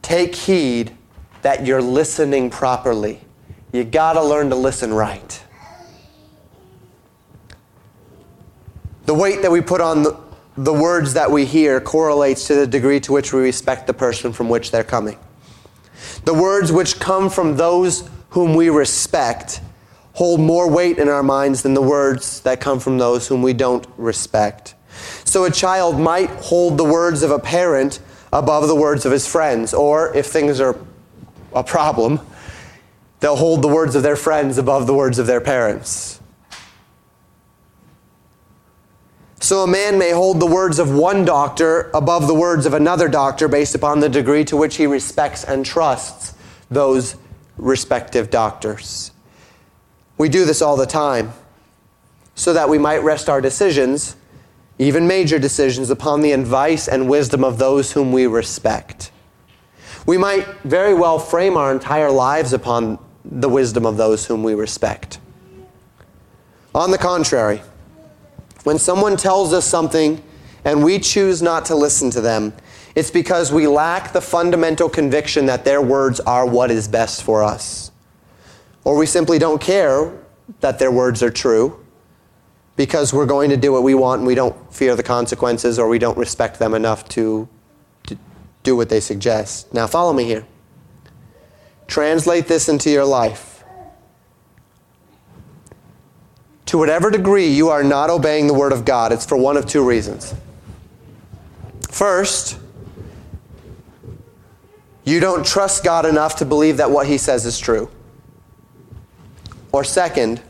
Take 0.00 0.34
heed 0.34 0.96
that 1.42 1.66
you're 1.66 1.82
listening 1.82 2.48
properly. 2.48 3.20
You 3.74 3.84
got 3.84 4.14
to 4.14 4.24
learn 4.24 4.48
to 4.48 4.56
listen 4.56 4.94
right. 4.94 5.44
The 9.04 9.12
weight 9.12 9.42
that 9.42 9.50
we 9.50 9.60
put 9.60 9.82
on 9.82 10.02
the, 10.02 10.18
the 10.56 10.72
words 10.72 11.12
that 11.12 11.30
we 11.30 11.44
hear 11.44 11.78
correlates 11.78 12.46
to 12.46 12.54
the 12.54 12.66
degree 12.66 13.00
to 13.00 13.12
which 13.12 13.34
we 13.34 13.42
respect 13.42 13.86
the 13.86 13.92
person 13.92 14.32
from 14.32 14.48
which 14.48 14.70
they're 14.70 14.82
coming. 14.82 15.18
The 16.24 16.34
words 16.34 16.70
which 16.70 17.00
come 17.00 17.28
from 17.30 17.56
those 17.56 18.08
whom 18.30 18.54
we 18.54 18.70
respect 18.70 19.60
hold 20.14 20.40
more 20.40 20.70
weight 20.70 20.98
in 20.98 21.08
our 21.08 21.22
minds 21.22 21.62
than 21.62 21.74
the 21.74 21.82
words 21.82 22.40
that 22.42 22.60
come 22.60 22.78
from 22.78 22.98
those 22.98 23.26
whom 23.28 23.42
we 23.42 23.52
don't 23.52 23.86
respect. 23.96 24.74
So 25.24 25.44
a 25.44 25.50
child 25.50 25.98
might 25.98 26.30
hold 26.30 26.76
the 26.76 26.84
words 26.84 27.22
of 27.22 27.30
a 27.30 27.38
parent 27.38 27.98
above 28.32 28.68
the 28.68 28.74
words 28.74 29.04
of 29.04 29.12
his 29.12 29.26
friends, 29.26 29.74
or 29.74 30.14
if 30.16 30.26
things 30.26 30.60
are 30.60 30.78
a 31.54 31.64
problem, 31.64 32.20
they'll 33.20 33.36
hold 33.36 33.62
the 33.62 33.68
words 33.68 33.94
of 33.94 34.02
their 34.02 34.16
friends 34.16 34.58
above 34.58 34.86
the 34.86 34.94
words 34.94 35.18
of 35.18 35.26
their 35.26 35.40
parents. 35.40 36.20
So 39.42 39.64
a 39.64 39.66
man 39.66 39.98
may 39.98 40.12
hold 40.12 40.38
the 40.38 40.46
words 40.46 40.78
of 40.78 40.94
one 40.94 41.24
doctor 41.24 41.90
above 41.94 42.28
the 42.28 42.34
words 42.34 42.64
of 42.64 42.74
another 42.74 43.08
doctor 43.08 43.48
based 43.48 43.74
upon 43.74 43.98
the 43.98 44.08
degree 44.08 44.44
to 44.44 44.56
which 44.56 44.76
he 44.76 44.86
respects 44.86 45.42
and 45.42 45.66
trusts 45.66 46.34
those 46.70 47.16
respective 47.56 48.30
doctors. 48.30 49.10
We 50.16 50.28
do 50.28 50.44
this 50.44 50.62
all 50.62 50.76
the 50.76 50.86
time 50.86 51.32
so 52.36 52.52
that 52.52 52.68
we 52.68 52.78
might 52.78 53.02
rest 53.02 53.28
our 53.28 53.40
decisions, 53.40 54.14
even 54.78 55.08
major 55.08 55.40
decisions, 55.40 55.90
upon 55.90 56.20
the 56.20 56.30
advice 56.30 56.86
and 56.86 57.08
wisdom 57.08 57.42
of 57.42 57.58
those 57.58 57.90
whom 57.90 58.12
we 58.12 58.28
respect. 58.28 59.10
We 60.06 60.18
might 60.18 60.46
very 60.62 60.94
well 60.94 61.18
frame 61.18 61.56
our 61.56 61.72
entire 61.72 62.12
lives 62.12 62.52
upon 62.52 62.96
the 63.24 63.48
wisdom 63.48 63.86
of 63.86 63.96
those 63.96 64.24
whom 64.24 64.44
we 64.44 64.54
respect. 64.54 65.18
On 66.76 66.92
the 66.92 66.98
contrary, 66.98 67.60
when 68.64 68.78
someone 68.78 69.16
tells 69.16 69.52
us 69.52 69.64
something 69.64 70.22
and 70.64 70.84
we 70.84 70.98
choose 70.98 71.42
not 71.42 71.64
to 71.66 71.74
listen 71.74 72.10
to 72.10 72.20
them, 72.20 72.52
it's 72.94 73.10
because 73.10 73.52
we 73.52 73.66
lack 73.66 74.12
the 74.12 74.20
fundamental 74.20 74.88
conviction 74.88 75.46
that 75.46 75.64
their 75.64 75.80
words 75.80 76.20
are 76.20 76.46
what 76.46 76.70
is 76.70 76.86
best 76.88 77.22
for 77.22 77.42
us. 77.42 77.90
Or 78.84 78.96
we 78.96 79.06
simply 79.06 79.38
don't 79.38 79.60
care 79.60 80.12
that 80.60 80.78
their 80.78 80.90
words 80.90 81.22
are 81.22 81.30
true 81.30 81.84
because 82.76 83.12
we're 83.12 83.26
going 83.26 83.50
to 83.50 83.56
do 83.56 83.72
what 83.72 83.82
we 83.82 83.94
want 83.94 84.20
and 84.20 84.26
we 84.26 84.34
don't 84.34 84.74
fear 84.74 84.96
the 84.96 85.02
consequences 85.02 85.78
or 85.78 85.88
we 85.88 85.98
don't 85.98 86.18
respect 86.18 86.58
them 86.58 86.74
enough 86.74 87.08
to, 87.10 87.48
to 88.06 88.18
do 88.62 88.76
what 88.76 88.88
they 88.88 89.00
suggest. 89.00 89.72
Now, 89.72 89.86
follow 89.86 90.12
me 90.12 90.24
here. 90.24 90.46
Translate 91.86 92.46
this 92.46 92.68
into 92.68 92.90
your 92.90 93.04
life. 93.04 93.51
To 96.72 96.78
whatever 96.78 97.10
degree 97.10 97.48
you 97.48 97.68
are 97.68 97.84
not 97.84 98.08
obeying 98.08 98.46
the 98.46 98.54
Word 98.54 98.72
of 98.72 98.86
God, 98.86 99.12
it's 99.12 99.26
for 99.26 99.36
one 99.36 99.58
of 99.58 99.66
two 99.66 99.86
reasons. 99.86 100.34
First, 101.90 102.58
you 105.04 105.20
don't 105.20 105.44
trust 105.44 105.84
God 105.84 106.06
enough 106.06 106.36
to 106.36 106.46
believe 106.46 106.78
that 106.78 106.90
what 106.90 107.06
He 107.06 107.18
says 107.18 107.44
is 107.44 107.58
true. 107.58 107.90
Or 109.70 109.84
second, 109.84 110.40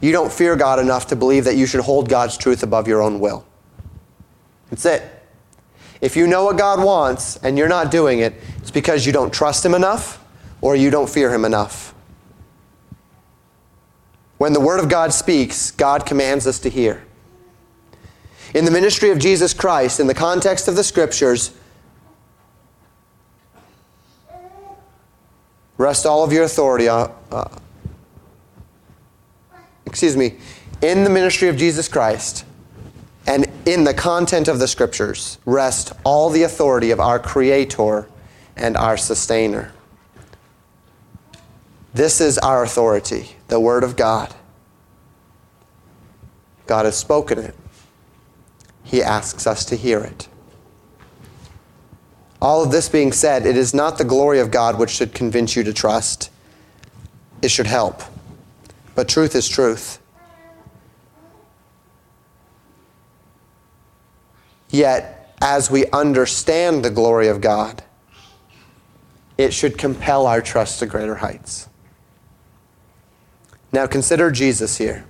you 0.00 0.12
don't 0.12 0.30
fear 0.30 0.54
God 0.54 0.78
enough 0.78 1.08
to 1.08 1.16
believe 1.16 1.42
that 1.46 1.56
you 1.56 1.66
should 1.66 1.80
hold 1.80 2.08
God's 2.08 2.38
truth 2.38 2.62
above 2.62 2.86
your 2.86 3.02
own 3.02 3.18
will. 3.18 3.44
That's 4.70 4.84
it. 4.84 5.02
If 6.00 6.14
you 6.14 6.28
know 6.28 6.44
what 6.44 6.56
God 6.56 6.84
wants 6.84 7.36
and 7.38 7.58
you're 7.58 7.66
not 7.66 7.90
doing 7.90 8.20
it, 8.20 8.34
it's 8.58 8.70
because 8.70 9.04
you 9.04 9.12
don't 9.12 9.34
trust 9.34 9.66
Him 9.66 9.74
enough 9.74 10.24
or 10.60 10.76
you 10.76 10.88
don't 10.88 11.10
fear 11.10 11.34
him 11.34 11.44
enough. 11.44 11.95
When 14.38 14.52
the 14.52 14.60
Word 14.60 14.80
of 14.80 14.88
God 14.88 15.12
speaks, 15.12 15.70
God 15.70 16.04
commands 16.04 16.46
us 16.46 16.58
to 16.60 16.68
hear. 16.68 17.04
In 18.54 18.64
the 18.64 18.70
ministry 18.70 19.10
of 19.10 19.18
Jesus 19.18 19.54
Christ, 19.54 20.00
in 20.00 20.06
the 20.06 20.14
context 20.14 20.68
of 20.68 20.76
the 20.76 20.84
Scriptures, 20.84 21.52
rest 25.78 26.06
all 26.06 26.24
of 26.24 26.32
your 26.32 26.44
authority 26.44 26.88
on, 26.88 27.12
uh, 27.30 27.48
excuse 29.86 30.16
me, 30.16 30.36
in 30.82 31.04
the 31.04 31.10
ministry 31.10 31.48
of 31.48 31.56
Jesus 31.56 31.88
Christ 31.88 32.44
and 33.26 33.46
in 33.66 33.84
the 33.84 33.94
content 33.94 34.48
of 34.48 34.58
the 34.58 34.68
Scriptures, 34.68 35.38
rest 35.44 35.92
all 36.04 36.30
the 36.30 36.44
authority 36.44 36.90
of 36.90 37.00
our 37.00 37.18
Creator 37.18 38.08
and 38.56 38.76
our 38.76 38.96
Sustainer. 38.96 39.72
This 41.92 42.20
is 42.20 42.38
our 42.38 42.62
authority, 42.62 43.35
the 43.48 43.60
Word 43.60 43.84
of 43.84 43.96
God. 43.96 44.34
God 46.66 46.84
has 46.84 46.96
spoken 46.96 47.38
it. 47.38 47.54
He 48.82 49.02
asks 49.02 49.46
us 49.46 49.64
to 49.66 49.76
hear 49.76 50.00
it. 50.00 50.28
All 52.40 52.62
of 52.62 52.70
this 52.70 52.88
being 52.88 53.12
said, 53.12 53.46
it 53.46 53.56
is 53.56 53.72
not 53.72 53.98
the 53.98 54.04
glory 54.04 54.40
of 54.40 54.50
God 54.50 54.78
which 54.78 54.90
should 54.90 55.14
convince 55.14 55.56
you 55.56 55.64
to 55.64 55.72
trust. 55.72 56.30
It 57.42 57.50
should 57.50 57.66
help. 57.66 58.02
But 58.94 59.08
truth 59.08 59.34
is 59.34 59.48
truth. 59.48 60.00
Yet, 64.70 65.36
as 65.40 65.70
we 65.70 65.86
understand 65.86 66.84
the 66.84 66.90
glory 66.90 67.28
of 67.28 67.40
God, 67.40 67.82
it 69.38 69.52
should 69.52 69.78
compel 69.78 70.26
our 70.26 70.40
trust 70.40 70.78
to 70.80 70.86
greater 70.86 71.16
heights. 71.16 71.68
Now 73.76 73.86
consider 73.86 74.30
Jesus 74.30 74.78
here. 74.78 75.04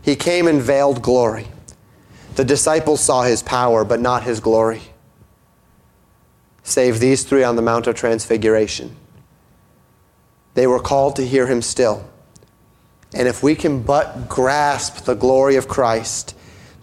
He 0.00 0.16
came 0.16 0.48
in 0.48 0.58
veiled 0.58 1.02
glory. 1.02 1.48
The 2.34 2.42
disciples 2.42 3.02
saw 3.02 3.24
his 3.24 3.42
power, 3.42 3.84
but 3.84 4.00
not 4.00 4.22
his 4.22 4.40
glory, 4.40 4.80
save 6.62 6.98
these 6.98 7.24
three 7.24 7.44
on 7.44 7.56
the 7.56 7.60
Mount 7.60 7.86
of 7.86 7.94
Transfiguration. 7.94 8.96
They 10.54 10.66
were 10.66 10.80
called 10.80 11.16
to 11.16 11.26
hear 11.26 11.46
him 11.46 11.60
still. 11.60 12.08
And 13.14 13.28
if 13.28 13.42
we 13.42 13.54
can 13.54 13.82
but 13.82 14.30
grasp 14.30 15.04
the 15.04 15.14
glory 15.14 15.56
of 15.56 15.68
Christ, 15.68 16.34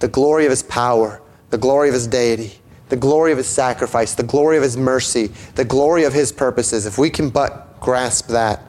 the 0.01 0.07
glory 0.07 0.45
of 0.45 0.51
his 0.51 0.61
power, 0.61 1.19
the 1.49 1.57
glory 1.57 1.87
of 1.87 1.95
his 1.95 2.05
deity, 2.05 2.59
the 2.89 2.95
glory 2.95 3.31
of 3.31 3.39
his 3.39 3.47
sacrifice, 3.47 4.13
the 4.13 4.21
glory 4.21 4.55
of 4.55 4.61
his 4.61 4.77
mercy, 4.77 5.31
the 5.55 5.65
glory 5.65 6.03
of 6.03 6.13
his 6.13 6.31
purposes, 6.31 6.85
if 6.85 6.99
we 6.99 7.09
can 7.09 7.31
but 7.31 7.79
grasp 7.79 8.27
that, 8.27 8.61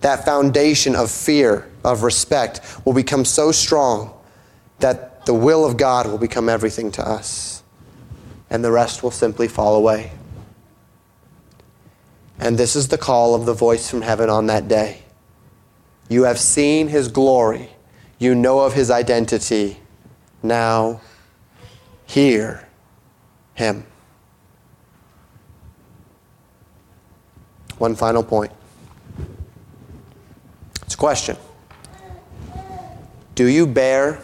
that 0.00 0.24
foundation 0.24 0.94
of 0.94 1.10
fear, 1.10 1.68
of 1.84 2.02
respect, 2.02 2.60
will 2.84 2.92
become 2.92 3.24
so 3.24 3.52
strong 3.52 4.14
that 4.78 5.26
the 5.26 5.34
will 5.34 5.64
of 5.64 5.76
God 5.76 6.06
will 6.06 6.18
become 6.18 6.48
everything 6.48 6.90
to 6.92 7.06
us. 7.06 7.62
And 8.50 8.64
the 8.64 8.70
rest 8.72 9.02
will 9.02 9.10
simply 9.10 9.48
fall 9.48 9.74
away. 9.74 10.12
And 12.38 12.56
this 12.56 12.76
is 12.76 12.88
the 12.88 12.98
call 12.98 13.34
of 13.34 13.46
the 13.46 13.52
voice 13.52 13.90
from 13.90 14.02
heaven 14.02 14.30
on 14.30 14.46
that 14.46 14.68
day. 14.68 15.02
You 16.08 16.24
have 16.24 16.38
seen 16.38 16.88
his 16.88 17.08
glory, 17.08 17.70
you 18.18 18.34
know 18.34 18.60
of 18.60 18.72
his 18.74 18.90
identity. 18.90 19.80
Now, 20.42 21.00
hear 22.06 22.66
him. 23.54 23.84
One 27.76 27.94
final 27.94 28.22
point. 28.22 28.52
It's 30.88 30.94
a 30.94 30.96
question. 30.96 31.36
Do 33.34 33.46
you 33.46 33.66
bear 33.66 34.22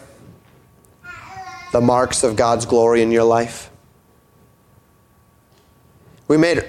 the 1.71 1.79
marks 1.79 2.23
of 2.23 2.35
God's 2.35 2.65
glory 2.65 3.03
in 3.03 3.11
your 3.11 3.23
life? 3.23 3.69
We 6.27 6.37
made 6.37 6.65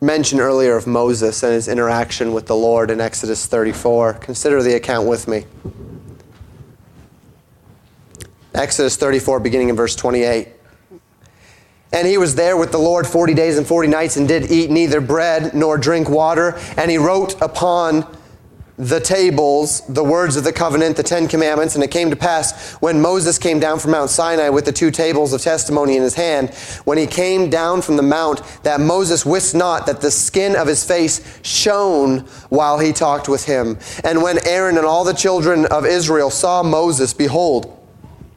mention 0.00 0.40
earlier 0.40 0.74
of 0.74 0.88
Moses 0.88 1.40
and 1.44 1.52
his 1.52 1.68
interaction 1.68 2.32
with 2.32 2.46
the 2.46 2.56
Lord 2.56 2.90
in 2.90 3.00
Exodus 3.00 3.46
34. 3.46 4.14
Consider 4.14 4.60
the 4.60 4.74
account 4.74 5.06
with 5.06 5.28
me. 5.28 5.44
Exodus 8.54 8.96
34, 8.96 9.38
beginning 9.38 9.68
in 9.68 9.76
verse 9.76 9.94
28. 9.94 10.48
And 11.92 12.08
he 12.08 12.18
was 12.18 12.34
there 12.34 12.56
with 12.56 12.72
the 12.72 12.78
Lord 12.78 13.06
40 13.06 13.34
days 13.34 13.56
and 13.56 13.64
40 13.64 13.86
nights 13.86 14.16
and 14.16 14.26
did 14.26 14.50
eat 14.50 14.68
neither 14.68 15.00
bread 15.00 15.54
nor 15.54 15.78
drink 15.78 16.10
water. 16.10 16.58
And 16.76 16.90
he 16.90 16.98
wrote 16.98 17.40
upon 17.40 18.17
the 18.78 19.00
tables, 19.00 19.80
the 19.88 20.04
words 20.04 20.36
of 20.36 20.44
the 20.44 20.52
covenant, 20.52 20.96
the 20.96 21.02
Ten 21.02 21.26
Commandments, 21.26 21.74
and 21.74 21.82
it 21.82 21.90
came 21.90 22.10
to 22.10 22.16
pass 22.16 22.74
when 22.74 23.00
Moses 23.00 23.36
came 23.36 23.58
down 23.58 23.80
from 23.80 23.90
Mount 23.90 24.08
Sinai 24.08 24.50
with 24.50 24.64
the 24.64 24.72
two 24.72 24.92
tables 24.92 25.32
of 25.32 25.40
testimony 25.40 25.96
in 25.96 26.02
his 26.02 26.14
hand, 26.14 26.50
when 26.84 26.96
he 26.96 27.06
came 27.06 27.50
down 27.50 27.82
from 27.82 27.96
the 27.96 28.02
mount, 28.02 28.40
that 28.62 28.80
Moses 28.80 29.26
wist 29.26 29.54
not 29.56 29.86
that 29.86 30.00
the 30.00 30.12
skin 30.12 30.54
of 30.54 30.68
his 30.68 30.84
face 30.84 31.40
shone 31.42 32.20
while 32.50 32.78
he 32.78 32.92
talked 32.92 33.28
with 33.28 33.44
him. 33.44 33.76
And 34.04 34.22
when 34.22 34.38
Aaron 34.46 34.76
and 34.76 34.86
all 34.86 35.02
the 35.02 35.12
children 35.12 35.66
of 35.66 35.84
Israel 35.84 36.30
saw 36.30 36.62
Moses, 36.62 37.12
behold, 37.12 37.74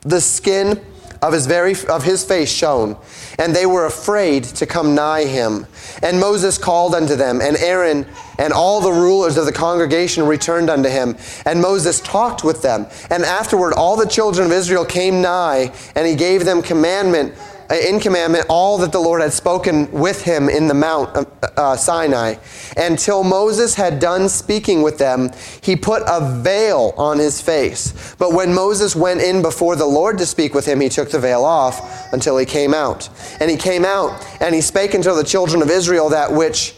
the 0.02 0.22
skin 0.22 0.82
of 1.22 1.34
his 1.34 1.46
very 1.46 1.76
of 1.88 2.04
his 2.04 2.24
face 2.24 2.52
shone 2.52 2.98
and 3.38 3.56
they 3.56 3.66
were 3.66 3.86
afraid 3.86 4.44
to 4.44 4.66
come 4.66 4.96
nigh 4.96 5.26
him. 5.26 5.68
And 6.02 6.20
moses 6.20 6.58
called 6.58 6.96
unto 6.96 7.16
them 7.16 7.42
and 7.42 7.56
aaron 7.58 8.08
and 8.40 8.52
all 8.52 8.82
the 8.82 8.92
rulers 8.92 9.38
of 9.38 9.46
the 9.46 9.52
congregation 9.52 10.26
returned 10.26 10.70
unto 10.70 10.90
him. 10.90 11.16
And 11.46 11.62
moses 11.62 12.00
talked 12.02 12.44
with 12.44 12.62
them. 12.62 12.88
And 13.12 13.24
afterward 13.24 13.74
all 13.74 13.96
the 13.96 14.08
children 14.08 14.48
of 14.48 14.52
israel 14.52 14.86
came 14.86 15.22
nigh 15.22 15.72
and 15.96 16.08
he 16.08 16.16
gave 16.16 16.44
them 16.44 16.62
commandment 16.62 17.36
in 17.72 18.00
commandment 18.00 18.46
all 18.50 18.78
that 18.80 18.92
the 18.92 19.00
Lord 19.00 19.22
had 19.22 19.32
spoken 19.34 19.90
with 19.92 20.22
him 20.22 20.50
in 20.50 20.68
the 20.68 20.74
Mount 20.74 21.16
uh, 21.16 21.26
uh, 21.56 21.78
Sinai. 21.78 22.36
Until 22.76 23.24
Moses 23.24 23.76
had 23.76 24.00
done 24.00 24.28
speaking 24.28 24.82
with 24.82 24.98
them, 24.98 25.32
he 25.62 25.76
put 25.76 26.04
a 26.06 26.42
veil 26.42 26.94
on 26.98 27.18
his 27.18 27.42
face. 27.42 28.16
But 28.18 28.34
when 28.34 28.54
Moses 28.54 28.96
went 28.96 29.22
in 29.22 29.42
before 29.42 29.76
the 29.76 29.86
Lord 29.86 30.18
to 30.18 30.26
speak 30.26 30.54
with 30.54 30.66
him, 30.66 30.82
he 30.82 30.90
took 30.90 31.12
the 31.12 31.20
veil 31.20 31.46
off 31.46 32.12
until 32.14 32.38
he 32.38 32.46
came 32.46 32.74
out. 32.74 33.10
And 33.40 33.50
he 33.50 33.58
came 33.58 33.86
out 33.86 34.26
and 34.42 34.54
he 34.54 34.62
spake 34.62 34.94
unto 34.94 35.16
the 35.16 35.24
children 35.24 35.62
of 35.62 35.70
Israel 35.70 36.10
that 36.10 36.32
which 36.32 36.76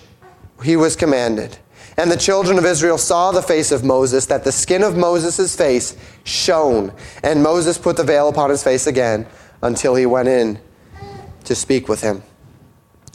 he 0.63 0.75
was 0.75 0.95
commanded. 0.95 1.57
And 1.97 2.11
the 2.11 2.17
children 2.17 2.57
of 2.57 2.65
Israel 2.65 2.97
saw 2.97 3.31
the 3.31 3.41
face 3.41 3.71
of 3.71 3.83
Moses, 3.83 4.25
that 4.25 4.43
the 4.43 4.51
skin 4.51 4.83
of 4.83 4.97
Moses' 4.97 5.55
face 5.55 5.95
shone. 6.23 6.91
And 7.23 7.43
Moses 7.43 7.77
put 7.77 7.97
the 7.97 8.03
veil 8.03 8.29
upon 8.29 8.49
his 8.49 8.63
face 8.63 8.87
again 8.87 9.27
until 9.61 9.93
he 9.95 10.05
went 10.05 10.27
in 10.27 10.59
to 11.45 11.55
speak 11.55 11.87
with 11.87 12.01
him. 12.01 12.23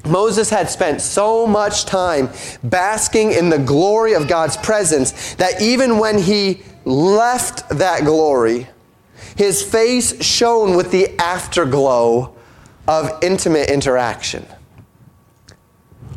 Moses 0.05 0.49
had 0.49 0.71
spent 0.71 1.01
so 1.01 1.47
much 1.47 1.85
time 1.85 2.31
basking 2.63 3.33
in 3.33 3.51
the 3.51 3.59
glory 3.59 4.15
of 4.15 4.29
God's 4.29 4.57
presence 4.57 5.35
that 5.35 5.61
even 5.61 5.99
when 5.99 6.19
he 6.19 6.63
left 6.85 7.69
that 7.71 8.05
glory, 8.05 8.69
his 9.37 9.63
face 9.63 10.25
shone 10.25 10.77
with 10.77 10.91
the 10.91 11.17
afterglow 11.19 12.35
of 12.87 13.23
intimate 13.23 13.71
interaction. 13.71 14.47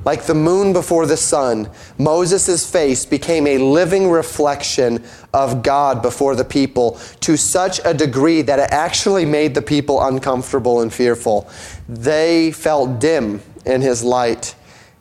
Like 0.03 0.24
the 0.24 0.34
moon 0.34 0.74
before 0.74 1.05
the 1.05 1.18
sun, 1.18 1.70
Moses' 1.99 2.70
face 2.70 3.05
became 3.05 3.45
a 3.45 3.59
living 3.59 4.09
reflection 4.09 5.03
of 5.32 5.62
God 5.62 6.01
before 6.01 6.36
the 6.36 6.43
people 6.43 6.99
to 7.20 7.38
such 7.38 7.80
a 7.86 7.93
degree 7.93 8.41
that 8.41 8.57
it 8.57 8.72
actually 8.72 9.26
made 9.26 9.53
the 9.53 9.62
people 9.62 10.01
uncomfortable 10.01 10.82
and 10.82 10.91
fearful. 10.91 11.47
They 11.92 12.54
felt 12.54 13.02
dim 13.02 13.42
in 13.66 13.82
his 13.82 14.02
light, 14.02 14.56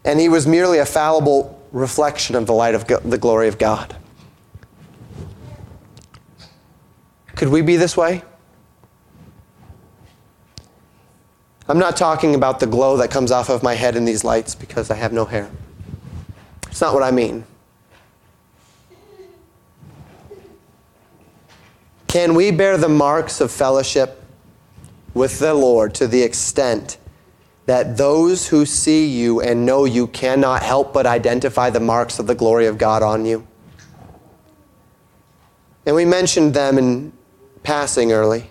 and 0.05 0.18
he 0.18 0.28
was 0.28 0.45
merely 0.45 0.78
a 0.78 0.84
fallible 0.84 1.57
reflection 1.70 2.34
of 2.34 2.47
the 2.47 2.53
light 2.53 2.74
of 2.74 2.84
the 2.88 3.16
glory 3.16 3.47
of 3.47 3.59
God. 3.59 3.95
Could 7.36 7.49
we 7.49 7.62
be 7.62 7.76
this 7.76 7.97
way? 7.97 8.22
I'm 11.68 11.78
not 11.78 11.97
talking 11.97 12.34
about 12.34 12.59
the 12.59 12.66
glow 12.66 12.97
that 12.97 13.09
comes 13.12 13.30
off 13.30 13.51
of 13.51 13.62
my 13.62 13.74
head 13.74 13.95
in 13.95 14.05
these 14.05 14.24
lights 14.24 14.57
because 14.57 14.91
I 14.91 14.97
have 14.97 15.12
no 15.12 15.24
hair. 15.24 15.49
It's 16.66 16.80
not 16.80 16.93
what 16.93 17.05
I 17.05 17.12
mean. 17.12 17.45
Can 22.09 22.34
we 22.34 22.51
bear 22.51 22.76
the 22.76 22.88
marks 22.88 23.41
of 23.41 23.53
fellowship 23.53 24.19
with 25.20 25.38
the 25.38 25.52
Lord 25.52 25.94
to 25.96 26.06
the 26.08 26.22
extent 26.22 26.96
that 27.66 27.98
those 27.98 28.48
who 28.48 28.64
see 28.64 29.06
you 29.06 29.42
and 29.42 29.66
know 29.66 29.84
you 29.84 30.06
cannot 30.06 30.62
help 30.62 30.94
but 30.94 31.04
identify 31.04 31.68
the 31.68 31.78
marks 31.78 32.18
of 32.18 32.26
the 32.26 32.34
glory 32.34 32.66
of 32.66 32.78
God 32.78 33.02
on 33.02 33.26
you? 33.26 33.46
And 35.84 35.94
we 35.94 36.06
mentioned 36.06 36.54
them 36.54 36.78
in 36.78 37.12
passing 37.62 38.12
early. 38.12 38.50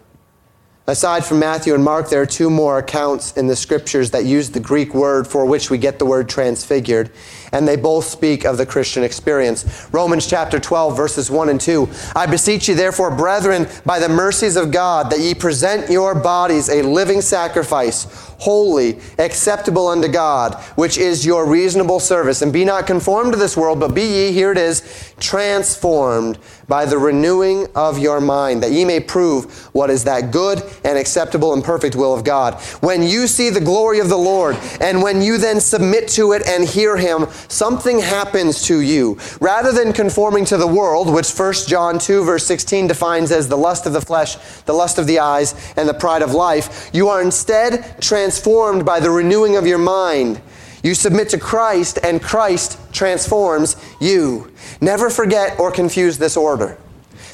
Aside 0.85 1.25
from 1.25 1.39
Matthew 1.39 1.73
and 1.73 1.83
Mark, 1.83 2.09
there 2.09 2.21
are 2.21 2.27
two 2.27 2.51
more 2.51 2.77
accounts 2.77 3.35
in 3.35 3.47
the 3.47 3.55
scriptures 3.55 4.11
that 4.11 4.25
use 4.25 4.51
the 4.51 4.59
Greek 4.59 4.93
word 4.93 5.27
for 5.27 5.45
which 5.45 5.71
we 5.71 5.79
get 5.79 5.97
the 5.97 6.05
word 6.05 6.29
transfigured. 6.29 7.11
And 7.51 7.67
they 7.67 7.75
both 7.75 8.05
speak 8.05 8.45
of 8.45 8.57
the 8.57 8.65
Christian 8.65 9.03
experience. 9.03 9.87
Romans 9.91 10.27
chapter 10.27 10.59
12, 10.59 10.95
verses 10.95 11.31
1 11.31 11.49
and 11.49 11.59
2. 11.59 11.89
I 12.15 12.25
beseech 12.25 12.67
you, 12.67 12.75
therefore, 12.75 13.15
brethren, 13.15 13.67
by 13.85 13.99
the 13.99 14.09
mercies 14.09 14.55
of 14.55 14.71
God, 14.71 15.11
that 15.11 15.19
ye 15.19 15.33
present 15.33 15.89
your 15.89 16.15
bodies 16.15 16.69
a 16.69 16.81
living 16.81 17.21
sacrifice, 17.21 18.05
holy, 18.39 18.99
acceptable 19.17 19.87
unto 19.87 20.07
God, 20.07 20.55
which 20.75 20.97
is 20.97 21.25
your 21.25 21.45
reasonable 21.45 21.99
service. 21.99 22.41
And 22.41 22.53
be 22.53 22.65
not 22.65 22.87
conformed 22.87 23.33
to 23.33 23.39
this 23.39 23.57
world, 23.57 23.79
but 23.79 23.93
be 23.93 24.03
ye, 24.03 24.31
here 24.31 24.51
it 24.51 24.57
is, 24.57 25.13
transformed 25.19 26.37
by 26.67 26.85
the 26.85 26.97
renewing 26.97 27.67
of 27.75 27.97
your 27.97 28.21
mind, 28.21 28.61
that 28.63 28.71
ye 28.71 28.85
may 28.85 28.99
prove 28.99 29.69
what 29.73 29.89
is 29.89 30.03
that 30.03 30.31
good 30.31 30.61
and 30.83 30.97
acceptable 30.97 31.53
and 31.53 31.63
perfect 31.63 31.95
will 31.95 32.13
of 32.13 32.23
God. 32.23 32.55
When 32.81 33.01
you 33.01 33.27
see 33.27 33.49
the 33.49 33.59
glory 33.59 33.99
of 33.99 34.09
the 34.09 34.17
Lord, 34.17 34.55
and 34.79 35.01
when 35.01 35.21
you 35.21 35.37
then 35.37 35.59
submit 35.59 36.07
to 36.09 36.33
it 36.33 36.47
and 36.47 36.63
hear 36.63 36.95
him, 36.95 37.27
something 37.47 37.99
happens 37.99 38.63
to 38.63 38.81
you. 38.81 39.17
Rather 39.39 39.71
than 39.71 39.93
conforming 39.93 40.45
to 40.45 40.57
the 40.57 40.67
world, 40.67 41.13
which 41.13 41.29
1 41.29 41.53
John 41.67 41.99
2, 41.99 42.23
verse 42.23 42.45
16 42.45 42.87
defines 42.87 43.31
as 43.31 43.47
the 43.47 43.57
lust 43.57 43.85
of 43.85 43.93
the 43.93 44.01
flesh, 44.01 44.35
the 44.65 44.73
lust 44.73 44.97
of 44.97 45.07
the 45.07 45.19
eyes, 45.19 45.55
and 45.77 45.87
the 45.87 45.93
pride 45.93 46.21
of 46.21 46.33
life, 46.33 46.89
you 46.93 47.07
are 47.09 47.21
instead 47.21 48.01
transformed 48.01 48.85
by 48.85 48.99
the 48.99 49.09
renewing 49.09 49.55
of 49.55 49.67
your 49.67 49.77
mind. 49.77 50.41
You 50.83 50.93
submit 50.93 51.29
to 51.29 51.37
Christ, 51.37 51.99
and 52.03 52.21
Christ 52.21 52.77
transforms 52.93 53.75
you. 53.99 54.51
Never 54.81 55.09
forget 55.09 55.59
or 55.59 55.71
confuse 55.71 56.17
this 56.17 56.37
order. 56.37 56.77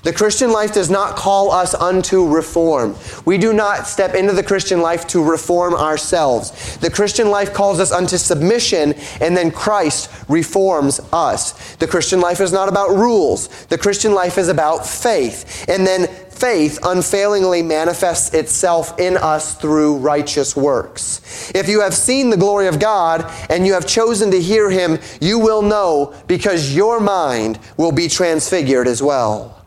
The 0.05 0.13
Christian 0.13 0.51
life 0.51 0.71
does 0.71 0.91
not 0.91 1.15
call 1.15 1.49
us 1.49 1.73
unto 1.73 2.27
reform. 2.27 2.95
We 3.25 3.39
do 3.39 3.53
not 3.53 3.87
step 3.87 4.13
into 4.13 4.33
the 4.33 4.43
Christian 4.43 4.79
life 4.79 5.07
to 5.07 5.23
reform 5.23 5.73
ourselves. 5.73 6.77
The 6.77 6.91
Christian 6.91 7.31
life 7.31 7.55
calls 7.55 7.79
us 7.79 7.91
unto 7.91 8.17
submission, 8.17 8.93
and 9.19 9.35
then 9.35 9.49
Christ 9.49 10.11
reforms 10.29 11.01
us. 11.11 11.75
The 11.77 11.87
Christian 11.87 12.21
life 12.21 12.39
is 12.39 12.53
not 12.53 12.69
about 12.69 12.91
rules. 12.91 13.47
The 13.65 13.79
Christian 13.79 14.13
life 14.13 14.37
is 14.37 14.47
about 14.47 14.85
faith. 14.85 15.65
And 15.67 15.87
then 15.87 16.05
faith 16.29 16.77
unfailingly 16.83 17.63
manifests 17.63 18.35
itself 18.35 18.99
in 18.99 19.17
us 19.17 19.55
through 19.55 19.97
righteous 19.97 20.55
works. 20.55 21.51
If 21.55 21.67
you 21.67 21.81
have 21.81 21.95
seen 21.95 22.29
the 22.29 22.37
glory 22.37 22.67
of 22.67 22.79
God 22.79 23.25
and 23.49 23.65
you 23.65 23.73
have 23.73 23.87
chosen 23.87 24.29
to 24.29 24.39
hear 24.39 24.69
Him, 24.69 24.99
you 25.19 25.39
will 25.39 25.63
know 25.63 26.13
because 26.27 26.75
your 26.75 26.99
mind 26.99 27.57
will 27.75 27.91
be 27.91 28.07
transfigured 28.07 28.87
as 28.87 29.01
well. 29.01 29.64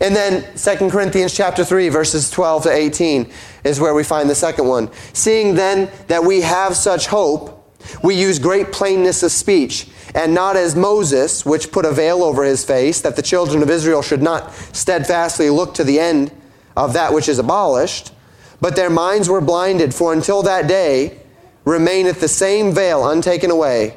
And 0.00 0.14
then 0.14 0.44
2 0.56 0.90
Corinthians 0.90 1.34
chapter 1.34 1.64
3 1.64 1.88
verses 1.88 2.30
12 2.30 2.64
to 2.64 2.72
18 2.72 3.30
is 3.64 3.80
where 3.80 3.94
we 3.94 4.04
find 4.04 4.30
the 4.30 4.34
second 4.34 4.66
one. 4.66 4.90
Seeing 5.12 5.54
then 5.54 5.90
that 6.06 6.24
we 6.24 6.42
have 6.42 6.76
such 6.76 7.08
hope, 7.08 7.54
we 8.02 8.14
use 8.14 8.38
great 8.38 8.72
plainness 8.72 9.22
of 9.22 9.32
speech, 9.32 9.88
and 10.14 10.34
not 10.34 10.56
as 10.56 10.74
Moses, 10.74 11.44
which 11.46 11.70
put 11.70 11.84
a 11.84 11.92
veil 11.92 12.22
over 12.22 12.44
his 12.44 12.64
face, 12.64 13.00
that 13.00 13.16
the 13.16 13.22
children 13.22 13.62
of 13.62 13.70
Israel 13.70 14.02
should 14.02 14.22
not 14.22 14.52
steadfastly 14.72 15.50
look 15.50 15.74
to 15.74 15.84
the 15.84 16.00
end 16.00 16.32
of 16.76 16.92
that 16.92 17.12
which 17.12 17.28
is 17.28 17.38
abolished, 17.38 18.12
but 18.60 18.76
their 18.76 18.90
minds 18.90 19.28
were 19.28 19.40
blinded, 19.40 19.94
for 19.94 20.12
until 20.12 20.42
that 20.42 20.66
day 20.66 21.18
remaineth 21.64 22.20
the 22.20 22.28
same 22.28 22.72
veil 22.72 23.08
untaken 23.08 23.50
away 23.50 23.96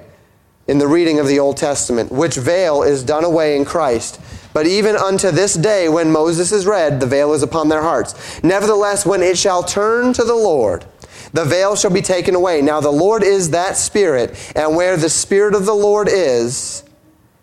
in 0.68 0.78
the 0.78 0.88
reading 0.88 1.20
of 1.20 1.28
the 1.28 1.39
Old 1.39 1.58
Testament, 1.58 2.12
which 2.12 2.36
veil 2.36 2.84
is 2.84 3.04
done 3.04 3.24
away 3.24 3.56
in 3.56 3.66
Christ. 3.66 4.20
But 4.54 4.68
even 4.68 4.95
unto 4.95 5.32
this 5.32 5.54
day, 5.54 5.88
when 5.89 6.12
Moses 6.12 6.52
is 6.52 6.66
read, 6.66 6.99
the 6.99 7.08
veil 7.08 7.34
is 7.34 7.43
upon 7.43 7.70
their 7.70 7.82
hearts. 7.82 8.43
Nevertheless, 8.43 9.06
when 9.06 9.22
it 9.22 9.38
shall 9.38 9.64
turn 9.64 10.14
to 10.14 10.24
the 10.24 10.36
Lord, 10.36 10.86
the 11.34 11.45
veil 11.45 11.76
shall 11.76 11.91
be 11.91 12.02
taken 12.02 12.36
away. 12.36 12.62
Now 12.62 12.82
the 12.82 12.91
Lord 12.91 13.24
is 13.24 13.52
that 13.52 13.78
Spirit, 13.78 14.52
and 14.56 14.76
where 14.76 14.97
the 14.97 15.10
Spirit 15.10 15.56
of 15.56 15.66
the 15.66 15.74
Lord 15.74 16.10
is, 16.10 16.84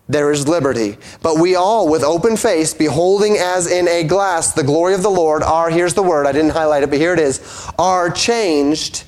there 0.07 0.31
is 0.31 0.47
liberty. 0.47 0.97
But 1.21 1.39
we 1.39 1.55
all, 1.55 1.89
with 1.89 2.03
open 2.03 2.35
face, 2.35 2.73
beholding 2.73 3.37
as 3.37 3.71
in 3.71 3.87
a 3.87 4.03
glass 4.03 4.53
the 4.53 4.63
glory 4.63 4.95
of 4.95 5.03
the 5.03 5.09
Lord, 5.09 5.43
are, 5.43 5.69
here's 5.69 5.93
the 5.93 6.03
word, 6.03 6.25
I 6.25 6.31
didn't 6.31 6.51
highlight 6.51 6.83
it, 6.83 6.89
but 6.89 6.99
here 6.99 7.13
it 7.13 7.19
is, 7.19 7.39
are 7.77 8.09
changed 8.09 9.03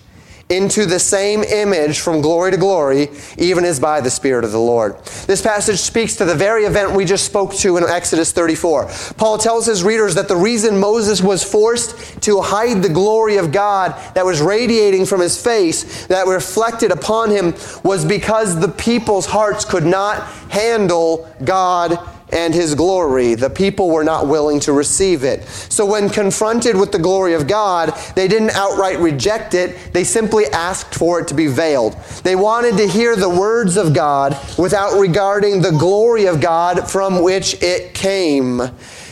into 0.51 0.85
the 0.85 0.99
same 0.99 1.43
image 1.43 1.99
from 2.01 2.21
glory 2.21 2.51
to 2.51 2.57
glory, 2.57 3.09
even 3.37 3.63
as 3.63 3.79
by 3.79 4.01
the 4.01 4.09
Spirit 4.09 4.43
of 4.43 4.51
the 4.51 4.59
Lord. 4.59 5.01
This 5.25 5.41
passage 5.41 5.79
speaks 5.79 6.15
to 6.17 6.25
the 6.25 6.35
very 6.35 6.65
event 6.65 6.91
we 6.91 7.05
just 7.05 7.25
spoke 7.25 7.53
to 7.55 7.77
in 7.77 7.83
Exodus 7.85 8.31
34. 8.33 8.89
Paul 9.17 9.37
tells 9.37 9.65
his 9.65 9.83
readers 9.83 10.15
that 10.15 10.27
the 10.27 10.35
reason 10.35 10.77
Moses 10.77 11.21
was 11.21 11.43
forced 11.43 12.21
to 12.23 12.41
hide 12.41 12.83
the 12.83 12.89
glory 12.89 13.37
of 13.37 13.51
God 13.51 13.95
that 14.13 14.25
was 14.25 14.41
radiating 14.41 15.05
from 15.05 15.21
his 15.21 15.41
face, 15.41 16.05
that 16.07 16.27
reflected 16.27 16.91
upon 16.91 17.29
him, 17.29 17.53
was 17.83 18.03
because 18.03 18.59
the 18.59 18.67
people's 18.67 19.25
hearts 19.25 19.63
could 19.63 19.85
not 19.85 20.23
handle 20.49 21.33
God 21.43 21.97
and 22.31 22.53
his 22.53 22.75
glory. 22.75 23.35
The 23.35 23.49
people 23.49 23.89
were 23.89 24.03
not 24.03 24.27
willing 24.27 24.59
to 24.61 24.73
receive 24.73 25.23
it. 25.23 25.47
So 25.47 25.85
when 25.85 26.09
confronted 26.09 26.75
with 26.75 26.91
the 26.91 26.99
glory 26.99 27.33
of 27.33 27.47
God, 27.47 27.93
they 28.15 28.27
didn't 28.27 28.51
outright 28.51 28.99
reject 28.99 29.53
it. 29.53 29.93
They 29.93 30.03
simply 30.03 30.45
asked 30.47 30.95
for 30.95 31.19
it 31.19 31.27
to 31.29 31.33
be 31.33 31.47
veiled. 31.47 31.93
They 32.23 32.35
wanted 32.35 32.77
to 32.77 32.87
hear 32.87 33.15
the 33.15 33.29
words 33.29 33.77
of 33.77 33.93
God 33.93 34.37
without 34.57 34.99
regarding 34.99 35.61
the 35.61 35.71
glory 35.71 36.25
of 36.25 36.41
God 36.41 36.89
from 36.89 37.21
which 37.21 37.61
it 37.61 37.93
came. 37.93 38.61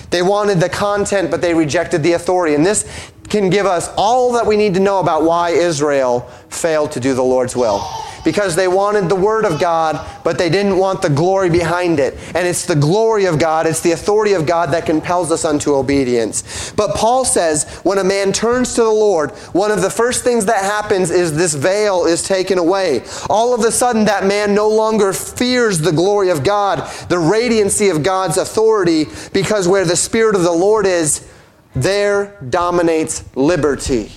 They 0.10 0.22
wanted 0.22 0.60
the 0.60 0.70
content, 0.70 1.30
but 1.30 1.42
they 1.42 1.54
rejected 1.54 2.02
the 2.02 2.14
authority. 2.14 2.56
And 2.56 2.66
this 2.66 3.12
can 3.30 3.50
give 3.52 3.68
us 3.68 3.90
all 3.96 4.34
that 4.34 4.48
we 4.48 4.58
need 4.58 4.74
to 4.74 4.80
know 4.80 5.00
about 5.00 5.24
why 5.24 5.52
Israel 5.52 6.22
failed 6.50 6.92
to 6.94 7.00
do 7.00 7.14
the 7.14 7.24
Lord's 7.24 7.56
will 7.56 7.88
because 8.24 8.56
they 8.56 8.68
wanted 8.68 9.10
the 9.10 9.16
Word 9.16 9.46
of 9.46 9.60
God, 9.60 10.06
but 10.24 10.38
they 10.38 10.50
didn't 10.50 10.78
want 10.78 11.02
the 11.02 11.10
glory 11.10 11.50
behind 11.50 12.00
it. 12.00 12.16
And 12.36 12.48
it's 12.48 12.66
the 12.66 12.76
glory 12.76 13.26
of 13.26 13.40
God, 13.40 13.66
it's 13.66 13.82
the 13.82 13.92
authority 13.92 14.34
of 14.34 14.46
God 14.46 14.72
that 14.72 14.86
compels 14.86 15.32
us 15.32 15.46
unto 15.46 15.76
obedience. 15.76 16.72
But 16.72 16.96
Paul 16.96 17.26
says 17.26 17.80
when 17.84 17.98
a 17.98 18.04
man 18.04 18.32
turns 18.32 18.74
to 18.76 18.84
the 18.84 18.90
Lord, 18.90 19.32
one 19.54 19.72
of 19.72 19.82
the 19.82 19.90
first 19.90 20.24
things 20.24 20.46
that 20.46 20.64
happens 20.64 21.12
is 21.12 21.36
this 21.36 21.54
veil 21.54 22.06
is 22.06 22.24
taken 22.24 22.58
away. 22.58 23.04
All 23.30 23.54
of 23.54 23.62
a 23.62 23.72
sudden, 23.72 24.06
that 24.06 24.26
man 24.26 24.54
no 24.54 24.70
longer 24.70 25.14
fears 25.14 25.80
the 25.80 25.92
glory 25.92 26.30
of 26.30 26.44
God, 26.44 26.80
the 27.10 27.16
radiancy 27.16 27.94
of 27.94 28.04
God's 28.04 28.38
authority, 28.38 29.06
because 29.34 29.68
where 29.68 29.86
the 29.86 29.96
Spirit 29.96 30.36
of 30.36 30.44
the 30.44 30.52
Lord 30.52 30.86
is, 30.86 31.28
there 31.76 32.38
dominates 32.50 33.24
liberty. 33.36 34.12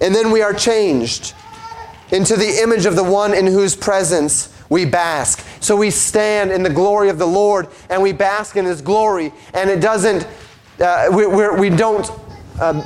And 0.00 0.14
then 0.14 0.30
we 0.30 0.42
are 0.42 0.52
changed 0.52 1.34
into 2.10 2.36
the 2.36 2.60
image 2.62 2.86
of 2.86 2.96
the 2.96 3.04
one 3.04 3.34
in 3.34 3.46
whose 3.46 3.74
presence 3.74 4.52
we 4.68 4.84
bask. 4.84 5.44
So 5.60 5.76
we 5.76 5.90
stand 5.90 6.50
in 6.50 6.62
the 6.62 6.70
glory 6.70 7.08
of 7.08 7.18
the 7.18 7.26
Lord 7.26 7.68
and 7.88 8.02
we 8.02 8.12
bask 8.12 8.56
in 8.56 8.64
his 8.64 8.82
glory. 8.82 9.32
And 9.54 9.70
it 9.70 9.80
doesn't, 9.80 10.26
uh, 10.80 11.08
we, 11.12 11.26
we're, 11.26 11.58
we 11.58 11.70
don't 11.70 12.10
uh, 12.60 12.80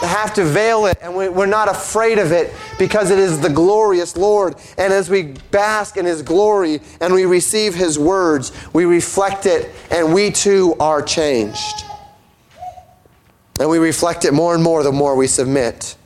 have 0.00 0.34
to 0.34 0.44
veil 0.44 0.86
it 0.86 0.98
and 1.00 1.14
we, 1.14 1.28
we're 1.28 1.46
not 1.46 1.68
afraid 1.68 2.18
of 2.18 2.32
it 2.32 2.52
because 2.78 3.10
it 3.10 3.18
is 3.18 3.40
the 3.40 3.48
glorious 3.48 4.16
Lord. 4.16 4.56
And 4.76 4.92
as 4.92 5.08
we 5.08 5.34
bask 5.50 5.96
in 5.96 6.04
his 6.04 6.22
glory 6.22 6.80
and 7.00 7.14
we 7.14 7.24
receive 7.24 7.74
his 7.74 7.98
words, 7.98 8.52
we 8.72 8.84
reflect 8.84 9.46
it 9.46 9.74
and 9.90 10.12
we 10.12 10.30
too 10.30 10.74
are 10.78 11.02
changed. 11.02 11.84
And 13.60 13.70
we 13.70 13.78
reflect 13.78 14.24
it 14.24 14.34
more 14.34 14.54
and 14.54 14.62
more 14.62 14.82
the 14.82 14.92
more 14.92 15.14
we 15.14 15.28
submit. 15.28 15.96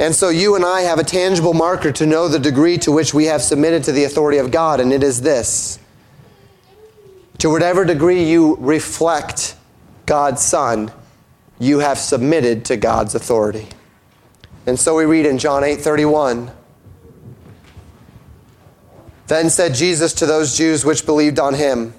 And 0.00 0.14
so 0.14 0.30
you 0.30 0.56
and 0.56 0.64
I 0.64 0.80
have 0.80 0.98
a 0.98 1.04
tangible 1.04 1.52
marker 1.52 1.92
to 1.92 2.06
know 2.06 2.26
the 2.26 2.38
degree 2.38 2.78
to 2.78 2.90
which 2.90 3.12
we 3.12 3.26
have 3.26 3.42
submitted 3.42 3.84
to 3.84 3.92
the 3.92 4.04
authority 4.04 4.38
of 4.38 4.50
God, 4.50 4.80
and 4.80 4.94
it 4.94 5.02
is 5.02 5.20
this. 5.20 5.78
To 7.38 7.50
whatever 7.50 7.84
degree 7.84 8.24
you 8.24 8.56
reflect 8.60 9.56
God's 10.06 10.40
Son, 10.40 10.90
you 11.58 11.80
have 11.80 11.98
submitted 11.98 12.64
to 12.64 12.78
God's 12.78 13.14
authority. 13.14 13.68
And 14.66 14.80
so 14.80 14.96
we 14.96 15.04
read 15.04 15.26
in 15.26 15.36
John 15.36 15.62
8 15.64 15.82
31. 15.82 16.50
Then 19.26 19.50
said 19.50 19.74
Jesus 19.74 20.14
to 20.14 20.26
those 20.26 20.56
Jews 20.56 20.82
which 20.82 21.04
believed 21.04 21.38
on 21.38 21.52
him, 21.52 21.92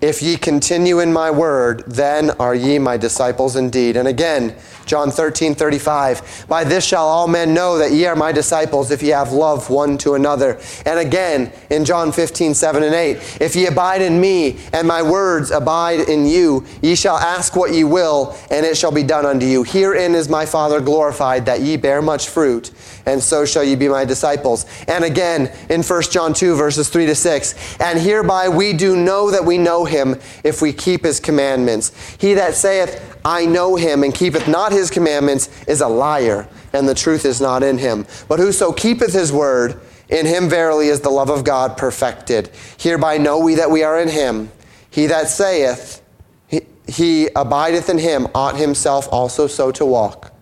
If 0.00 0.22
ye 0.22 0.36
continue 0.36 1.00
in 1.00 1.12
my 1.12 1.30
word, 1.30 1.84
then 1.86 2.30
are 2.30 2.54
ye 2.54 2.78
my 2.78 2.96
disciples 2.96 3.54
indeed. 3.54 3.96
And 3.96 4.08
again, 4.08 4.56
John 4.86 5.10
13, 5.10 5.54
35. 5.54 6.46
By 6.48 6.64
this 6.64 6.84
shall 6.84 7.06
all 7.06 7.28
men 7.28 7.52
know 7.52 7.78
that 7.78 7.92
ye 7.92 8.06
are 8.06 8.16
my 8.16 8.32
disciples 8.32 8.90
if 8.90 9.02
ye 9.02 9.10
have 9.10 9.30
love 9.30 9.68
one 9.68 9.98
to 9.98 10.14
another. 10.14 10.58
And 10.86 10.98
again 10.98 11.52
in 11.68 11.84
John 11.84 12.12
15, 12.12 12.54
7 12.54 12.82
and 12.82 12.94
8. 12.94 13.38
If 13.40 13.54
ye 13.54 13.66
abide 13.66 14.02
in 14.02 14.20
me, 14.20 14.58
and 14.72 14.88
my 14.88 15.02
words 15.02 15.50
abide 15.50 16.00
in 16.00 16.26
you, 16.26 16.66
ye 16.82 16.94
shall 16.94 17.18
ask 17.18 17.54
what 17.54 17.72
ye 17.72 17.84
will, 17.84 18.36
and 18.50 18.64
it 18.64 18.76
shall 18.76 18.92
be 18.92 19.02
done 19.02 19.26
unto 19.26 19.46
you. 19.46 19.62
Herein 19.62 20.14
is 20.14 20.28
my 20.28 20.46
Father 20.46 20.80
glorified, 20.80 21.46
that 21.46 21.60
ye 21.60 21.76
bear 21.76 22.00
much 22.00 22.28
fruit, 22.28 22.70
and 23.06 23.22
so 23.22 23.44
shall 23.44 23.64
ye 23.64 23.74
be 23.74 23.88
my 23.88 24.04
disciples. 24.04 24.66
And 24.88 25.04
again 25.04 25.52
in 25.68 25.82
1 25.82 26.02
John 26.10 26.34
2, 26.34 26.56
verses 26.56 26.88
3 26.88 27.06
to 27.06 27.14
6. 27.14 27.80
And 27.80 27.98
hereby 27.98 28.48
we 28.48 28.72
do 28.72 28.96
know 28.96 29.30
that 29.30 29.44
we 29.44 29.58
know 29.58 29.84
him 29.84 30.16
if 30.44 30.62
we 30.62 30.72
keep 30.72 31.04
his 31.04 31.20
commandments. 31.20 31.92
He 32.18 32.34
that 32.34 32.54
saith, 32.54 33.18
I 33.24 33.46
know 33.46 33.76
him, 33.76 34.02
and 34.02 34.14
keepeth 34.14 34.48
not 34.48 34.72
his 34.72 34.90
commandments, 34.90 35.48
is 35.66 35.80
a 35.80 35.88
liar, 35.88 36.48
and 36.72 36.88
the 36.88 36.94
truth 36.94 37.24
is 37.24 37.40
not 37.40 37.62
in 37.62 37.78
him. 37.78 38.06
But 38.28 38.38
whoso 38.38 38.72
keepeth 38.72 39.12
his 39.12 39.32
word, 39.32 39.80
in 40.08 40.26
him 40.26 40.48
verily 40.48 40.88
is 40.88 41.00
the 41.00 41.10
love 41.10 41.30
of 41.30 41.44
God 41.44 41.76
perfected. 41.76 42.50
Hereby 42.78 43.18
know 43.18 43.38
we 43.38 43.54
that 43.56 43.70
we 43.70 43.82
are 43.82 44.00
in 44.00 44.08
him. 44.08 44.50
He 44.90 45.06
that 45.06 45.28
saith, 45.28 46.02
he, 46.48 46.62
he 46.88 47.28
abideth 47.36 47.88
in 47.88 47.98
him, 47.98 48.26
ought 48.34 48.56
himself 48.56 49.08
also 49.12 49.46
so 49.46 49.70
to 49.72 49.84
walk, 49.84 50.32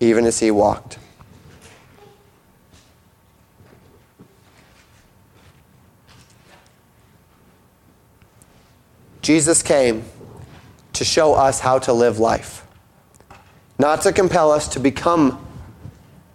even 0.00 0.26
as 0.26 0.40
he 0.40 0.50
walked. 0.50 0.98
Jesus 9.28 9.62
came 9.62 10.04
to 10.94 11.04
show 11.04 11.34
us 11.34 11.60
how 11.60 11.78
to 11.80 11.92
live 11.92 12.18
life, 12.18 12.66
not 13.78 14.00
to 14.00 14.10
compel 14.10 14.50
us 14.50 14.68
to 14.68 14.80
become 14.80 15.46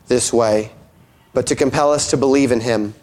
this 0.05 0.31
way, 0.31 0.71
but 1.33 1.47
to 1.47 1.55
compel 1.55 1.91
us 1.91 2.11
to 2.11 2.17
believe 2.17 2.51
in 2.51 2.59
Him 2.59 2.93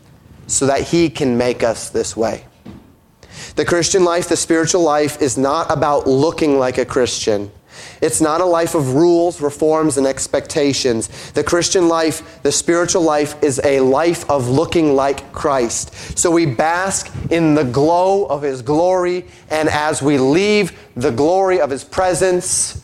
so 0.46 0.64
that 0.66 0.82
He 0.82 1.10
can 1.10 1.36
make 1.36 1.64
us 1.64 1.90
this 1.90 2.16
way. 2.16 2.44
The 3.56 3.64
Christian 3.64 4.04
life, 4.04 4.28
the 4.28 4.36
spiritual 4.36 4.82
life, 4.82 5.20
is 5.20 5.36
not 5.36 5.68
about 5.72 6.06
looking 6.06 6.56
like 6.56 6.78
a 6.78 6.84
Christian. 6.84 7.50
It's 8.00 8.20
not 8.20 8.40
a 8.40 8.46
life 8.46 8.74
of 8.74 8.94
rules, 8.94 9.40
reforms, 9.40 9.98
and 9.98 10.06
expectations. 10.06 11.32
The 11.32 11.44
Christian 11.44 11.88
life, 11.88 12.42
the 12.42 12.52
spiritual 12.52 13.02
life, 13.02 13.42
is 13.42 13.60
a 13.62 13.80
life 13.80 14.28
of 14.30 14.48
looking 14.48 14.94
like 14.94 15.32
Christ. 15.32 16.18
So 16.18 16.30
we 16.30 16.46
bask 16.46 17.12
in 17.30 17.54
the 17.54 17.64
glow 17.64 18.24
of 18.24 18.42
His 18.42 18.62
glory, 18.62 19.26
and 19.50 19.68
as 19.68 20.00
we 20.00 20.18
leave 20.18 20.78
the 20.96 21.10
glory 21.10 21.60
of 21.60 21.70
His 21.70 21.84
presence, 21.84 22.82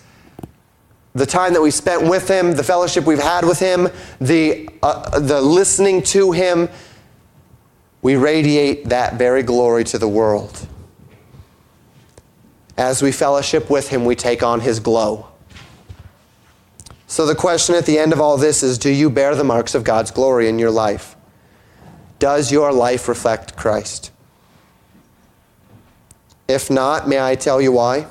the 1.15 1.27
time 1.27 1.55
that 1.55 1.63
we 1.63 1.71
spent 1.71 2.07
with 2.07 2.29
Him, 2.29 2.53
the 2.53 2.65
fellowship 2.65 3.07
we've 3.07 3.19
had 3.19 3.45
with 3.47 3.59
Him, 3.59 3.89
the, 4.21 4.69
uh, 4.83 5.19
the 5.19 5.41
listening 5.41 6.03
to 6.03 6.33
Him, 6.33 6.69
we 8.03 8.17
radiate 8.17 8.91
that 8.91 9.15
very 9.15 9.43
glory 9.43 9.83
to 9.85 9.99
the 9.99 10.09
world. 10.09 10.69
As 12.77 13.03
we 13.03 13.13
fellowship 13.13 13.71
with 13.71 13.89
Him, 13.89 14.05
we 14.05 14.15
take 14.15 14.43
on 14.43 14.61
His 14.61 14.81
glow. 14.81 15.29
So, 17.07 17.25
the 17.25 17.35
question 17.35 17.75
at 17.75 17.87
the 17.87 17.99
end 17.99 18.13
of 18.13 18.21
all 18.21 18.37
this 18.37 18.63
is 18.63 18.79
Do 18.79 18.91
you 18.91 19.09
bear 19.09 19.35
the 19.35 19.45
marks 19.45 19.75
of 19.75 19.85
God's 19.85 20.11
glory 20.11 20.49
in 20.49 20.59
your 20.59 20.71
life? 20.71 21.17
Does 22.19 22.51
your 22.51 22.73
life 22.73 23.09
reflect 23.09 23.57
Christ? 23.57 24.11
If 26.49 26.71
not, 26.71 27.09
may 27.09 27.21
I 27.21 27.35
tell 27.35 27.61
you 27.61 27.73
why? 27.73 28.07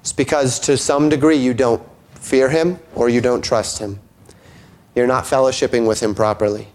It's 0.00 0.12
because 0.12 0.58
to 0.60 0.76
some 0.76 1.08
degree 1.08 1.36
you 1.36 1.54
don't 1.54 1.82
fear 2.14 2.50
Him 2.50 2.78
or 2.94 3.08
you 3.08 3.20
don't 3.20 3.42
trust 3.42 3.78
Him. 3.78 4.00
You're 4.94 5.06
not 5.06 5.24
fellowshipping 5.24 5.86
with 5.86 6.02
Him 6.02 6.14
properly. 6.14 6.68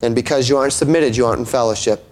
And 0.00 0.14
because 0.14 0.48
you 0.48 0.56
aren't 0.56 0.72
submitted, 0.72 1.16
you 1.16 1.26
aren't 1.26 1.40
in 1.40 1.44
fellowship. 1.44 2.07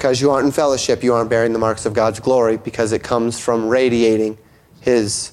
Because 0.00 0.18
you 0.18 0.30
aren't 0.30 0.46
in 0.46 0.50
fellowship, 0.50 1.04
you 1.04 1.12
aren't 1.12 1.28
bearing 1.28 1.52
the 1.52 1.58
marks 1.58 1.84
of 1.84 1.92
God's 1.92 2.20
glory 2.20 2.56
because 2.56 2.92
it 2.92 3.02
comes 3.02 3.38
from 3.38 3.68
radiating 3.68 4.38
His 4.80 5.32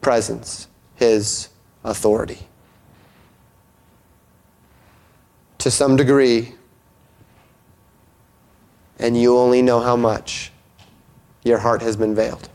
presence, 0.00 0.66
His 0.94 1.50
authority. 1.84 2.38
To 5.58 5.70
some 5.70 5.94
degree, 5.94 6.54
and 8.98 9.14
you 9.14 9.36
only 9.36 9.60
know 9.60 9.78
how 9.78 9.94
much, 9.94 10.52
your 11.44 11.58
heart 11.58 11.82
has 11.82 11.94
been 11.94 12.14
veiled. 12.14 12.48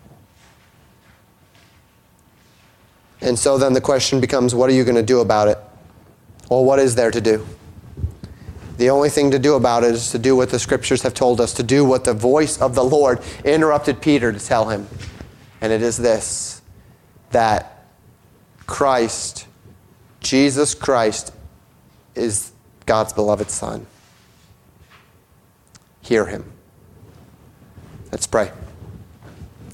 And 3.21 3.37
so 3.37 3.59
then 3.59 3.73
the 3.73 3.81
question 3.81 4.19
becomes 4.19 4.55
what 4.55 4.71
are 4.71 4.73
you 4.73 4.83
going 4.83 4.95
to 4.95 5.03
do 5.03 5.19
about 5.19 5.49
it? 5.49 5.59
Well, 6.49 6.65
what 6.65 6.79
is 6.79 6.95
there 6.95 7.11
to 7.11 7.21
do? 7.21 7.45
The 8.77 8.89
only 8.89 9.09
thing 9.09 9.31
to 9.31 9.39
do 9.39 9.55
about 9.55 9.83
it 9.83 9.91
is 9.91 10.11
to 10.11 10.19
do 10.19 10.35
what 10.35 10.49
the 10.49 10.59
scriptures 10.59 11.03
have 11.03 11.13
told 11.13 11.39
us, 11.39 11.53
to 11.53 11.63
do 11.63 11.85
what 11.85 12.03
the 12.03 12.13
voice 12.13 12.59
of 12.59 12.73
the 12.75 12.83
Lord 12.83 13.19
interrupted 13.45 14.01
Peter 14.01 14.31
to 14.31 14.39
tell 14.39 14.69
him. 14.69 14.87
And 15.61 15.71
it 15.71 15.81
is 15.81 15.97
this 15.97 16.61
that 17.31 17.85
Christ, 18.67 19.47
Jesus 20.19 20.73
Christ, 20.75 21.33
is 22.15 22.51
God's 22.85 23.13
beloved 23.13 23.49
Son. 23.49 23.85
Hear 26.01 26.25
him. 26.25 26.51
Let's 28.11 28.27
pray. 28.27 28.51